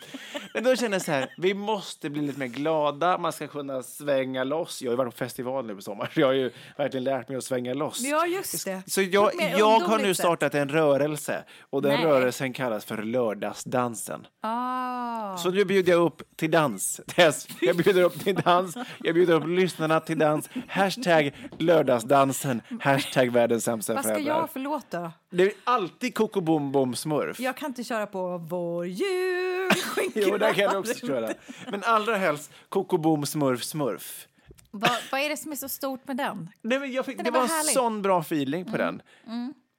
Men 0.54 0.64
då 0.64 0.76
känner 0.76 0.96
jag 0.96 1.02
så 1.02 1.12
här, 1.12 1.34
vi 1.38 1.54
måste 1.54 2.10
bli 2.10 2.22
lite 2.22 2.40
mer 2.40 2.48
glada, 2.48 3.18
man 3.18 3.32
ska 3.34 3.48
kunna 3.48 3.84
svänga 3.84 4.44
loss. 4.44 4.82
Jag 4.82 4.92
har 4.92 4.98
varit 4.98 5.14
på 5.14 5.18
festival 5.18 5.66
nu 5.66 5.76
på 5.76 5.82
sommaren, 5.82 6.12
jag 6.16 6.28
har 6.28 6.34
ju 6.34 6.52
verkligen 6.78 7.04
lärt 7.04 7.28
mig 7.30 7.38
att 7.38 7.44
svänga 7.44 7.74
loss. 7.74 8.00
Ja, 8.02 8.26
just 8.26 8.66
det. 8.66 8.82
Så 8.88 9.02
jag, 9.02 9.32
jag 9.58 9.80
har 9.80 9.98
nu 9.98 10.14
startat 10.16 10.56
en 10.56 10.70
rörelse 10.70 11.44
och 11.70 11.82
den 11.82 11.92
Nej. 11.92 12.06
rörelsen 12.06 12.54
kallas 12.54 12.86
för 12.86 13.04
lördagsdansen. 13.04 14.28
Ah. 14.42 15.38
Så 15.38 15.50
nu 15.50 15.66
bjuder 15.66 15.87
jag 15.92 16.02
upp 16.02 16.22
till 16.36 16.52
dans. 16.52 17.02
Tess. 17.08 17.48
Jag 17.62 17.78
bjuder 17.78 18.02
upp 18.04 18.24
till 18.24 18.36
dans, 18.36 18.78
jag 19.04 19.14
bjuder 19.16 19.34
upp 19.34 19.48
lyssnarna 19.48 20.00
till 20.00 20.20
dans. 20.20 20.50
Hashtag 20.68 21.36
lördagsdansen, 21.58 22.62
hashtag 22.82 23.32
världens 23.32 23.64
sämsta 23.64 23.94
Vad 23.94 24.04
ska 24.06 24.20
jag 24.20 24.50
för 24.50 24.60
låt 24.60 24.92
då? 24.92 25.12
Det 25.30 25.44
är 25.44 25.52
alltid 25.64 26.16
Coco 26.16 26.42
Bom 26.42 26.72
Bom 26.72 26.96
Smurf. 26.96 27.40
Jag 27.40 27.58
kan 27.58 27.70
inte 27.70 27.84
köra 27.84 28.08
på 28.08 28.38
Vår 28.38 28.88
jul 28.88 29.72
Jo, 30.16 30.38
där 30.38 30.54
kan 30.54 30.66
varm. 30.66 30.78
också 30.80 31.08
köra. 31.08 31.34
Men 31.72 31.84
allra 31.84 32.16
helst 32.16 32.52
Coco 32.70 32.98
Boom 32.98 33.26
Smurf 33.26 33.64
Smurf. 33.64 34.28
Vad, 34.72 34.92
vad 35.12 35.22
är 35.22 35.30
det 35.30 35.38
som 35.38 35.52
är 35.52 35.56
så 35.56 35.70
stort 35.70 36.08
med 36.08 36.18
den? 36.18 36.50
Nej, 36.62 36.80
men 36.80 36.92
jag 36.92 37.06
fick, 37.06 37.18
Den 37.18 37.26
det 37.26 37.32
bara 37.32 37.48
var 37.48 37.58
en 37.60 37.64
sån 37.64 38.02
bra 38.02 38.20
feeling 38.20 38.66
på 38.66 38.78
den. 38.78 39.02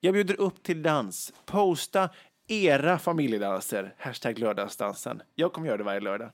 Jag 0.01 0.15
bjuder 0.15 0.41
upp 0.41 0.63
till 0.63 0.83
dans. 0.83 1.33
Posta 1.47 2.09
era 2.49 2.99
familjedanser. 2.99 3.95
Hashtag 3.99 4.39
lördagsdansen. 4.39 5.23
Jag 5.35 5.53
kommer 5.53 5.67
göra 5.67 5.77
det 5.77 5.85
varje 5.85 6.01
lördag. 6.01 6.31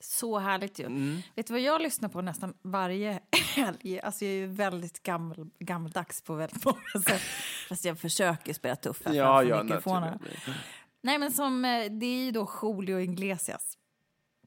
Så 0.00 0.38
härligt 0.38 0.78
ju. 0.78 0.84
Mm. 0.86 1.18
Vet 1.34 1.46
du 1.46 1.52
vad 1.52 1.60
jag 1.60 1.82
lyssnar 1.82 2.08
på 2.08 2.22
nästan 2.22 2.54
varje 2.62 3.20
helg? 3.54 4.00
Alltså 4.00 4.24
jag 4.24 4.34
är 4.34 4.36
ju 4.38 4.46
väldigt 4.46 5.02
gammal, 5.02 5.50
gammaldags 5.58 6.22
på 6.22 6.34
väldigt 6.34 6.64
många 6.64 7.04
sätt. 7.06 7.20
Fast 7.68 7.84
jag 7.84 7.98
försöker 7.98 8.52
spela 8.52 8.76
tuff 8.76 9.02
här 9.06 9.14
Ja, 9.14 9.42
ja, 9.42 9.62
mikrofonen. 9.62 10.12
naturligtvis. 10.12 10.54
Nej 11.02 11.18
men 11.18 11.32
som, 11.32 11.64
eh, 11.64 11.84
det 11.90 12.06
är 12.06 12.24
ju 12.24 12.30
då 12.30 12.50
Julio 12.62 13.00
Iglesias 13.00 13.78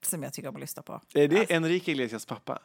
som 0.01 0.23
jag 0.23 0.33
tycker 0.33 0.49
om 0.49 0.55
att 0.55 0.61
lyssna 0.61 0.81
på. 0.83 1.01
Är 1.13 1.27
det 1.27 1.39
Alltså, 1.39 1.53
Enrique 1.53 1.91
Iglesias 1.91 2.25
pappa? 2.25 2.59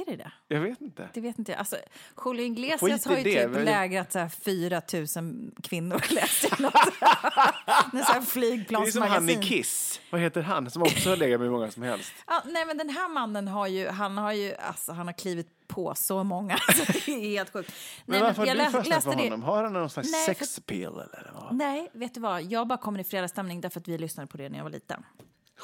Är 0.00 0.04
det 0.06 0.16
det? 0.16 0.32
Jag 0.48 0.60
vet 0.60 0.80
inte. 0.80 1.08
Det 1.14 1.20
vet 1.20 1.38
inte 1.38 1.52
jag. 1.52 1.58
Alltså, 1.58 1.76
Julio 2.24 2.44
Iglesias 2.46 3.04
har 3.04 3.16
ju 3.16 3.22
det. 3.22 3.42
typ 3.42 3.50
Men- 3.50 3.64
lägrat 3.64 4.12
så 4.12 4.18
här 4.18 4.28
4 4.28 4.82
000 5.22 5.50
kvinnor, 5.62 6.02
läste 6.10 6.46
jag 6.50 6.60
något. 6.60 6.72
Här 7.00 7.90
Det 7.92 7.98
är 7.98 8.02
som 8.04 8.14
han 8.14 8.22
i 8.22 8.26
flygplansmagasin. 8.26 9.42
Kiss. 9.42 10.00
Vad 10.10 10.20
heter 10.20 10.42
han? 10.42 10.70
Som 10.70 10.82
också 10.82 11.08
har 11.10 11.16
legat 11.16 11.40
med 11.40 11.48
hur 11.48 11.52
många 11.56 11.70
som 11.70 11.82
helst. 11.82 12.12
Ja, 12.26 12.42
nej, 12.46 12.64
men 12.66 12.78
den 12.78 12.88
här 12.90 13.08
mannen 13.08 13.48
har 13.48 13.66
ju, 13.66 13.88
han 13.88 14.18
har 14.18 14.32
ju, 14.32 14.54
alltså 14.54 14.92
han 14.92 15.06
har 15.06 15.14
klivit 15.14 15.48
på 15.68 15.94
så 15.94 16.24
många. 16.24 16.56
Så 16.74 16.84
det 16.92 17.08
är 17.08 17.20
helt 17.20 17.52
sjukt. 17.52 17.72
Men 18.06 18.20
nej, 18.22 18.34
har 18.36 18.46
jag 18.46 18.56
läste 18.56 18.82
för 19.00 19.10
det- 19.16 19.22
honom? 19.22 19.42
Har 19.42 19.62
han 19.62 19.72
någon 19.72 19.90
slags 19.90 20.12
Nej, 20.12 20.26
sexpill 20.26 20.84
eller 20.86 21.30
vad? 21.34 21.54
Nej, 21.56 21.90
vet 21.92 22.14
du 22.14 22.20
vad? 22.20 22.42
Jag 22.42 22.66
bara 22.68 22.78
kommer 22.78 22.98
i 23.00 23.04
fredagsstämning 23.04 23.60
därför 23.60 23.80
att 23.80 23.88
vi 23.88 23.98
lyssnade 23.98 24.26
på 24.26 24.36
det 24.36 24.48
när 24.48 24.56
jag 24.58 24.64
var 24.64 24.70
liten. 24.70 25.02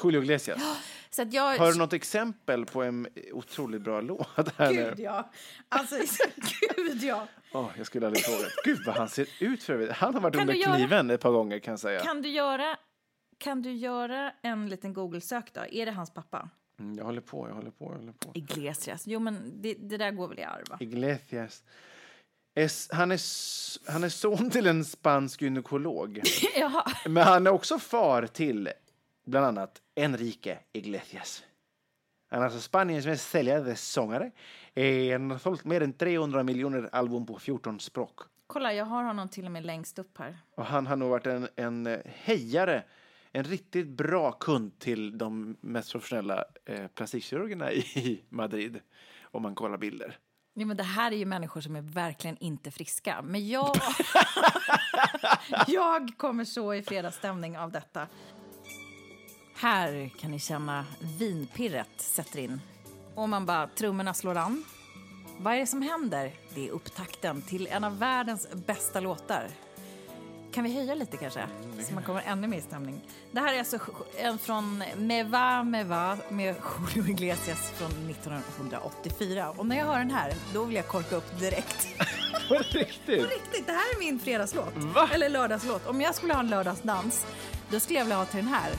Julio 0.03 0.21
Iglesias. 0.21 0.59
Så 1.09 1.21
att 1.21 1.33
jag... 1.33 1.57
Har 1.57 1.71
du 1.71 1.77
något 1.77 1.93
exempel 1.93 2.65
på 2.65 2.83
en 2.83 3.07
otroligt 3.31 3.81
bra 3.81 4.01
låt? 4.01 4.27
Här 4.57 4.71
nu? 4.73 4.83
Gud 4.95 4.99
ja. 4.99 5.29
Alltså, 5.69 5.95
gud 6.75 7.03
ja. 7.03 7.27
Åh, 7.53 7.69
jag 7.77 7.85
skulle 7.85 8.05
aldrig 8.07 8.25
fråga. 8.25 8.45
Gud 8.65 8.79
vad 8.85 8.95
han 8.95 9.09
ser 9.09 9.27
ut 9.39 9.63
för. 9.63 9.89
Han 9.89 10.13
har 10.13 10.21
varit 10.21 10.33
Kan 10.33 10.41
under 10.41 10.53
göra- 10.53 10.75
kniven 10.75 11.09
ett 11.09 11.21
par 11.21 11.31
gånger 11.31 11.59
kan 11.59 11.77
säga. 11.77 11.99
Kan 11.99 12.21
du 12.21 12.29
göra, 12.29 12.77
kan 13.37 13.61
du 13.61 13.71
göra 13.73 14.31
en 14.41 14.69
liten 14.69 14.93
Google-sök 14.93 15.53
då? 15.53 15.61
Är 15.71 15.85
det 15.85 15.91
hans 15.91 16.13
pappa? 16.13 16.49
Mm, 16.79 16.97
jag 16.97 17.05
håller 17.05 17.21
på, 17.21 17.47
jag 17.47 17.55
håller 17.55 17.71
på, 17.71 17.85
jag 17.85 17.97
håller 17.99 18.11
på. 18.11 18.31
Iglesias. 18.33 19.03
Jo, 19.07 19.19
men 19.19 19.61
det, 19.61 19.73
det 19.73 19.97
där 19.97 20.11
går 20.11 20.27
väl 20.27 20.39
i 20.39 20.43
arv, 20.43 20.63
va? 20.69 20.77
Iglesias. 20.79 21.63
Es, 22.55 22.89
han, 22.91 23.11
är, 23.11 23.19
han 23.91 24.03
är 24.03 24.09
son 24.09 24.49
till 24.49 24.67
en 24.67 24.85
spansk 24.85 25.41
gynekolog. 25.41 26.21
Men 27.05 27.23
han 27.23 27.47
är 27.47 27.51
också 27.51 27.79
far 27.79 28.27
till 28.27 28.69
bland 29.25 29.45
annat 29.45 29.81
Enrique 29.95 30.59
Iglesias. 30.73 31.43
Han 32.29 32.39
är 32.41 32.45
alltså 32.45 32.59
Spaniens 32.59 33.05
mest 33.05 33.29
säljande 33.29 33.75
sångare. 33.75 34.31
Eh, 34.73 35.11
Han 35.11 35.31
har 35.31 35.37
sålt 35.37 35.65
mer 35.65 35.81
än 35.81 35.93
300 35.93 36.43
miljoner 36.43 36.89
album 36.91 37.25
på 37.25 37.39
14 37.39 37.79
språk. 37.79 38.19
Kolla, 38.47 38.73
jag 38.73 38.85
har 38.85 39.03
honom 39.03 39.29
till 39.29 39.45
och 39.45 39.51
med 39.51 39.65
längst 39.65 39.99
upp 39.99 40.17
här. 40.17 40.37
Och 40.55 40.65
han 40.65 40.87
har 40.87 40.95
nog 40.95 41.09
varit 41.09 41.27
en, 41.27 41.47
en 41.55 41.87
eh, 41.87 41.99
hejare, 42.05 42.83
en 43.31 43.43
riktigt 43.43 43.87
bra 43.87 44.31
kund 44.31 44.79
till 44.79 45.17
de 45.17 45.57
mest 45.61 45.91
professionella 45.91 46.43
eh, 46.65 46.87
plastikkirurgerna 46.87 47.71
i 47.71 48.23
Madrid. 48.29 48.79
Om 49.23 49.41
man 49.41 49.55
kollar 49.55 49.77
bilder. 49.77 50.17
Jo, 50.55 50.67
men 50.67 50.77
det 50.77 50.83
här 50.83 51.11
är 51.11 51.15
ju 51.15 51.25
människor 51.25 51.61
som 51.61 51.75
är 51.75 51.81
verkligen 51.81 52.37
inte 52.37 52.71
friska. 52.71 53.21
Men 53.21 53.47
jag, 53.47 53.75
jag 55.67 56.13
kommer 56.17 56.45
så 56.45 56.73
i 56.73 56.83
fredagsstämning 56.83 57.57
av 57.57 57.71
detta. 57.71 58.07
Här 59.63 60.09
kan 60.19 60.31
ni 60.31 60.39
känna 60.39 60.85
vinpirret 60.99 61.89
sätter 61.97 62.39
in. 62.39 62.61
Och 63.15 63.29
man 63.29 63.45
bara, 63.45 63.67
trummorna 63.67 64.13
slår 64.13 64.37
an. 64.37 64.63
Vad 65.37 65.53
är 65.53 65.57
det 65.57 65.67
som 65.67 65.81
händer? 65.81 66.31
Det 66.55 66.67
är 66.67 66.71
upptakten 66.71 67.41
till 67.41 67.67
en 67.67 67.83
av 67.83 67.99
världens 67.99 68.47
bästa 68.53 68.99
låtar. 68.99 69.47
Kan 70.53 70.63
vi 70.63 70.75
höja 70.75 70.95
lite 70.95 71.17
kanske? 71.17 71.47
Så 71.87 71.93
man 71.93 72.03
kommer 72.03 72.21
ännu 72.21 72.47
mer 72.47 72.57
i 72.57 72.61
stämning. 72.61 73.01
Det 73.31 73.39
här 73.39 73.53
är 73.53 73.59
alltså 73.59 73.79
en 74.17 74.37
från 74.37 74.83
Meva 74.97 75.63
Meva 75.63 76.17
med 76.29 76.55
Julio 76.95 77.11
Iglesias 77.11 77.71
från 77.71 78.09
1984. 78.09 79.49
Och 79.49 79.65
när 79.65 79.77
jag 79.77 79.85
hör 79.85 79.99
den 79.99 80.11
här, 80.11 80.33
då 80.53 80.63
vill 80.63 80.75
jag 80.75 80.87
korka 80.87 81.15
upp 81.15 81.39
direkt. 81.39 81.87
På 82.47 82.55
riktigt? 82.55 83.21
På 83.21 83.29
riktigt, 83.29 83.67
det 83.67 83.73
här 83.73 83.95
är 83.95 83.99
min 83.99 84.19
fredagslåt. 84.19 84.73
Va? 84.75 85.09
Eller 85.13 85.29
lördagslåt. 85.29 85.87
Om 85.87 86.01
jag 86.01 86.15
skulle 86.15 86.33
ha 86.33 86.39
en 86.39 86.49
lördagsdans, 86.49 87.25
då 87.69 87.79
skulle 87.79 87.99
jag 87.99 88.05
vilja 88.05 88.17
ha 88.17 88.25
till 88.25 88.39
den 88.39 88.47
här. 88.47 88.71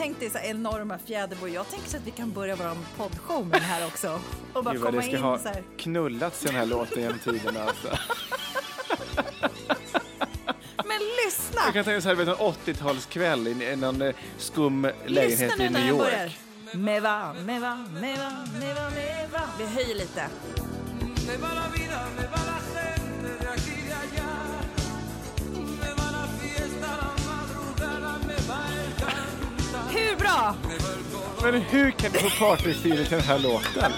Tänk 0.00 0.20
dig 0.20 0.30
så 0.30 0.38
här 0.38 0.50
enorma 0.50 0.98
fjäderbor. 0.98 1.48
Jag 1.48 1.68
tänker 1.68 1.88
så 1.88 1.96
att 1.96 2.06
vi 2.06 2.10
kan 2.10 2.32
börja 2.32 2.56
vår 2.56 2.76
poddshow 2.96 3.46
med 3.46 3.60
den 3.60 3.68
här 3.68 3.86
också. 3.86 4.20
Och 4.52 4.64
bara 4.64 4.74
Gud 4.74 4.82
vad 4.82 4.92
komma 4.92 5.02
det 5.02 5.08
ska 5.08 5.16
in 5.16 5.22
ha 5.22 5.38
så 5.38 5.48
här. 5.48 5.62
knullats 5.76 6.44
i 6.44 6.46
den 6.46 6.56
här 6.56 6.66
låten 6.66 7.02
genom 7.02 7.18
tiderna. 7.18 7.62
Alltså. 7.62 7.88
Men 10.76 10.98
lyssna! 11.26 11.60
Jag 11.64 11.74
kan 11.74 11.84
tänka 11.84 12.14
mig 12.14 12.28
en 12.28 12.34
80-talskväll 12.34 13.48
i 13.48 13.72
i 13.72 13.76
någon 13.76 14.02
eh, 14.02 14.14
skum 14.38 14.82
Lyssna 14.82 15.06
lägenhet 15.06 15.58
nu 15.58 15.64
i 15.64 15.70
New 15.70 15.88
York. 15.88 16.38
Meva, 16.74 17.32
meva, 17.32 17.86
meva, 18.00 18.32
meva, 18.60 18.90
meva. 18.90 19.42
Vi 19.58 19.66
höjer 19.66 19.94
lite. 19.94 20.26
Hur 29.90 30.16
bra? 30.16 30.54
Men 31.42 31.54
hur 31.62 31.90
kan 31.90 32.12
du 32.12 32.18
få 32.18 32.30
partystil 32.46 32.96
till 33.06 33.10
den 33.18 33.20
här 33.20 33.38
låten? 33.38 33.92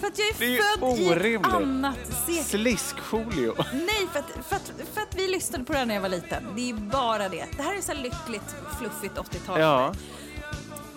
För 0.00 0.06
att 0.06 0.18
jag 0.18 0.28
är, 0.28 0.34
Det 0.38 0.58
är 0.58 0.78
född 0.78 0.98
i 0.98 1.06
ett 1.06 1.10
orimligt. 1.16 1.46
annat 1.52 1.98
sekel. 2.26 2.44
Sliskfolio. 2.44 3.54
Nej, 3.72 4.08
för 4.12 4.18
att, 4.18 4.46
för, 4.48 4.56
att, 4.56 4.72
för 4.94 5.00
att 5.00 5.14
vi 5.16 5.28
lyssnade 5.28 5.64
på 5.64 5.72
det 5.72 5.84
när 5.84 5.94
jag 5.94 6.02
var 6.02 6.08
liten. 6.08 6.44
Det 6.56 6.70
är 6.70 6.74
bara 6.74 7.28
det. 7.28 7.46
Det 7.56 7.62
här 7.62 7.76
är 7.76 7.80
så 7.80 7.92
här 7.92 8.02
lyckligt, 8.02 8.54
fluffigt 8.78 9.14
80-tal. 9.18 9.60
Ja. 9.60 9.92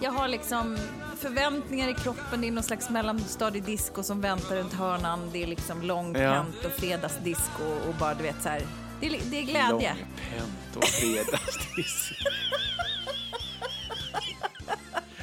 Jag 0.02 0.12
har 0.12 0.28
liksom 0.28 0.78
förväntningar 1.20 1.88
i 1.90 1.94
kroppen. 1.94 2.42
Det 2.42 2.48
är 2.48 2.52
någon 2.52 2.64
slags 2.64 2.90
mellanstadiedisco 2.90 4.04
som 4.04 4.22
väntar 4.22 4.56
runt 4.56 4.74
hörnan. 4.74 5.30
Det 5.34 5.44
är 5.44 5.48
liksom 5.48 5.82
långkant 5.82 6.66
och 6.66 6.72
fredagsdisco 6.72 7.64
och 7.88 7.96
bara 8.00 8.14
du 8.14 8.24
vet 8.24 8.44
så 8.44 8.50
här. 8.50 8.62
Det 9.00 9.08
är, 9.08 9.20
det 9.24 9.38
är 9.38 9.42
glädje. 9.44 9.96
Långpent 9.96 10.76
och 10.76 10.84
fredagsdisk. 10.84 12.14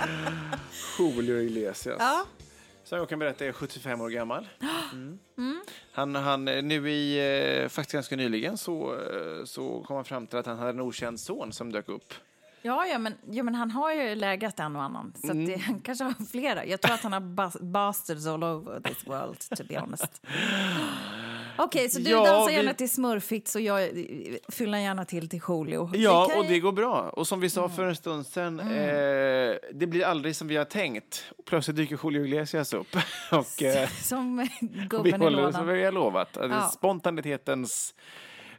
Julio 0.99 1.41
Iglesias. 1.41 1.97
Ja. 1.99 2.25
Som 2.85 2.99
jag 2.99 3.09
kan 3.09 3.19
berätta 3.19 3.45
är 3.47 3.53
75 3.53 4.01
år 4.01 4.11
gammal. 4.11 4.49
Mm. 4.93 5.61
Han, 5.93 6.15
han, 6.15 6.45
nu 6.45 6.91
i, 6.91 7.63
eh, 7.63 7.69
faktiskt 7.69 7.93
ganska 7.93 8.17
nyligen 8.17 8.59
så, 8.59 8.95
eh, 8.95 9.45
så 9.45 9.85
kom 9.87 9.97
han 9.97 10.05
fram 10.05 10.27
till 10.27 10.39
att 10.39 10.47
han 10.47 10.59
hade 10.59 10.71
en 10.71 10.81
okänd 10.81 11.21
son 11.21 11.53
som 11.53 11.73
dök 11.73 11.89
upp. 11.89 12.15
Ja, 12.63 12.87
ja, 12.87 12.99
men, 12.99 13.15
ja, 13.31 13.43
men 13.43 13.55
han 13.55 13.71
har 13.71 13.93
ju 13.95 14.15
lägat 14.15 14.61
en 14.61 14.77
och 14.77 14.83
annan. 14.83 15.13
Så 15.25 15.31
Mm. 15.31 15.47
det, 15.47 15.57
han 15.61 15.81
kanske 15.81 16.05
har 16.05 16.27
flera. 16.31 16.65
Jag 16.67 16.81
tror 16.81 16.95
att 16.95 17.01
han 17.03 17.13
har 17.13 17.21
bas, 17.21 17.57
bastards 17.61 18.27
all 18.27 18.45
over 18.45 18.81
this 18.81 19.07
world, 19.07 19.39
to 19.57 19.65
be 19.69 19.81
honest. 19.81 20.23
Okej, 21.65 21.91
så 21.91 21.99
du 21.99 22.11
Ja, 22.11 22.25
dansar 22.25 22.47
vi- 22.47 22.53
gärna 22.57 22.75
till 22.75 22.91
smurfigt 22.91 23.55
och 23.55 23.61
jag 23.61 23.89
fyller 24.49 24.79
gärna 24.79 25.05
till 25.05 25.29
till 25.29 25.41
Julio. 25.49 25.91
Ja, 25.95 26.27
kan 26.31 26.39
och 26.39 26.45
det 26.47 26.59
går 26.61 26.73
bra. 26.73 27.11
Och 27.13 27.27
som 27.27 27.41
vi 27.41 27.51
sa 27.51 27.69
för 27.69 27.87
en 27.87 27.97
stund 27.97 28.27
sedan, 28.27 28.61
eh, 28.61 28.67
det 29.73 29.87
blir 29.89 30.05
aldrig 30.05 30.37
som 30.37 30.49
vi 30.49 30.57
har 30.57 30.65
tänkt. 30.65 31.25
Plötsligt 31.47 31.77
dyker 31.77 31.99
Julio 32.05 32.25
Iglesias 32.25 32.73
upp. 32.75 32.97
och, 33.33 33.63
eh, 33.63 33.89
Som 34.03 34.37
vi 34.37 34.49
gubben 34.87 35.07
i 35.23 35.25
håller 35.25 35.53
som 35.53 35.61
lådan. 35.67 35.67
vi 35.79 35.85
har 35.85 35.93
lovat. 35.93 36.29
Ja. 36.41 36.71
Spontanitetens 36.75 37.95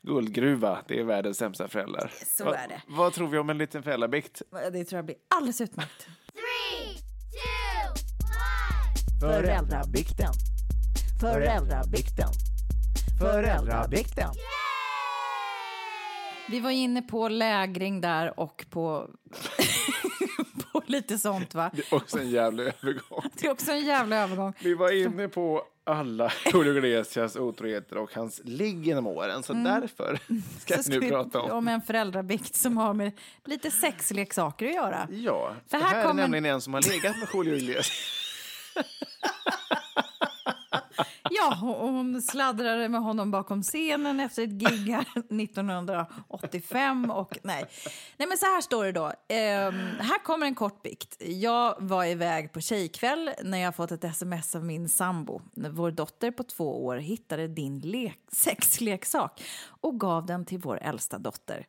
guldgruva, 0.01 0.79
det 0.87 0.99
är 0.99 1.03
världens 1.03 1.37
sämsta 1.37 1.67
föräldrar. 1.67 2.11
Så 2.37 2.45
Va- 2.45 2.55
är 2.55 2.67
det. 2.67 2.81
Vad 2.87 3.13
tror 3.13 3.27
vi 3.27 3.37
om 3.37 3.49
en 3.49 3.57
liten 3.57 3.83
föräldrabikt? 3.83 4.41
Det 4.71 4.83
tror 4.85 4.97
jag 4.97 5.05
blir 5.05 5.15
alldeles 5.35 5.61
utmärkt. 5.61 6.07
Three 6.33 6.97
Föräldrabikten. 9.19 10.33
Föräldrabikten. 11.21 12.27
Föräldrabikten. 13.21 14.29
Vi 16.49 16.59
var 16.59 16.71
inne 16.71 17.01
på 17.01 17.27
lägring 17.27 18.01
där 18.01 18.39
och 18.39 18.65
på, 18.69 19.09
på 20.73 20.81
lite 20.85 21.17
sånt 21.17 21.53
va? 21.53 21.71
Det 21.73 21.91
är 21.91 21.95
också 21.95 22.19
en 22.19 22.29
jävla 22.29 22.63
övergång. 22.63 23.23
Det 23.33 23.47
är 23.47 23.51
också 23.51 23.71
en 23.71 23.85
jävla 23.85 24.15
övergång. 24.15 24.53
Vi 24.63 24.73
var 24.73 24.91
inne 24.91 25.27
på 25.27 25.63
alla 25.83 26.31
Julio 26.53 26.77
Iglesias 26.77 27.35
otroheter 27.35 27.97
och 27.97 28.13
hans 28.15 28.41
ligg 28.43 28.85
genom 28.87 29.07
åren, 29.07 29.43
så 29.43 29.53
därför 29.53 30.19
ska 30.59 30.73
Mm. 30.73 30.83
Så 30.83 30.91
jag 30.91 30.99
nu 30.99 30.99
vi 30.99 31.09
prata 31.09 31.41
om... 31.41 31.51
om 31.51 31.67
en 31.67 31.81
föräldrabikt 31.81 32.55
som 32.55 32.77
har 32.77 32.93
med 32.93 33.11
lite 33.45 33.71
sexleksaker 33.71 34.65
att 34.67 34.73
göra. 34.73 35.07
Ja, 35.11 35.55
För 35.67 35.77
det 35.77 35.83
här 35.83 35.91
här 35.93 35.99
är 36.03 36.07
kommer- 36.07 36.21
nämligen 36.21 36.45
en 36.45 36.61
som 36.61 36.73
har 36.73 36.81
legat 36.81 37.15
med 37.17 37.27
Julio 37.33 37.55
Iglesias. 37.55 37.91
Ja, 41.29 41.57
och 41.61 41.87
hon 41.87 42.21
sladdrade 42.21 42.89
med 42.89 43.01
honom 43.01 43.31
bakom 43.31 43.63
scenen 43.63 44.19
efter 44.19 44.43
ett 44.43 44.49
gig 44.49 44.91
här 44.93 45.05
1985. 45.41 47.11
Och, 47.11 47.37
nej. 47.43 47.65
nej, 48.17 48.27
men 48.27 48.37
så 48.37 48.45
här 48.45 48.61
står 48.61 48.85
det 48.85 48.91
då. 48.91 49.13
Ehm, 49.27 49.73
här 49.99 50.23
kommer 50.23 50.45
en 50.45 50.55
kort 50.55 50.81
bikt. 50.83 51.15
Jag 51.19 51.75
var 51.79 52.05
iväg 52.05 52.53
på 52.53 52.61
tjejkväll 52.61 53.31
när 53.43 53.57
jag 53.57 53.75
fått 53.75 53.91
ett 53.91 54.03
sms 54.03 54.55
av 54.55 54.65
min 54.65 54.89
sambo. 54.89 55.41
Vår 55.53 55.91
dotter 55.91 56.31
på 56.31 56.43
två 56.43 56.85
år 56.85 56.97
hittade 56.97 57.47
din 57.47 57.79
lek- 57.81 58.17
sexleksak 58.31 59.43
och 59.81 59.99
gav 59.99 60.25
den 60.25 60.45
till 60.45 60.59
vår 60.59 60.77
äldsta 60.77 61.17
dotter. 61.17 61.67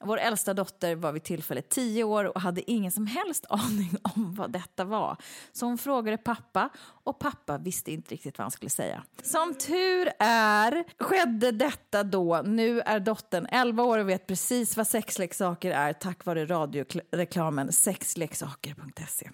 Vår 0.00 0.18
äldsta 0.18 0.54
dotter 0.54 0.94
var 0.94 1.12
vid 1.12 1.22
tillfället 1.22 1.68
tio 1.68 2.04
år 2.04 2.24
och 2.24 2.40
hade 2.40 2.70
ingen 2.70 2.92
som 2.92 3.06
helst 3.06 3.46
aning 3.50 3.90
om 4.02 4.34
vad 4.34 4.50
detta 4.50 4.84
var. 4.84 5.16
Så 5.52 5.66
hon 5.66 5.78
frågade 5.78 6.18
pappa 6.18 6.68
och 7.04 7.18
pappa 7.18 7.58
visste 7.58 7.92
inte 7.92 8.14
riktigt 8.14 8.38
vad 8.38 8.44
han 8.44 8.50
skulle 8.50 8.70
säga. 8.70 9.02
Som 9.22 9.54
tur 9.54 10.10
är 10.18 10.84
skedde 10.98 11.52
detta 11.52 12.02
då. 12.02 12.42
Nu 12.44 12.80
är 12.80 13.00
dottern 13.00 13.46
11 13.50 13.82
år 13.82 13.98
och 13.98 14.08
vet 14.08 14.26
precis 14.26 14.76
vad 14.76 14.86
sexleksaker 14.86 15.70
är 15.70 15.92
tack 15.92 16.24
vare 16.24 16.46
radioreklamen 16.46 17.72
sexleksaker.se. 17.72 19.30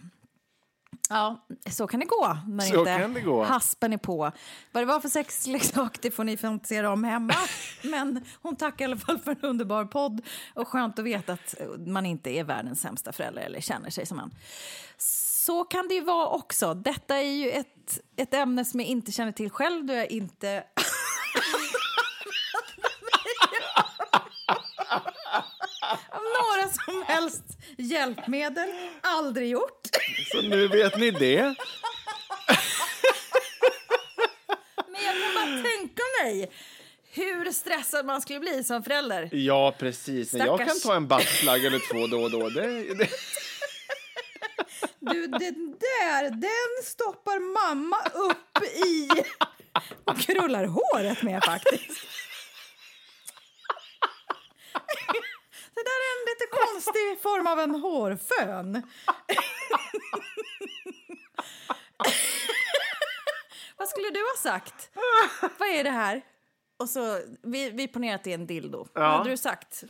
Ja, 1.09 1.47
så 1.71 1.87
kan 1.87 2.01
det 2.01 2.07
gå 2.07 2.39
när 2.47 2.65
Så 2.65 2.89
inte 2.89 3.21
gå. 3.21 3.45
haspen 3.45 3.93
är 3.93 3.97
på. 3.97 4.33
Vad 4.73 4.83
det 4.83 4.87
var 4.87 5.01
för 5.01 5.09
sexleksak 5.09 5.99
det 6.03 6.11
får 6.11 6.25
ni 6.25 6.37
fantisera 6.37 6.93
om 6.93 7.05
hemma. 7.05 7.35
Men 7.83 8.25
hon 8.43 8.57
tackar 8.57 8.85
i 8.85 8.87
alla 8.87 8.97
fall 8.97 9.19
för 9.19 9.31
en 9.31 9.41
underbar 9.41 9.85
podd 9.85 10.21
och 10.55 10.69
skönt 10.69 10.99
att 10.99 11.05
veta 11.05 11.33
att 11.33 11.55
man 11.87 12.07
inte 12.07 12.31
är 12.31 12.45
världens 12.45 12.81
sämsta 12.81 13.13
förälder 13.13 13.43
eller 13.43 13.61
känner 13.61 13.91
sig 13.91 14.07
som 14.07 14.19
en. 14.19 14.31
Så 14.97 15.65
kan 15.65 15.89
det 15.89 15.95
ju 15.95 16.01
vara 16.05 16.29
också. 16.29 16.75
Detta 16.75 17.17
är 17.17 17.23
ju 17.33 17.51
ett, 17.51 17.99
ett 18.17 18.35
ämne 18.35 18.65
som 18.65 18.81
jag 18.81 18.89
inte 18.89 19.13
känner 19.13 19.33
till 19.33 19.51
själv 19.51 19.85
då 19.87 19.95
jag 19.95 20.11
inte 20.11 20.65
av 26.09 26.21
några 26.23 26.69
som 26.69 27.05
helst 27.07 27.45
hjälpmedel. 27.79 28.69
Aldrig 29.01 29.49
gjort. 29.49 29.81
Så 30.33 30.43
nu 30.43 30.69
vet 30.69 30.99
ni 30.99 31.11
det. 31.11 31.55
Men 34.89 35.03
jag 35.05 35.15
kan 35.15 35.35
bara 35.35 35.63
tänka 35.63 36.03
mig 36.23 36.51
hur 37.11 37.53
stressad 37.53 38.07
man 38.07 38.23
skulle 38.23 38.41
bli 38.41 38.65
som 38.65 38.83
förälder. 38.83 39.29
Ja, 39.33 39.75
precis. 39.79 40.33
Men 40.33 40.47
jag 40.47 40.59
kan 40.59 40.69
Stackars. 40.69 40.83
ta 40.83 40.95
en 40.95 41.09
buttplug 41.09 41.65
eller 41.65 41.93
två 41.93 42.07
då 42.07 42.23
och 42.23 42.31
då. 42.31 42.49
Det, 42.49 42.95
det. 42.95 43.09
Du, 45.01 45.27
den 45.27 45.77
där, 45.81 46.31
den 46.31 46.85
stoppar 46.85 47.41
mamma 47.41 47.97
upp 48.15 48.63
i 48.87 49.09
och 50.05 50.19
krullar 50.21 50.65
håret 50.65 51.23
med 51.23 51.45
faktiskt. 51.45 52.07
Det 55.75 55.83
där 55.91 56.01
är 56.07 56.11
en 56.19 56.25
konstig 56.95 57.23
form 57.23 57.47
av 57.47 57.61
en 57.61 57.75
hårfön. 57.75 58.83
Vad 63.77 63.89
skulle 63.89 64.11
du 64.11 64.21
ha 64.21 64.53
sagt? 64.53 64.91
Vad 65.59 65.69
är 65.69 65.85
det 65.85 65.91
här? 65.91 66.23
Och 66.77 66.89
så, 66.89 67.21
vi, 67.43 67.71
vi 67.71 67.89
ponerar 67.89 68.15
att 68.15 68.25
det 68.25 68.31
är 68.31 68.35
en 68.35 68.47
dildo. 68.47 68.87
Vad 68.93 69.11
hade 69.11 69.31
du 69.31 69.37
sagt? 69.37 69.85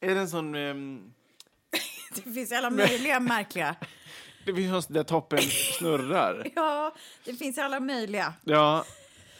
Är 0.00 0.14
det 0.14 0.20
en 0.20 0.28
sån... 0.28 0.54
ehm, 0.54 1.12
Det 2.14 2.22
finns 2.32 2.52
alla 2.52 2.70
möjliga 2.70 3.20
märkliga. 3.20 3.76
det 4.44 4.54
finns 4.54 4.70
någon 4.70 4.94
där 4.94 5.04
toppen 5.04 5.38
snurrar. 5.78 6.46
Ja, 6.54 6.94
det 7.24 7.34
finns 7.34 7.58
alla 7.58 7.80
möjliga. 7.80 8.34
Ja. 8.44 8.84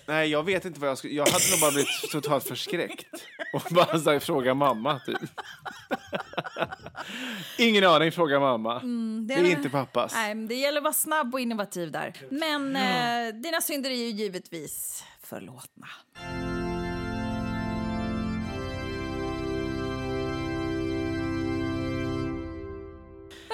Nej, 0.06 0.28
jag 0.28 0.42
vet 0.42 0.64
inte 0.64 0.80
vad 0.80 0.90
jag 0.90 0.98
skulle... 0.98 1.14
Jag 1.14 1.26
hade 1.26 1.50
nog 1.50 1.60
bara 1.60 1.70
blivit 1.70 2.10
totalt 2.10 2.48
förskräckt. 2.48 3.06
Och 3.52 3.62
bara 3.70 3.98
så 3.98 4.10
här, 4.10 4.18
fråga 4.18 4.54
mamma, 4.54 5.00
typ. 5.06 5.20
Ingen 7.58 7.84
aning, 7.84 8.12
fråga 8.12 8.40
mamma. 8.40 8.80
det 9.26 9.34
är 9.34 9.44
inte 9.44 9.70
pappas. 9.70 10.12
Nej, 10.14 10.34
det 10.34 10.54
gäller 10.54 10.78
att 10.78 10.84
vara 10.84 10.92
snabb 10.94 11.34
och 11.34 11.40
innovativ 11.40 11.90
där. 11.90 12.12
Men 12.30 12.76
eh, 12.76 13.34
dina 13.34 13.60
synder 13.60 13.90
är 13.90 13.94
ju 13.94 14.08
givetvis 14.08 15.04
förlåtna. 15.22 15.86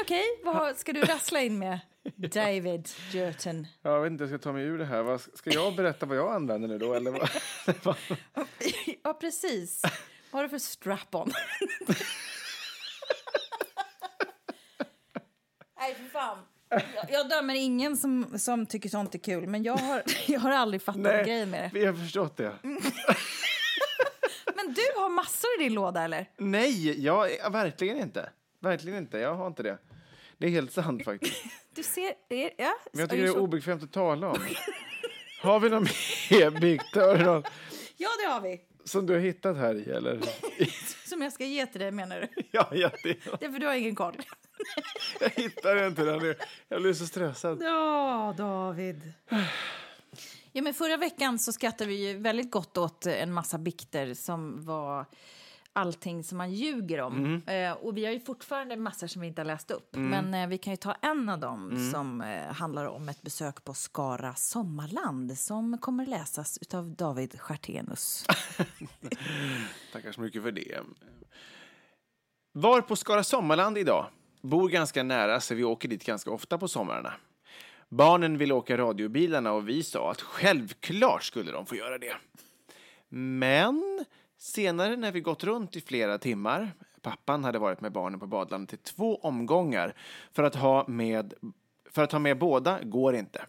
Okej, 0.01 0.25
vad 0.45 0.77
ska 0.77 0.93
du 0.93 1.01
rassla 1.01 1.41
in 1.41 1.59
med? 1.59 1.79
David 2.17 2.89
Jurton. 3.13 3.67
Jag 3.83 4.01
vet 4.01 4.11
inte, 4.11 4.25
jag 4.25 4.31
ska 4.31 4.39
ta 4.39 4.53
mig 4.53 4.65
ur 4.65 4.79
det 4.79 4.85
här. 4.85 5.37
Ska 5.37 5.51
jag 5.51 5.77
berätta 5.77 6.07
vad 6.07 6.17
jag 6.17 6.35
använder 6.35 6.69
nu 6.69 6.79
då? 6.79 6.95
Eller 6.95 7.11
vad? 7.11 7.97
Ja, 9.03 9.15
precis. 9.15 9.83
Vad 10.31 10.39
har 10.39 10.43
du 10.43 10.49
för 10.49 10.59
strap-on? 10.59 11.33
Nej, 15.81 15.95
för 15.95 16.05
fan. 16.19 16.39
Jag, 16.71 16.83
jag 17.11 17.29
dömer 17.29 17.55
ingen 17.55 17.97
som, 17.97 18.39
som 18.39 18.67
tycker 18.67 18.89
sånt 18.89 19.15
är 19.15 19.19
kul, 19.19 19.47
men 19.47 19.63
jag 19.63 19.77
har, 19.77 20.03
jag 20.27 20.41
har 20.41 20.51
aldrig 20.51 20.83
fattat 20.83 21.03
grejen 21.27 21.51
med 21.51 21.63
det. 21.73 21.79
vi 21.81 21.87
har 21.87 21.95
förstått 21.95 22.37
det. 22.37 22.53
Men 24.55 24.75
du 24.75 24.83
har 25.01 25.09
massor 25.09 25.49
i 25.61 25.65
din 25.65 25.75
låda, 25.75 26.03
eller? 26.05 26.27
Nej, 26.37 27.05
jag, 27.05 27.51
verkligen 27.51 27.97
inte. 27.99 28.31
Verkligen 28.61 28.99
inte. 28.99 29.19
Jag 29.19 29.35
har 29.35 29.47
inte 29.47 29.63
det. 29.63 29.79
Det 30.39 30.47
är 30.47 30.51
helt 30.51 30.73
sant 30.73 31.05
faktiskt. 31.05 31.45
Du 31.75 31.83
ser... 31.83 32.13
är- 32.29 32.51
Ja, 32.59 32.75
Men 32.93 33.01
jag 33.01 33.03
är 33.03 33.07
tycker 33.11 33.23
det 33.23 33.29
är 33.29 33.33
så- 33.33 33.41
obekvämt 33.41 33.83
att 33.83 33.93
tala 33.93 34.29
om. 34.31 34.39
Har 35.43 35.61
vi 35.61 35.69
någon 35.71 35.83
mer 36.31 36.51
någon 36.61 37.43
Ja, 37.97 38.09
det 38.25 38.33
har 38.33 38.41
vi. 38.41 38.61
Som 38.91 39.07
du 39.07 39.13
har 39.13 39.21
hittat 39.21 39.57
här 39.57 39.75
i? 39.75 39.91
Eller? 39.91 40.21
Som 41.09 41.23
jag 41.23 41.33
ska 41.33 41.45
ge 41.45 41.67
till 41.67 41.81
dig, 41.81 41.91
menar 41.91 42.21
du? 42.21 42.43
Ja, 42.51 42.69
ja 42.73 42.91
det, 43.03 43.19
Det 43.41 43.45
är 43.47 43.53
för 43.53 43.59
du 43.59 43.67
har 43.67 43.75
ingen 43.75 43.95
koll. 43.95 44.17
jag 45.21 45.31
hittar 45.31 45.87
inte 45.87 46.05
den 46.05 46.19
nu. 46.19 46.35
Jag 46.69 46.83
blir 46.83 46.93
så 46.93 47.07
stressad. 47.07 47.63
Ja, 47.63 48.35
David. 48.39 49.13
Ja, 50.53 50.63
men 50.63 50.75
förra 50.75 50.97
veckan 50.97 51.39
så 51.39 51.53
skrattade 51.53 51.91
vi 51.91 52.15
väldigt 52.15 52.51
gott 52.51 52.79
åt 52.79 53.07
en 53.07 53.33
massa 53.33 53.59
bikter 53.59 54.15
som 54.15 54.65
var 54.65 55.07
allting 55.73 56.25
som 56.25 56.39
man 56.39 56.53
ljuger 56.53 57.01
om. 57.01 57.43
Eh, 57.47 57.73
och 57.73 57.97
vi 57.97 58.05
har 58.05 58.13
ju 58.13 58.21
fortfarande 58.21 58.77
massor 58.77 59.07
som 59.07 59.23
vi 59.23 59.29
inte 59.29 59.41
har 59.41 59.47
läst 59.47 59.71
upp. 59.71 59.97
Men 59.97 60.35
eh, 60.35 60.49
vi 60.49 60.59
kan 60.59 60.73
ju 60.73 60.77
ta 60.77 60.93
en 60.93 61.29
av 61.29 61.39
dem 61.39 61.91
som 61.93 62.21
eh, 62.21 62.53
handlar 62.53 62.85
om 62.85 63.09
ett 63.09 63.23
besök 63.23 63.65
på 63.65 63.75
Skara 63.75 64.35
sommarland 64.35 65.39
som 65.39 65.79
kommer 65.79 66.07
läsas 66.07 66.59
av 66.75 66.91
David 66.91 67.41
Stjärtenus. 67.41 68.27
Tackar 69.93 70.13
så 70.13 70.21
mycket 70.21 70.43
för 70.43 70.53
det. 70.53 70.81
Var 72.53 72.81
på 72.81 72.97
Skara 72.97 73.25
Sommarland 73.25 73.79
idag. 73.79 74.07
Bor 74.43 74.69
ganska 74.69 75.03
nära 75.03 75.41
så 75.41 75.55
vi 75.55 75.65
åker 75.65 75.89
dit 75.89 76.05
ganska 76.05 76.31
ofta 76.31 76.59
på 76.59 76.69
somrarna. 76.69 77.13
Barnen 77.89 78.39
ville 78.39 78.55
åka 78.55 78.79
radiobilarna 78.79 79.53
och 79.53 79.69
vi 79.69 79.83
sa 79.83 80.11
att 80.11 80.21
självklart 80.21 81.23
skulle 81.23 81.53
de 81.53 81.67
få 81.67 81.77
göra 81.77 81.99
det. 81.99 82.17
Men 83.09 84.05
senare 84.41 84.97
när 84.97 85.13
vi 85.13 85.21
gått 85.21 85.45
runt 85.45 85.77
i 85.77 85.81
flera 85.81 86.19
timmar, 86.19 86.73
pappan 87.03 87.45
hade 87.45 87.59
varit 87.59 87.81
med 87.81 87.93
barnen 87.93 88.21
på 88.21 88.27
badlandet 88.27 88.75
i 88.75 88.77
två 88.77 89.17
omgångar 89.17 89.95
för 90.33 90.43
att 90.43 90.55
ha 90.55 90.87
med, 90.89 91.35
för 91.91 92.03
att 92.03 92.13
ha 92.13 92.19
med 92.19 92.39
båda 92.39 92.81
går 92.83 93.15
inte. 93.15 93.45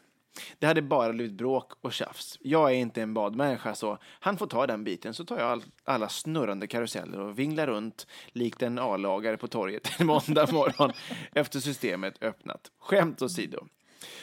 Det 0.59 0.67
hade 0.67 0.81
bara 0.81 1.13
blivit 1.13 1.33
bråk 1.33 1.71
och 1.81 1.93
tjafs. 1.93 2.37
Jag 2.41 2.71
är 2.71 2.75
inte 2.75 3.01
en 3.01 3.13
badmänniska 3.13 3.75
så 3.75 3.97
han 4.03 4.37
får 4.37 4.47
ta 4.47 4.67
den 4.67 4.83
biten 4.83 5.13
så 5.13 5.25
tar 5.25 5.37
jag 5.37 5.47
all, 5.47 5.63
alla 5.83 6.09
snurrande 6.09 6.67
karuseller 6.67 7.19
och 7.19 7.39
vinglar 7.39 7.67
runt 7.67 8.07
likt 8.31 8.61
en 8.61 8.79
A-lagare 8.79 9.37
på 9.37 9.47
torget 9.47 9.99
en 9.99 10.07
måndag 10.07 10.51
morgon 10.51 10.91
efter 11.31 11.59
systemet 11.59 12.23
öppnat. 12.23 12.71
Skämt 12.79 13.21
åsido. 13.21 13.67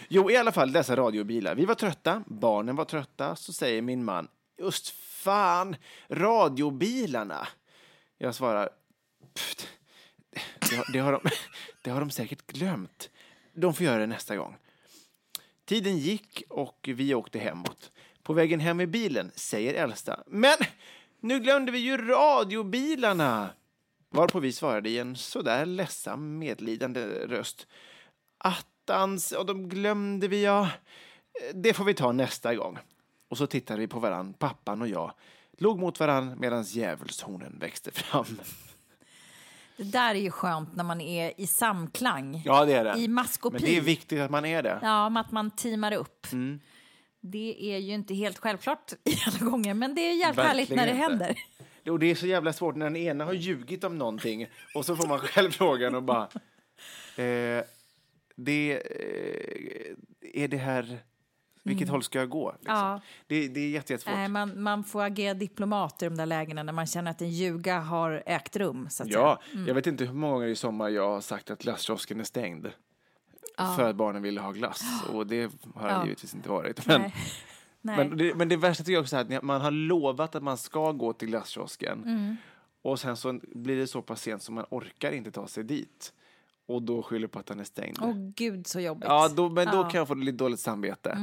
Jo, 0.09 0.31
i 0.31 0.37
alla 0.37 0.53
fall 0.53 0.73
dessa 0.73 0.97
radiobilar. 0.97 1.55
Vi 1.55 1.65
var 1.65 1.75
trötta, 1.75 2.23
barnen 2.27 2.77
var 2.77 2.85
trötta, 2.85 3.37
så 3.37 3.53
säger 3.53 3.83
min 3.83 4.05
man 4.05 4.29
just 4.59 4.95
fan, 5.19 5.77
radiobilarna. 6.09 7.49
Jag 8.19 8.35
svarar, 8.35 8.69
det, 10.71 10.77
har- 10.77 10.93
det, 10.93 10.99
har 10.99 11.13
de, 11.13 11.21
det 11.83 11.91
har 11.91 12.01
de 12.01 12.11
säkert 12.11 12.47
glömt. 12.47 13.11
De 13.55 13.75
får 13.75 13.87
göra 13.87 13.99
det 13.99 14.07
nästa 14.07 14.37
gång. 14.37 14.57
Tiden 15.65 15.99
gick 15.99 16.43
och 16.49 16.89
vi 16.95 17.15
åkte 17.15 17.39
hemåt. 17.39 17.93
På 18.23 18.33
vägen 18.33 18.61
hem 18.61 18.81
i 18.81 18.87
bilen 18.87 19.31
säger 19.35 19.75
äldsta. 19.75 20.23
Men 20.27 20.57
nu 21.21 21.41
glömde 21.41 21.73
vi 21.73 21.79
ju 21.79 21.97
radiobilarna! 21.97 23.51
Varpå 24.11 24.41
vi 24.41 24.53
svarade 24.53 24.89
i 24.89 24.99
en 24.99 25.17
sådär 25.17 25.67
ledsam 25.67 26.39
medlidande 26.39 27.01
röst. 27.27 27.67
Attans, 28.39 29.33
och 29.33 29.47
de 29.47 29.69
glömde 29.69 30.29
vi 30.29 30.45
ja. 30.45 30.71
Det 31.55 31.75
får 31.75 31.85
vi 31.85 31.95
ta 31.95 32.13
nästa 32.13 32.55
gång. 32.55 32.79
Och 33.29 33.39
så 33.39 33.47
tittade 33.47 33.81
vi 33.81 33.87
på 33.87 33.99
varann, 33.99 34.33
pappan 34.33 34.83
och 34.83 34.89
jag, 34.89 35.13
låg 35.59 35.79
mot 35.79 36.01
varann 36.01 36.35
medan 36.39 36.63
djävulshornen 36.63 37.59
växte 37.61 37.91
fram. 37.91 38.41
Det 39.77 39.85
där 39.85 40.15
är 40.15 40.19
ju 40.21 40.31
skönt 40.31 40.77
när 40.77 40.85
man 40.85 41.01
är 41.01 41.41
i 41.41 41.47
samklang. 41.47 42.43
Ja, 42.45 42.65
det 42.65 42.73
är 42.73 42.85
det. 42.85 42.99
I 42.99 43.09
maskopi. 43.09 43.53
Men 43.53 43.63
det 43.63 43.77
är 43.77 43.81
viktigt 43.81 44.21
att 44.21 44.31
man 44.31 44.45
är 44.45 44.63
det. 44.63 44.79
Ja, 44.83 45.21
att 45.21 45.33
man 45.33 45.51
teamar 45.51 45.93
upp. 45.93 46.33
Mm. 46.33 46.61
Det 47.21 47.75
är 47.75 47.79
ju 47.79 47.95
inte 47.95 48.15
helt 48.15 48.39
självklart 48.39 48.93
alla 49.27 49.51
gånger, 49.51 49.75
men 49.75 49.95
det 49.95 50.01
är 50.01 50.15
jävligt 50.15 50.45
härligt 50.45 50.71
när 50.71 50.87
det 50.87 50.93
inte. 50.93 51.03
händer. 51.03 51.37
Och 51.87 51.99
det 51.99 52.11
är 52.11 52.15
så 52.15 52.27
jävla 52.27 52.53
svårt 52.53 52.77
när 52.77 52.87
den 52.87 52.97
ena 52.97 53.25
har 53.25 53.33
ljugit 53.33 53.85
om 53.85 53.99
någonting 53.99 54.47
och 54.75 54.85
så 54.87 54.97
får 54.97 55.09
man 55.09 55.19
själv 55.19 55.51
frågan 55.51 55.95
och 55.95 56.03
bara... 56.03 56.29
Eh, 57.17 57.65
det, 58.37 58.73
eh, 58.73 60.43
är 60.43 60.49
det 60.49 60.57
här... 60.57 60.99
Vilket 61.63 61.89
håll 61.89 62.03
ska 62.03 62.19
jag 62.19 62.29
gå? 62.29 62.53
Liksom. 62.59 62.75
Mm. 62.77 62.87
Ja. 62.87 63.01
Det, 63.27 63.49
det 63.49 63.61
är 63.61 63.69
jätte, 63.71 63.93
jättesvårt. 63.93 64.15
Nej, 64.15 64.29
man, 64.29 64.63
man 64.63 64.85
får 64.85 65.03
agera 65.03 65.35
diplomat 65.35 66.03
i 66.03 66.05
de 66.05 66.17
där 66.17 66.27
lägena 66.27 66.63
när 66.63 66.73
man 66.73 66.87
känner 66.87 67.11
att 67.11 67.23
en 67.23 67.31
ljuga 67.31 67.79
har 67.81 68.23
ägt 68.27 68.57
rum. 68.57 68.87
Så 68.91 69.03
att 69.03 69.09
Ja. 69.09 69.41
Mm. 69.55 69.67
jag 69.67 69.75
vet 69.75 69.87
inte 69.87 70.05
hur 70.05 70.13
många 70.15 70.33
gånger 70.33 70.47
i 70.49 70.57
sommar 70.57 70.89
jag 70.89 71.09
har 71.11 71.21
sagt 71.21 71.51
att 71.51 71.63
glasskiosken 71.63 72.21
är 72.21 72.25
stängd. 72.25 72.67
För 73.77 73.91
att 73.91 73.97
barnen 73.97 74.23
ville 74.23 74.41
ha 74.41 74.53
glass. 74.53 74.83
Och 75.13 75.27
det 75.27 75.53
har 75.75 75.89
Ja. 75.89 76.05
givetvis 76.05 76.35
inte 76.35 76.49
varit. 76.49 76.87
Men, 76.87 77.01
Nej. 77.01 77.15
Nej. 77.81 77.97
men, 77.97 78.17
det, 78.19 78.35
men 78.35 78.49
det 78.49 78.57
värsta 78.57 78.85
tycker 78.85 78.93
jag 78.93 79.03
också 79.03 79.17
är 79.17 79.37
att 79.37 79.43
man 79.43 79.61
har 79.61 79.71
lovat 79.71 80.35
att 80.35 80.43
man 80.43 80.57
ska 80.59 80.93
gå 80.93 81.13
till 81.13 81.29
glasskiosken. 81.29 82.03
Mm. 82.05 82.37
Och 82.83 83.01
sen 83.01 83.17
så 83.17 83.41
blir 83.43 83.77
det 83.77 83.87
så 83.87 84.03
pass 84.03 84.23
sent 84.23 84.43
så 84.43 84.53
man 84.53 84.65
orkar 84.71 85.13
inte 85.13 85.31
ta 85.31 85.47
sig 85.47 85.65
dit. 85.65 86.13
Och 86.69 86.83
då 86.83 87.03
skyller 87.03 87.29
på 87.29 87.39
att 87.39 87.47
den 87.47 87.61
är 87.61 87.65
stängd. 87.65 87.99
Åh 88.01 88.13
gud 88.17 88.67
så 88.67 88.81
jobbigt. 88.81 89.05
Ja, 89.09 89.29
då, 89.29 89.49
men 89.49 89.67
då 89.67 89.77
Ja. 89.77 89.91
kan 89.91 89.99
jag 89.99 90.09
få 90.09 90.15
lite 90.15 90.37
dåligt 90.39 90.61
samvete. 90.61 91.19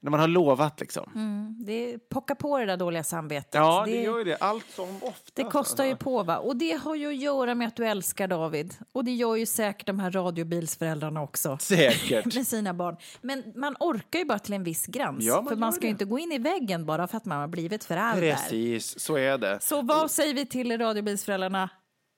När 0.00 0.10
man 0.10 0.20
har 0.20 0.28
lovat 0.28 0.80
liksom. 0.80 1.10
Mm, 1.14 1.56
det 1.66 1.98
pockar 2.08 2.34
på 2.34 2.58
det 2.58 2.66
där 2.66 2.76
dåliga 2.76 3.04
samvetet. 3.04 3.54
Ja, 3.54 3.82
det, 3.86 3.92
det, 3.92 4.02
gör 4.02 4.18
ju 4.18 4.24
det. 4.24 4.36
Allt 4.36 4.70
som 4.70 4.96
ofta. 5.02 5.30
det 5.34 5.44
kostar 5.44 5.84
ju 5.84 5.96
på 5.96 6.22
va? 6.22 6.38
Och 6.38 6.56
det 6.56 6.72
har 6.72 6.94
ju 6.94 7.08
att 7.08 7.16
göra 7.16 7.54
med 7.54 7.68
att 7.68 7.76
du 7.76 7.86
älskar 7.86 8.28
David. 8.28 8.74
Och 8.92 9.04
det 9.04 9.10
gör 9.10 9.36
ju 9.36 9.46
säkert 9.46 9.86
de 9.86 9.98
här 9.98 10.10
radiobilsföräldrarna 10.10 11.22
också. 11.22 11.58
Säkert. 11.60 12.24
med 12.34 12.46
sina 12.46 12.74
barn. 12.74 12.96
Men 13.20 13.42
man 13.56 13.76
orkar 13.80 14.18
ju 14.18 14.24
bara 14.24 14.38
till 14.38 14.54
en 14.54 14.64
viss 14.64 14.86
gräns. 14.86 15.24
Ja, 15.24 15.34
man 15.36 15.46
för 15.48 15.56
man 15.56 15.72
ska 15.72 15.82
ju 15.82 15.88
det. 15.88 15.90
inte 15.90 16.04
gå 16.04 16.18
in 16.18 16.32
i 16.32 16.38
väggen 16.38 16.86
bara 16.86 17.06
för 17.06 17.16
att 17.16 17.24
man 17.24 17.40
har 17.40 17.48
blivit 17.48 17.84
förälder. 17.84 18.34
Precis, 18.34 19.00
så 19.00 19.16
är 19.16 19.38
det. 19.38 19.58
Så 19.62 19.82
vad 19.82 20.10
säger 20.10 20.34
vi 20.34 20.46
till 20.46 20.78
radiobilsföräldrarna? 20.78 21.70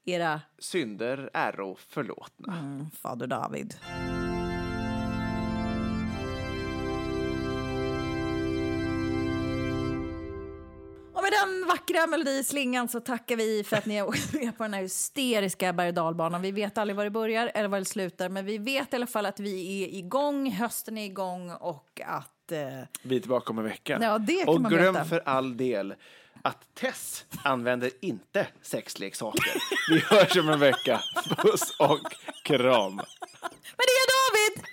Era 0.08 0.40
Synder 0.58 1.30
äro 1.34 1.76
förlåtna. 1.88 2.58
mm, 2.58 2.90
fader 2.90 3.26
David. 3.26 3.74
Och 11.12 11.22
med 11.22 11.32
den 11.32 11.68
vackra 11.68 12.06
melodislingan 12.06 12.88
så 12.88 13.00
tackar 13.00 13.36
vi 13.36 13.64
för 13.64 13.76
att 13.76 13.86
ni 13.86 13.98
har 13.98 14.06
åkt 14.08 14.32
med 14.32 14.56
på 14.58 14.62
den 14.64 14.74
här 14.74 14.82
hysteriska 14.82 15.72
berg 15.72 15.92
dalbanan. 15.92 16.42
Vi 16.42 16.52
vet 16.52 16.78
aldrig 16.78 16.96
var 16.96 17.04
det 17.04 17.10
börjar 17.10 17.50
eller 17.54 17.68
var 17.68 17.78
det 17.78 17.84
slutar, 17.84 18.28
men 18.28 18.44
vi 18.46 18.58
vet 18.58 18.92
i 18.92 18.96
alla 18.96 19.06
fall 19.06 19.26
att 19.26 19.40
vi 19.40 19.82
är 19.84 19.98
igång, 19.98 20.50
hösten 20.50 20.98
är 20.98 21.04
igång 21.04 21.50
och 21.50 22.00
att... 22.06 22.52
Eh, 22.52 22.58
Vi 23.02 23.16
är 23.16 23.20
tillbaka 23.20 23.50
om 23.52 23.58
en 23.58 23.64
vecka. 23.64 23.98
Ja, 24.02 24.18
det 24.18 24.44
kan 24.44 24.54
och 24.54 24.60
man 24.60 24.72
glöm 24.72 24.94
veta. 24.94 25.04
för 25.04 25.22
all 25.24 25.56
del 25.56 25.94
att 26.46 26.74
Tess 26.74 27.24
använder 27.44 27.90
inte 28.00 28.46
sexleksaker. 28.62 29.52
Vi 29.90 29.98
hörs 29.98 30.36
om 30.36 30.48
en 30.48 30.60
vecka. 30.60 31.00
Puss 31.36 31.74
och 31.78 32.00
kram. 32.44 32.94
men 33.76 33.86
det 33.88 33.96
är 34.02 34.06
David! 34.16 34.64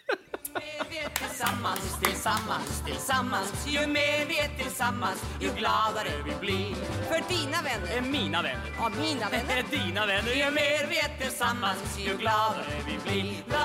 mer 0.54 0.86
vi 0.90 0.98
är 0.98 1.10
tillsammans, 1.10 2.00
tillsammans, 2.04 2.84
tillsammans 2.86 3.68
Ju 3.68 3.88
mer 3.88 4.26
vi 4.28 4.40
är 4.40 4.64
tillsammans, 4.64 5.24
ju 5.42 5.50
gladare 5.50 6.10
vi 6.26 6.36
blir 6.40 6.76
För 7.10 7.34
dina 7.34 7.62
vänner 7.62 7.98
är 7.98 8.02
mina 8.02 8.42
vänner 8.42 8.72
Och 8.86 8.92
mina 8.92 9.30
vänner 9.30 9.58
är 9.58 9.66
dina 9.78 10.06
vänner 10.06 10.34
Ju 10.34 10.52
mer 10.52 10.88
vi 10.90 10.98
är 11.00 11.20
tillsammans, 11.22 12.00
ju 12.00 12.18
gladare 12.18 12.76
vi 12.88 12.98
blir 13.04 13.34
La, 13.48 13.58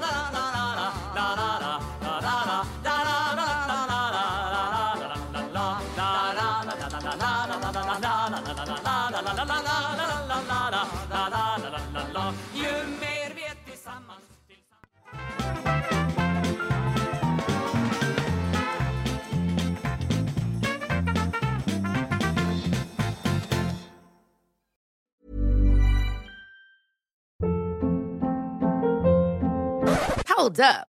la, 0.00 0.12
la, 0.34 0.44
la, 0.56 0.68
la, 0.78 0.88
la, 1.14 1.26
la, 1.36 1.58
la, 1.60 1.80
la, 2.02 2.20
la, 2.20 2.66
la, 2.84 3.04
la, 3.04 3.07
Hold 30.38 30.60
up. 30.60 30.88